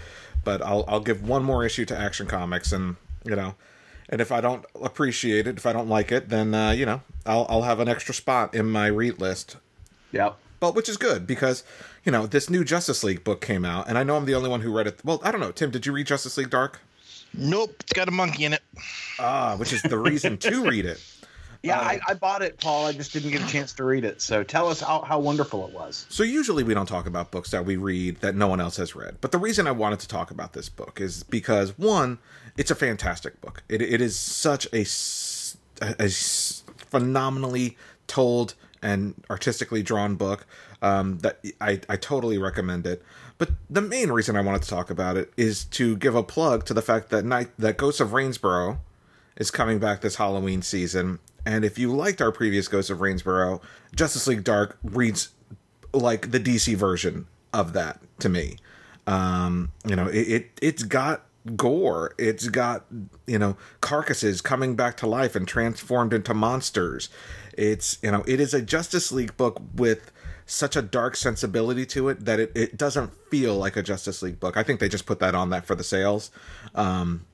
But 0.44 0.62
I'll 0.62 0.86
I'll 0.88 1.02
give 1.02 1.28
one 1.28 1.44
more 1.44 1.66
issue 1.66 1.86
to 1.86 1.98
Action 1.98 2.28
Comics, 2.28 2.72
and 2.72 2.96
you 3.26 3.36
know. 3.36 3.56
And 4.10 4.22
if 4.22 4.32
I 4.32 4.42
don't 4.42 4.66
appreciate 4.80 5.48
it, 5.48 5.58
if 5.58 5.66
I 5.66 5.74
don't 5.74 5.88
like 5.90 6.12
it, 6.12 6.30
then 6.30 6.54
uh, 6.54 6.72
you 6.72 6.86
know 6.86 7.02
I'll 7.26 7.48
I'll 7.50 7.64
have 7.64 7.80
an 7.80 7.88
extra 7.90 8.14
spot 8.14 8.54
in 8.54 8.70
my 8.70 8.86
read 8.88 9.20
list 9.20 9.58
Yep. 10.14 10.38
But 10.64 10.76
which 10.76 10.88
is 10.88 10.96
good 10.96 11.28
because 11.28 11.62
you 12.06 12.12
know 12.14 12.26
this 12.26 12.50
new 12.50 12.64
Justice 12.64 13.04
League 13.04 13.26
book 13.26 13.42
came 13.42 13.66
out, 13.66 13.90
and 13.90 13.98
I 13.98 14.04
know 14.04 14.16
I'm 14.16 14.24
the 14.24 14.34
only 14.34 14.50
one 14.50 14.62
who 14.62 14.72
read 14.72 14.88
it. 14.88 15.02
Well, 15.04 15.20
I 15.22 15.30
don't 15.30 15.42
know, 15.42 15.52
Tim. 15.52 15.72
Did 15.72 15.86
you 15.86 15.92
read 15.92 16.08
Justice 16.08 16.38
League 16.38 16.50
Dark? 16.50 16.80
Nope, 17.34 17.76
it's 17.82 17.92
got 17.92 18.08
a 18.08 18.12
monkey 18.12 18.46
in 18.46 18.54
it. 18.54 18.62
Ah, 19.20 19.58
which 19.58 19.74
is 19.74 19.82
the 19.82 19.98
reason 19.98 20.38
to 20.38 20.64
read 20.70 20.86
it. 20.86 21.04
Yeah, 21.64 21.80
Uh, 21.80 21.84
I, 21.84 22.00
I 22.08 22.14
bought 22.14 22.42
it, 22.44 22.62
Paul. 22.62 22.86
I 22.86 22.94
just 22.94 23.12
didn't 23.12 23.32
get 23.32 23.42
a 23.42 23.48
chance 23.48 23.74
to 23.74 23.84
read 23.84 24.06
it. 24.06 24.22
So 24.22 24.42
tell 24.42 24.70
us 24.70 24.80
how, 24.80 25.02
how 25.02 25.20
wonderful 25.20 25.68
it 25.68 25.74
was. 25.74 26.06
So 26.08 26.24
usually 26.24 26.64
we 26.64 26.74
don't 26.74 26.86
talk 26.86 27.06
about 27.06 27.30
books 27.32 27.52
that 27.52 27.66
we 27.66 27.76
read 27.76 28.22
that 28.22 28.34
no 28.36 28.48
one 28.48 28.62
else 28.62 28.78
has 28.78 28.96
read. 28.96 29.18
But 29.20 29.34
the 29.34 29.38
reason 29.40 29.68
I 29.68 29.72
wanted 29.72 30.00
to 30.00 30.08
talk 30.08 30.32
about 30.32 30.54
this 30.54 30.70
book 30.70 31.02
is 31.02 31.24
because 31.24 31.78
one, 31.78 32.20
it's 32.56 32.72
a 32.72 32.76
fantastic 32.76 33.42
book. 33.42 33.64
It, 33.68 33.82
it 33.82 34.00
is 34.00 34.18
such 34.18 34.66
a, 34.72 34.86
a 35.82 36.10
phenomenally 36.10 37.78
told 38.08 38.56
and 38.84 39.16
artistically 39.30 39.82
drawn 39.82 40.16
book 40.16 40.46
um, 40.82 41.18
that 41.20 41.40
I, 41.60 41.80
I 41.90 41.96
totally 41.96 42.38
recommend 42.38 42.86
it. 42.86 43.02
But 43.38 43.52
the 43.70 43.82
main 43.82 44.12
reason 44.12 44.36
I 44.36 44.42
wanted 44.42 44.62
to 44.64 44.70
talk 44.70 44.92
about 44.92 45.18
it 45.18 45.34
is 45.38 45.66
to 45.66 45.96
give 45.96 46.16
a 46.16 46.22
plug 46.22 46.66
to 46.66 46.74
the 46.74 46.82
fact 46.82 47.10
that 47.10 47.26
night 47.26 47.50
that 47.58 47.78
Ghosts 47.78 48.02
of 48.02 48.14
Rainsborough 48.14 48.78
is 49.38 49.50
coming 49.50 49.80
back 49.80 50.02
this 50.02 50.18
Halloween 50.18 50.62
season. 50.62 51.20
And 51.46 51.66
if 51.66 51.80
you 51.80 51.94
liked 51.94 52.22
our 52.22 52.32
previous 52.32 52.68
Ghosts 52.68 52.92
of 52.92 53.02
Rainsborough, 53.02 53.62
Justice 53.96 54.28
League 54.28 54.44
Dark 54.44 54.78
reads 54.84 55.30
like 55.94 56.32
the 56.32 56.40
DC 56.40 56.76
version 56.76 57.28
of 57.54 57.74
that 57.74 58.00
to 58.20 58.30
me. 58.30 58.58
Um, 59.08 59.72
you 59.86 59.96
know, 59.96 60.08
it, 60.08 60.28
it 60.28 60.60
it's 60.62 60.84
got 60.84 61.26
gore. 61.56 62.14
It's 62.18 62.48
got 62.48 62.86
you 63.28 63.38
know 63.38 63.58
carcasses 63.82 64.42
coming 64.42 64.76
back 64.76 64.98
to 64.98 65.08
life 65.08 65.36
and 65.36 65.48
transformed 65.48 66.14
into 66.14 66.34
monsters. 66.34 67.10
It's 67.58 67.98
you 68.02 68.12
know 68.12 68.24
it 68.28 68.40
is 68.40 68.54
a 68.54 68.62
Justice 68.62 69.12
League 69.12 69.36
book 69.38 69.62
with 69.76 70.12
such 70.46 70.76
a 70.76 70.82
dark 70.82 71.16
sensibility 71.16 71.86
to 71.86 72.10
it 72.10 72.26
that 72.26 72.40
it, 72.40 72.52
it 72.54 72.78
doesn't 72.78 73.12
feel 73.30 73.56
like 73.56 73.78
a 73.78 73.84
Justice 73.84 74.22
League 74.22 74.40
book. 74.40 74.58
I 74.58 74.64
think 74.64 74.80
they 74.80 74.90
just 74.90 75.06
put 75.06 75.20
that 75.20 75.36
on 75.36 75.50
that 75.52 75.66
for 75.66 75.76
the 75.76 75.84
sales. 75.84 76.32
Um, 76.76 77.26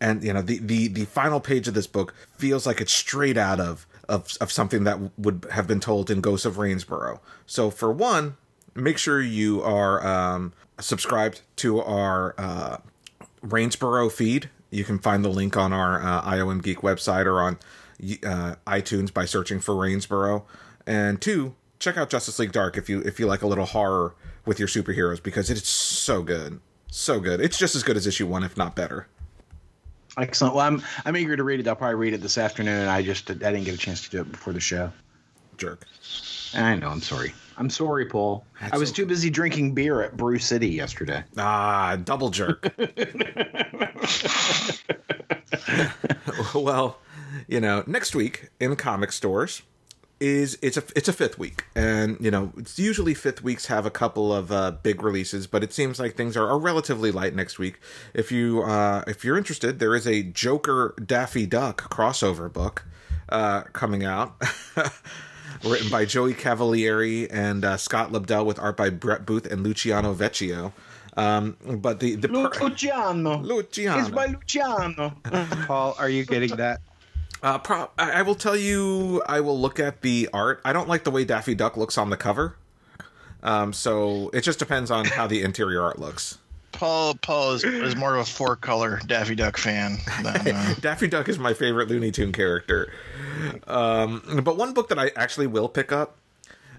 and 0.00 0.22
you 0.22 0.32
know 0.32 0.42
the, 0.42 0.58
the 0.58 0.88
the 0.88 1.04
final 1.04 1.40
page 1.40 1.68
of 1.68 1.74
this 1.74 1.86
book 1.86 2.14
feels 2.36 2.66
like 2.66 2.80
it's 2.80 2.92
straight 2.92 3.36
out 3.36 3.60
of 3.60 3.86
of, 4.08 4.36
of 4.40 4.50
something 4.50 4.84
that 4.84 4.98
would 5.18 5.46
have 5.52 5.66
been 5.66 5.80
told 5.80 6.10
in 6.10 6.20
Ghosts 6.20 6.46
of 6.46 6.58
Rainsborough. 6.58 7.20
So 7.46 7.70
for 7.70 7.92
one, 7.92 8.36
make 8.74 8.98
sure 8.98 9.20
you 9.20 9.62
are 9.62 10.04
um, 10.04 10.52
subscribed 10.80 11.42
to 11.56 11.80
our 11.80 12.34
uh, 12.36 12.78
Rainsborough 13.42 14.10
feed. 14.10 14.50
You 14.70 14.84
can 14.84 14.98
find 14.98 15.24
the 15.24 15.28
link 15.28 15.56
on 15.56 15.72
our 15.72 16.02
uh, 16.02 16.22
IOM 16.22 16.62
Geek 16.62 16.78
website 16.78 17.26
or 17.26 17.40
on 17.40 17.58
uh, 18.24 18.56
iTunes 18.66 19.12
by 19.12 19.24
searching 19.24 19.60
for 19.60 19.74
Rainsborough. 19.74 20.44
And 20.86 21.20
two, 21.20 21.54
check 21.78 21.96
out 21.96 22.10
Justice 22.10 22.38
League 22.38 22.52
Dark 22.52 22.76
if 22.76 22.88
you 22.88 23.00
if 23.02 23.20
you 23.20 23.26
like 23.26 23.42
a 23.42 23.46
little 23.46 23.66
horror 23.66 24.14
with 24.46 24.58
your 24.58 24.68
superheroes 24.68 25.22
because 25.22 25.50
it's 25.50 25.68
so 25.68 26.22
good, 26.22 26.60
so 26.90 27.20
good. 27.20 27.40
It's 27.40 27.58
just 27.58 27.74
as 27.74 27.82
good 27.82 27.96
as 27.96 28.06
issue 28.06 28.26
one, 28.26 28.42
if 28.44 28.56
not 28.56 28.74
better. 28.74 29.06
Excellent. 30.18 30.54
Well, 30.54 30.66
I'm 30.66 30.82
I'm 31.04 31.16
eager 31.16 31.36
to 31.36 31.44
read 31.44 31.60
it. 31.60 31.68
I'll 31.68 31.76
probably 31.76 31.96
read 31.96 32.14
it 32.14 32.20
this 32.20 32.38
afternoon. 32.38 32.88
I 32.88 33.02
just 33.02 33.30
I 33.30 33.34
didn't 33.34 33.64
get 33.64 33.74
a 33.74 33.78
chance 33.78 34.02
to 34.04 34.10
do 34.10 34.20
it 34.22 34.30
before 34.30 34.52
the 34.52 34.60
show. 34.60 34.92
Jerk. 35.56 35.86
I 36.54 36.74
know. 36.76 36.88
I'm 36.88 37.00
sorry. 37.00 37.32
I'm 37.56 37.70
sorry, 37.70 38.06
Paul. 38.06 38.44
I 38.72 38.78
was 38.78 38.90
okay. 38.90 39.02
too 39.02 39.06
busy 39.06 39.28
drinking 39.28 39.74
beer 39.74 40.02
at 40.02 40.16
Brew 40.16 40.38
City 40.38 40.68
yesterday. 40.68 41.22
Ah, 41.36 41.96
double 42.02 42.30
jerk. 42.30 42.72
well, 46.54 46.98
you 47.48 47.60
know, 47.60 47.84
next 47.86 48.14
week 48.14 48.50
in 48.60 48.76
comic 48.76 49.12
stores 49.12 49.62
is 50.20 50.58
it's 50.60 50.76
a 50.76 50.82
it's 50.94 51.08
a 51.08 51.12
fifth 51.12 51.38
week, 51.38 51.64
and 51.74 52.18
you 52.20 52.30
know, 52.30 52.52
it's 52.58 52.78
usually 52.78 53.14
fifth 53.14 53.42
weeks 53.42 53.66
have 53.66 53.86
a 53.86 53.90
couple 53.90 54.32
of 54.34 54.52
uh, 54.52 54.72
big 54.82 55.02
releases, 55.02 55.46
but 55.46 55.64
it 55.64 55.72
seems 55.72 55.98
like 55.98 56.14
things 56.14 56.36
are, 56.36 56.46
are 56.46 56.58
relatively 56.58 57.10
light 57.10 57.34
next 57.34 57.58
week. 57.58 57.80
If 58.12 58.30
you 58.30 58.62
uh, 58.62 59.02
if 59.06 59.24
you're 59.24 59.38
interested, 59.38 59.78
there 59.78 59.94
is 59.94 60.06
a 60.06 60.22
Joker 60.22 60.94
Daffy 61.04 61.46
Duck 61.46 61.90
crossover 61.90 62.52
book 62.52 62.84
uh, 63.30 63.62
coming 63.72 64.04
out. 64.04 64.40
Written 65.64 65.90
by 65.90 66.06
Joey 66.06 66.32
Cavalieri 66.32 67.30
and 67.30 67.66
uh, 67.66 67.76
Scott 67.76 68.12
Lobdell 68.12 68.46
with 68.46 68.58
art 68.58 68.78
by 68.78 68.88
Brett 68.88 69.26
Booth 69.26 69.44
and 69.44 69.62
Luciano 69.62 70.14
Vecchio. 70.14 70.72
Um, 71.18 71.56
but 71.66 72.00
the 72.00 72.14
the 72.14 72.28
per- 72.28 72.66
Luciano. 72.66 73.38
Luciano. 73.38 74.00
It's 74.00 74.08
by 74.08 74.26
Luciano. 74.26 75.14
Paul, 75.66 75.96
are 75.98 76.08
you 76.08 76.24
getting 76.24 76.56
that? 76.56 76.80
Uh, 77.42 77.58
pro- 77.58 77.90
I, 77.98 78.12
I 78.12 78.22
will 78.22 78.34
tell 78.34 78.56
you, 78.56 79.22
I 79.26 79.40
will 79.40 79.58
look 79.58 79.80
at 79.80 80.02
the 80.02 80.28
art. 80.32 80.60
I 80.64 80.72
don't 80.72 80.88
like 80.88 81.04
the 81.04 81.10
way 81.10 81.24
Daffy 81.24 81.54
Duck 81.54 81.76
looks 81.76 81.96
on 81.96 82.10
the 82.10 82.16
cover. 82.16 82.56
Um, 83.42 83.72
so 83.72 84.30
it 84.34 84.42
just 84.42 84.58
depends 84.58 84.90
on 84.90 85.06
how 85.06 85.26
the 85.26 85.42
interior 85.42 85.82
art 85.82 85.98
looks. 85.98 86.38
Paul 86.72 87.14
Paul 87.16 87.52
is, 87.52 87.64
is 87.64 87.96
more 87.96 88.14
of 88.14 88.20
a 88.20 88.24
four 88.24 88.56
color 88.56 89.00
Daffy 89.06 89.34
Duck 89.34 89.56
fan 89.56 89.98
than 90.22 90.54
uh, 90.54 90.74
Daffy 90.80 91.08
Duck 91.08 91.28
is 91.28 91.38
my 91.38 91.52
favorite 91.52 91.88
Looney 91.88 92.10
Tune 92.10 92.32
character. 92.32 92.92
Um, 93.66 94.40
but 94.44 94.56
one 94.56 94.72
book 94.72 94.88
that 94.88 94.98
I 94.98 95.10
actually 95.16 95.46
will 95.46 95.68
pick 95.68 95.90
up 95.90 96.16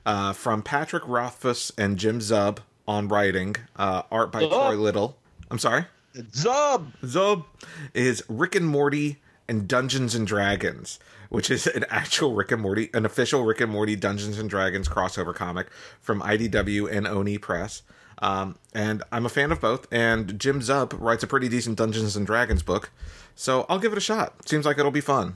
uh, 0.05 0.33
from 0.33 0.63
Patrick 0.63 1.03
Rothfuss 1.07 1.71
and 1.77 1.97
Jim 1.97 2.19
Zub 2.19 2.59
on 2.87 3.07
writing, 3.07 3.55
uh, 3.75 4.03
art 4.11 4.31
by 4.31 4.39
Troy 4.47 4.75
Little. 4.75 5.17
I'm 5.49 5.59
sorry. 5.59 5.85
Zub. 6.15 6.91
Zub 7.03 7.45
is 7.93 8.23
Rick 8.27 8.55
and 8.55 8.67
Morty 8.67 9.20
and 9.51 9.67
Dungeons 9.67 10.15
and 10.15 10.25
Dragons, 10.25 10.97
which 11.27 11.51
is 11.51 11.67
an 11.67 11.83
actual 11.89 12.33
Rick 12.33 12.53
and 12.53 12.61
Morty, 12.61 12.89
an 12.93 13.05
official 13.05 13.43
Rick 13.43 13.59
and 13.59 13.69
Morty 13.69 13.97
Dungeons 13.97 14.39
and 14.39 14.49
Dragons 14.49 14.87
crossover 14.87 15.35
comic 15.35 15.67
from 15.99 16.21
IDW 16.21 16.89
and 16.89 17.05
Oni 17.05 17.37
Press. 17.37 17.81
Um, 18.19 18.57
and 18.73 19.03
I'm 19.11 19.25
a 19.25 19.29
fan 19.29 19.51
of 19.51 19.59
both. 19.59 19.87
And 19.91 20.39
Jim 20.39 20.61
Zub 20.61 20.97
writes 20.97 21.23
a 21.23 21.27
pretty 21.27 21.49
decent 21.49 21.77
Dungeons 21.77 22.15
and 22.15 22.25
Dragons 22.25 22.63
book, 22.63 22.91
so 23.35 23.65
I'll 23.67 23.77
give 23.77 23.91
it 23.91 23.97
a 23.97 24.01
shot. 24.01 24.47
Seems 24.47 24.65
like 24.65 24.77
it'll 24.77 24.89
be 24.89 25.01
fun. 25.01 25.33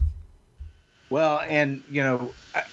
Well, 1.10 1.42
and 1.50 1.84
you 1.92 2.02
know, 2.02 2.34
I, 2.56 2.64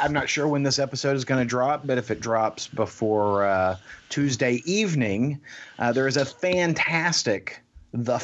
I'm 0.00 0.12
not 0.12 0.28
sure 0.28 0.48
when 0.48 0.64
this 0.64 0.80
episode 0.80 1.14
is 1.14 1.24
going 1.24 1.40
to 1.40 1.48
drop, 1.48 1.86
but 1.86 1.98
if 1.98 2.10
it 2.10 2.20
drops 2.20 2.66
before 2.66 3.44
uh, 3.44 3.76
Tuesday 4.08 4.60
evening, 4.64 5.40
uh, 5.78 5.92
there 5.92 6.08
is 6.08 6.16
a 6.16 6.24
fantastic 6.24 7.62
The 7.92 8.18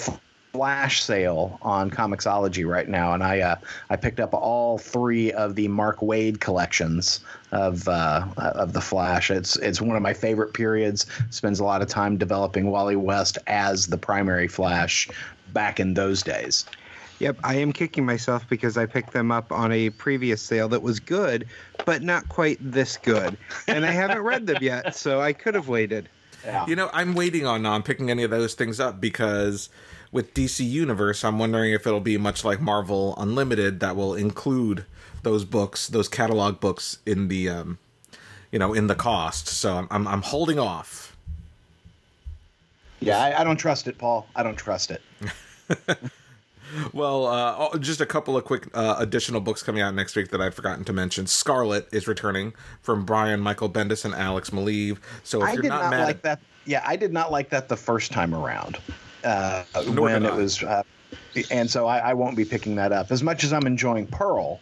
Flash 0.56 1.02
sale 1.02 1.58
on 1.60 1.90
Comixology 1.90 2.66
right 2.66 2.88
now, 2.88 3.12
and 3.12 3.22
I 3.22 3.40
uh, 3.40 3.56
I 3.90 3.96
picked 3.96 4.20
up 4.20 4.32
all 4.32 4.78
three 4.78 5.30
of 5.32 5.54
the 5.54 5.68
Mark 5.68 5.98
Waid 5.98 6.40
collections 6.40 7.20
of 7.52 7.86
uh, 7.88 8.26
of 8.38 8.72
the 8.72 8.80
Flash. 8.80 9.30
It's 9.30 9.56
it's 9.56 9.82
one 9.82 9.96
of 9.96 10.02
my 10.02 10.14
favorite 10.14 10.54
periods. 10.54 11.04
Spends 11.28 11.60
a 11.60 11.64
lot 11.64 11.82
of 11.82 11.88
time 11.88 12.16
developing 12.16 12.70
Wally 12.70 12.96
West 12.96 13.36
as 13.46 13.88
the 13.88 13.98
primary 13.98 14.48
Flash 14.48 15.10
back 15.52 15.78
in 15.78 15.92
those 15.92 16.22
days. 16.22 16.64
Yep, 17.18 17.36
I 17.44 17.56
am 17.56 17.74
kicking 17.74 18.06
myself 18.06 18.48
because 18.48 18.78
I 18.78 18.86
picked 18.86 19.12
them 19.12 19.30
up 19.30 19.52
on 19.52 19.72
a 19.72 19.90
previous 19.90 20.40
sale 20.40 20.68
that 20.70 20.80
was 20.80 21.00
good, 21.00 21.46
but 21.84 22.02
not 22.02 22.30
quite 22.30 22.56
this 22.60 22.96
good. 22.96 23.36
And 23.68 23.84
I 23.84 23.90
haven't 23.90 24.20
read 24.20 24.46
them 24.46 24.62
yet, 24.62 24.94
so 24.94 25.20
I 25.20 25.34
could 25.34 25.54
have 25.54 25.68
waited. 25.68 26.08
Yeah. 26.46 26.66
You 26.66 26.76
know, 26.76 26.88
I'm 26.94 27.14
waiting 27.14 27.44
on 27.44 27.66
on 27.66 27.82
picking 27.82 28.10
any 28.10 28.22
of 28.22 28.30
those 28.30 28.54
things 28.54 28.80
up 28.80 29.00
because 29.00 29.68
with 30.12 30.34
DC 30.34 30.68
Universe, 30.68 31.24
I'm 31.24 31.38
wondering 31.38 31.72
if 31.72 31.86
it'll 31.86 32.00
be 32.00 32.18
much 32.18 32.44
like 32.44 32.60
Marvel 32.60 33.14
Unlimited 33.18 33.80
that 33.80 33.96
will 33.96 34.14
include 34.14 34.84
those 35.22 35.44
books, 35.44 35.88
those 35.88 36.08
catalog 36.08 36.60
books 36.60 36.98
in 37.04 37.28
the 37.28 37.48
um, 37.48 37.78
you 38.52 38.58
know, 38.58 38.72
in 38.72 38.86
the 38.86 38.94
cost. 38.94 39.48
So 39.48 39.74
I'm 39.74 39.88
I'm, 39.90 40.08
I'm 40.08 40.22
holding 40.22 40.58
off. 40.58 41.16
Yeah, 43.00 43.22
I, 43.22 43.40
I 43.40 43.44
don't 43.44 43.58
trust 43.58 43.88
it, 43.88 43.98
Paul. 43.98 44.26
I 44.34 44.42
don't 44.42 44.56
trust 44.56 44.90
it. 44.90 45.02
Well, 46.92 47.26
uh, 47.26 47.54
oh, 47.58 47.78
just 47.78 48.00
a 48.00 48.06
couple 48.06 48.36
of 48.36 48.44
quick 48.44 48.68
uh, 48.74 48.96
additional 48.98 49.40
books 49.40 49.62
coming 49.62 49.82
out 49.82 49.94
next 49.94 50.16
week 50.16 50.30
that 50.30 50.40
I've 50.40 50.54
forgotten 50.54 50.84
to 50.86 50.92
mention. 50.92 51.26
Scarlet 51.26 51.86
is 51.92 52.08
returning 52.08 52.54
from 52.82 53.04
Brian 53.04 53.40
Michael 53.40 53.70
Bendis 53.70 54.04
and 54.04 54.14
Alex 54.14 54.50
Maleev. 54.50 54.98
So 55.22 55.42
if 55.42 55.48
I 55.48 55.52
you're 55.52 55.62
did 55.62 55.68
not, 55.68 55.82
not, 55.82 55.90
mad, 55.90 56.04
like 56.04 56.22
that. 56.22 56.40
Yeah, 56.64 56.82
I 56.84 56.96
did 56.96 57.12
not 57.12 57.30
like 57.30 57.50
that 57.50 57.68
the 57.68 57.76
first 57.76 58.10
time 58.10 58.34
around 58.34 58.78
uh, 59.26 59.64
when 59.82 60.24
it 60.24 60.32
I. 60.32 60.36
was, 60.36 60.62
uh, 60.62 60.82
and 61.50 61.70
so 61.70 61.86
I, 61.86 61.98
I 61.98 62.14
won't 62.14 62.36
be 62.36 62.44
picking 62.44 62.76
that 62.76 62.92
up. 62.92 63.10
As 63.10 63.22
much 63.22 63.44
as 63.44 63.52
I'm 63.52 63.66
enjoying 63.66 64.06
Pearl, 64.06 64.60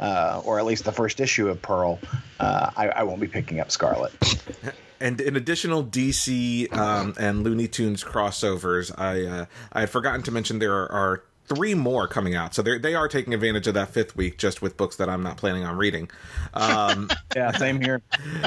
uh, 0.00 0.42
or 0.44 0.58
at 0.58 0.64
least 0.64 0.84
the 0.84 0.92
first 0.92 1.20
issue 1.20 1.48
of 1.48 1.60
Pearl, 1.62 1.98
uh, 2.40 2.70
I, 2.76 2.88
I 2.88 3.02
won't 3.02 3.20
be 3.20 3.28
picking 3.28 3.60
up 3.60 3.70
Scarlet. 3.70 4.12
and 5.00 5.20
in 5.20 5.36
additional 5.36 5.84
DC 5.84 6.74
um, 6.76 7.14
and 7.18 7.42
Looney 7.42 7.68
Tunes 7.68 8.02
crossovers, 8.02 8.92
I 8.98 9.24
uh, 9.24 9.46
I 9.72 9.80
had 9.80 9.90
forgotten 9.90 10.22
to 10.22 10.30
mention 10.30 10.58
there 10.58 10.74
are, 10.74 10.90
are 10.90 11.24
three 11.48 11.74
more 11.74 12.08
coming 12.08 12.34
out. 12.34 12.54
So 12.54 12.62
they 12.62 12.78
they 12.78 12.94
are 12.94 13.08
taking 13.08 13.34
advantage 13.34 13.66
of 13.66 13.74
that 13.74 13.90
fifth 13.90 14.16
week 14.16 14.38
just 14.38 14.62
with 14.62 14.76
books 14.76 14.96
that 14.96 15.08
I'm 15.08 15.22
not 15.22 15.36
planning 15.36 15.64
on 15.64 15.76
reading. 15.76 16.10
Um, 16.54 17.10
Yeah, 17.36 17.52
same 17.52 17.80
here. 17.82 18.00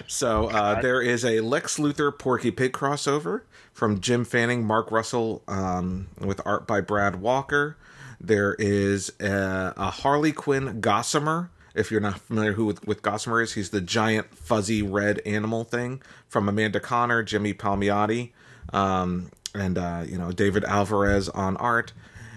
so 0.07 0.47
uh, 0.47 0.81
there 0.81 1.01
is 1.01 1.23
a 1.23 1.41
Lex 1.41 1.77
Luthor 1.77 2.17
Porky 2.17 2.49
Pig 2.49 2.73
crossover 2.73 3.41
from 3.71 3.99
Jim 3.99 4.25
Fanning, 4.25 4.65
Mark 4.65 4.91
Russell, 4.91 5.43
um, 5.47 6.07
with 6.19 6.41
art 6.43 6.65
by 6.65 6.81
Brad 6.81 7.17
Walker. 7.17 7.77
There 8.19 8.55
is 8.57 9.11
a, 9.19 9.73
a 9.77 9.91
Harley 9.91 10.31
Quinn 10.31 10.81
Gossamer. 10.81 11.51
If 11.75 11.91
you're 11.91 12.01
not 12.01 12.19
familiar 12.19 12.53
who 12.53 12.65
with, 12.65 12.85
with 12.85 13.01
Gossamer 13.03 13.41
is, 13.41 13.53
he's 13.53 13.69
the 13.69 13.79
giant 13.79 14.35
fuzzy 14.35 14.81
red 14.81 15.21
animal 15.25 15.63
thing 15.63 16.01
from 16.27 16.49
Amanda 16.49 16.79
Conner, 16.79 17.21
Jimmy 17.23 17.53
Palmiotti, 17.53 18.31
um, 18.73 19.29
and 19.53 19.77
uh, 19.77 20.03
you 20.05 20.17
know 20.17 20.31
David 20.31 20.63
Alvarez 20.65 21.29
on 21.29 21.55
art. 21.57 21.93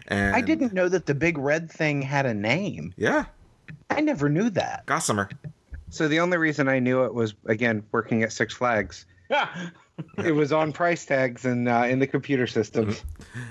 And 0.09 0.35
I 0.35 0.41
didn't 0.41 0.73
know 0.73 0.89
that 0.89 1.07
the 1.07 1.15
big 1.15 1.39
red 1.39 1.71
thing 1.71 2.03
had 2.03 2.27
a 2.27 2.35
name. 2.35 2.93
Yeah, 2.97 3.27
I 3.91 4.01
never 4.01 4.29
knew 4.29 4.51
that. 4.51 4.87
Gossamer. 4.87 5.29
So 5.91 6.09
the 6.09 6.21
only 6.21 6.39
reason 6.39 6.69
I 6.69 6.79
knew 6.79 7.05
it 7.05 7.15
was 7.15 7.35
again 7.47 7.83
working 7.93 8.23
at 8.23 8.33
Six 8.33 8.55
Flags. 8.55 9.07
Yeah. 9.31 9.49
it 10.25 10.33
was 10.33 10.53
on 10.53 10.73
price 10.73 11.05
tags 11.05 11.45
and 11.45 11.69
uh, 11.69 11.85
in 11.89 11.99
the 11.99 12.07
computer 12.07 12.47
systems. 12.47 13.03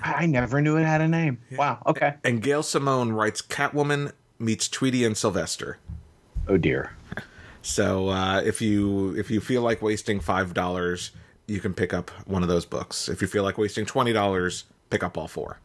I 0.03 0.25
never 0.25 0.61
knew 0.61 0.77
it 0.77 0.83
had 0.83 1.01
a 1.01 1.07
name. 1.07 1.37
Wow. 1.55 1.81
Okay. 1.85 2.15
And 2.23 2.41
Gail 2.41 2.63
Simone 2.63 3.11
writes 3.11 3.41
Catwoman 3.41 4.11
meets 4.39 4.67
Tweety 4.67 5.05
and 5.05 5.15
Sylvester. 5.15 5.77
Oh 6.47 6.57
dear. 6.57 6.95
So 7.61 8.09
uh, 8.09 8.41
if 8.41 8.61
you 8.61 9.15
if 9.17 9.29
you 9.29 9.39
feel 9.39 9.61
like 9.61 9.81
wasting 9.81 10.19
five 10.19 10.53
dollars, 10.53 11.11
you 11.47 11.59
can 11.59 11.73
pick 11.73 11.93
up 11.93 12.09
one 12.25 12.41
of 12.41 12.49
those 12.49 12.65
books. 12.65 13.07
If 13.07 13.21
you 13.21 13.27
feel 13.27 13.43
like 13.43 13.57
wasting 13.57 13.85
twenty 13.85 14.13
dollars, 14.13 14.65
pick 14.89 15.03
up 15.03 15.17
all 15.17 15.27
four. 15.27 15.59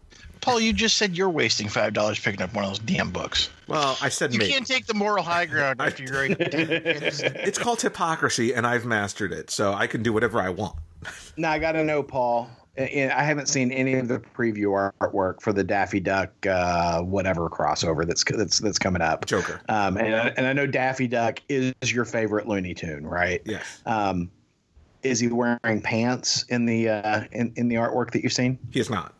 Paul, 0.46 0.60
you 0.60 0.72
just 0.72 0.96
said 0.96 1.16
you're 1.16 1.28
wasting 1.28 1.68
five 1.68 1.92
dollars 1.92 2.20
picking 2.20 2.40
up 2.40 2.54
one 2.54 2.62
of 2.64 2.70
those 2.70 2.78
damn 2.78 3.10
books. 3.10 3.50
Well, 3.66 3.98
I 4.00 4.08
said 4.08 4.32
You 4.32 4.38
me. 4.38 4.48
can't 4.48 4.64
take 4.64 4.86
the 4.86 4.94
moral 4.94 5.24
high 5.24 5.46
ground 5.46 5.80
after 5.80 6.04
you're 6.04 6.14
right. 6.14 6.36
It's 6.40 7.58
called 7.58 7.82
hypocrisy, 7.82 8.54
and 8.54 8.64
I've 8.64 8.84
mastered 8.84 9.32
it, 9.32 9.50
so 9.50 9.72
I 9.74 9.88
can 9.88 10.04
do 10.04 10.12
whatever 10.12 10.40
I 10.40 10.50
want. 10.50 10.76
Now 11.36 11.50
I 11.50 11.58
got 11.58 11.72
to 11.72 11.82
know, 11.84 12.02
Paul. 12.02 12.48
I 12.78 13.22
haven't 13.24 13.48
seen 13.48 13.72
any 13.72 13.94
of 13.94 14.06
the 14.08 14.20
preview 14.20 14.90
artwork 15.00 15.42
for 15.42 15.52
the 15.52 15.64
Daffy 15.64 15.98
Duck 15.98 16.30
uh, 16.46 17.00
whatever 17.02 17.48
crossover 17.50 18.06
that's 18.06 18.22
that's 18.24 18.60
that's 18.60 18.78
coming 18.78 19.02
up. 19.02 19.26
Joker. 19.26 19.60
Um, 19.68 19.96
and 19.96 20.14
I, 20.14 20.28
and 20.36 20.46
I 20.46 20.52
know 20.52 20.66
Daffy 20.66 21.08
Duck 21.08 21.40
is 21.48 21.74
your 21.92 22.04
favorite 22.04 22.46
Looney 22.46 22.72
Tune, 22.74 23.04
right? 23.06 23.42
Yes, 23.44 23.82
Um, 23.84 24.30
is 25.02 25.18
he 25.20 25.26
wearing 25.28 25.80
pants 25.82 26.44
in 26.44 26.66
the 26.66 26.88
uh, 26.88 27.24
in 27.32 27.52
in 27.56 27.68
the 27.68 27.74
artwork 27.76 28.12
that 28.12 28.22
you've 28.22 28.32
seen? 28.32 28.58
he 28.70 28.78
is 28.80 28.88
not. 28.90 29.12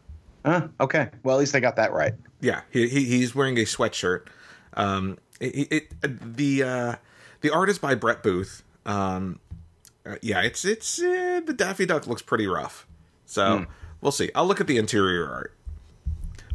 Huh? 0.47 0.69
Okay. 0.81 1.09
Well, 1.25 1.37
at 1.37 1.41
least 1.41 1.55
I 1.57 1.61
got 1.61 1.75
that 1.77 1.93
right. 1.93 2.15
Yeah, 2.41 2.61
he, 2.71 2.89
he 2.89 3.05
he's 3.05 3.35
wearing 3.35 3.59
a 3.59 3.63
sweatshirt. 3.63 4.29
Um, 4.75 5.19
it, 5.41 5.73
it 6.03 6.37
the 6.37 6.63
uh, 6.63 6.95
the 7.41 7.51
art 7.51 7.69
is 7.69 7.79
by 7.79 7.95
Brett 7.97 8.23
Booth. 8.23 8.63
Um, 8.85 9.41
uh, 10.07 10.17
yeah, 10.23 10.43
it's 10.43 10.65
it's 10.65 11.01
uh, 11.03 11.41
the 11.45 11.53
Daffy 11.53 11.85
Duck 11.85 12.07
looks 12.07 12.23
pretty 12.23 12.47
rough. 12.47 12.87
So 13.25 13.67
we'll 14.01 14.13
see. 14.13 14.31
I'll 14.37 14.47
look 14.47 14.61
at 14.61 14.69
the 14.69 14.77
interior 14.79 15.29
art, 15.29 15.57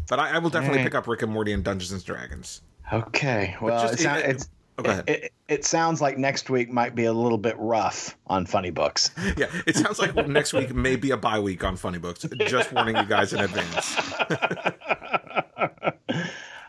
but 0.07 0.19
I, 0.19 0.35
I 0.35 0.37
will 0.37 0.49
definitely 0.49 0.77
pick 0.85 0.95
up 0.95 1.05
Rick 1.07 1.21
and 1.23 1.31
Morty 1.33 1.51
and 1.51 1.61
Dungeons 1.63 1.91
and 1.91 2.03
Dragons. 2.05 2.61
Okay. 2.93 3.57
Well, 3.61 3.81
just- 3.81 3.95
it's 3.95 4.03
not, 4.05 4.19
it- 4.19 4.29
it's. 4.29 4.49
Go 4.83 4.91
ahead. 4.91 5.09
It, 5.09 5.23
it, 5.23 5.33
it 5.47 5.65
sounds 5.65 6.01
like 6.01 6.17
next 6.17 6.49
week 6.49 6.69
might 6.69 6.95
be 6.95 7.05
a 7.05 7.13
little 7.13 7.37
bit 7.37 7.55
rough 7.57 8.17
on 8.27 8.45
funny 8.45 8.71
books. 8.71 9.11
Yeah, 9.37 9.47
it 9.65 9.75
sounds 9.75 9.99
like 9.99 10.15
next 10.27 10.53
week 10.53 10.73
may 10.75 10.95
be 10.95 11.11
a 11.11 11.17
bye 11.17 11.39
week 11.39 11.63
on 11.63 11.77
Funny 11.77 11.99
Books. 11.99 12.25
Just 12.47 12.71
warning 12.73 12.97
you 12.97 13.05
guys 13.05 13.33
in 13.33 13.39
advance. 13.39 13.95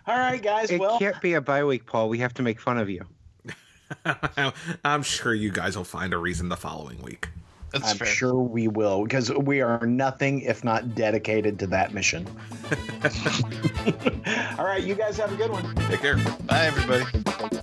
All 0.06 0.18
right, 0.18 0.40
guys. 0.40 0.70
It 0.70 0.80
well, 0.80 0.98
can't 0.98 1.20
be 1.20 1.34
a 1.34 1.40
bye 1.40 1.64
week, 1.64 1.86
Paul. 1.86 2.08
We 2.08 2.18
have 2.18 2.34
to 2.34 2.42
make 2.42 2.60
fun 2.60 2.78
of 2.78 2.88
you. 2.88 3.04
I'm 4.84 5.02
sure 5.02 5.34
you 5.34 5.50
guys 5.50 5.76
will 5.76 5.84
find 5.84 6.14
a 6.14 6.18
reason 6.18 6.48
the 6.48 6.56
following 6.56 7.02
week. 7.02 7.28
That's 7.72 7.90
I'm 7.90 7.98
fair. 7.98 8.06
sure 8.06 8.34
we 8.34 8.68
will 8.68 9.04
because 9.04 9.32
we 9.32 9.60
are 9.60 9.84
nothing 9.86 10.42
if 10.42 10.62
not 10.62 10.94
dedicated 10.94 11.58
to 11.60 11.66
that 11.68 11.94
mission. 11.94 12.26
All 14.58 14.64
right, 14.64 14.82
you 14.82 14.94
guys 14.94 15.16
have 15.16 15.32
a 15.32 15.36
good 15.36 15.50
one. 15.50 15.74
Take 15.88 16.00
care. 16.00 16.16
Bye, 16.16 16.66
everybody. 16.66 17.62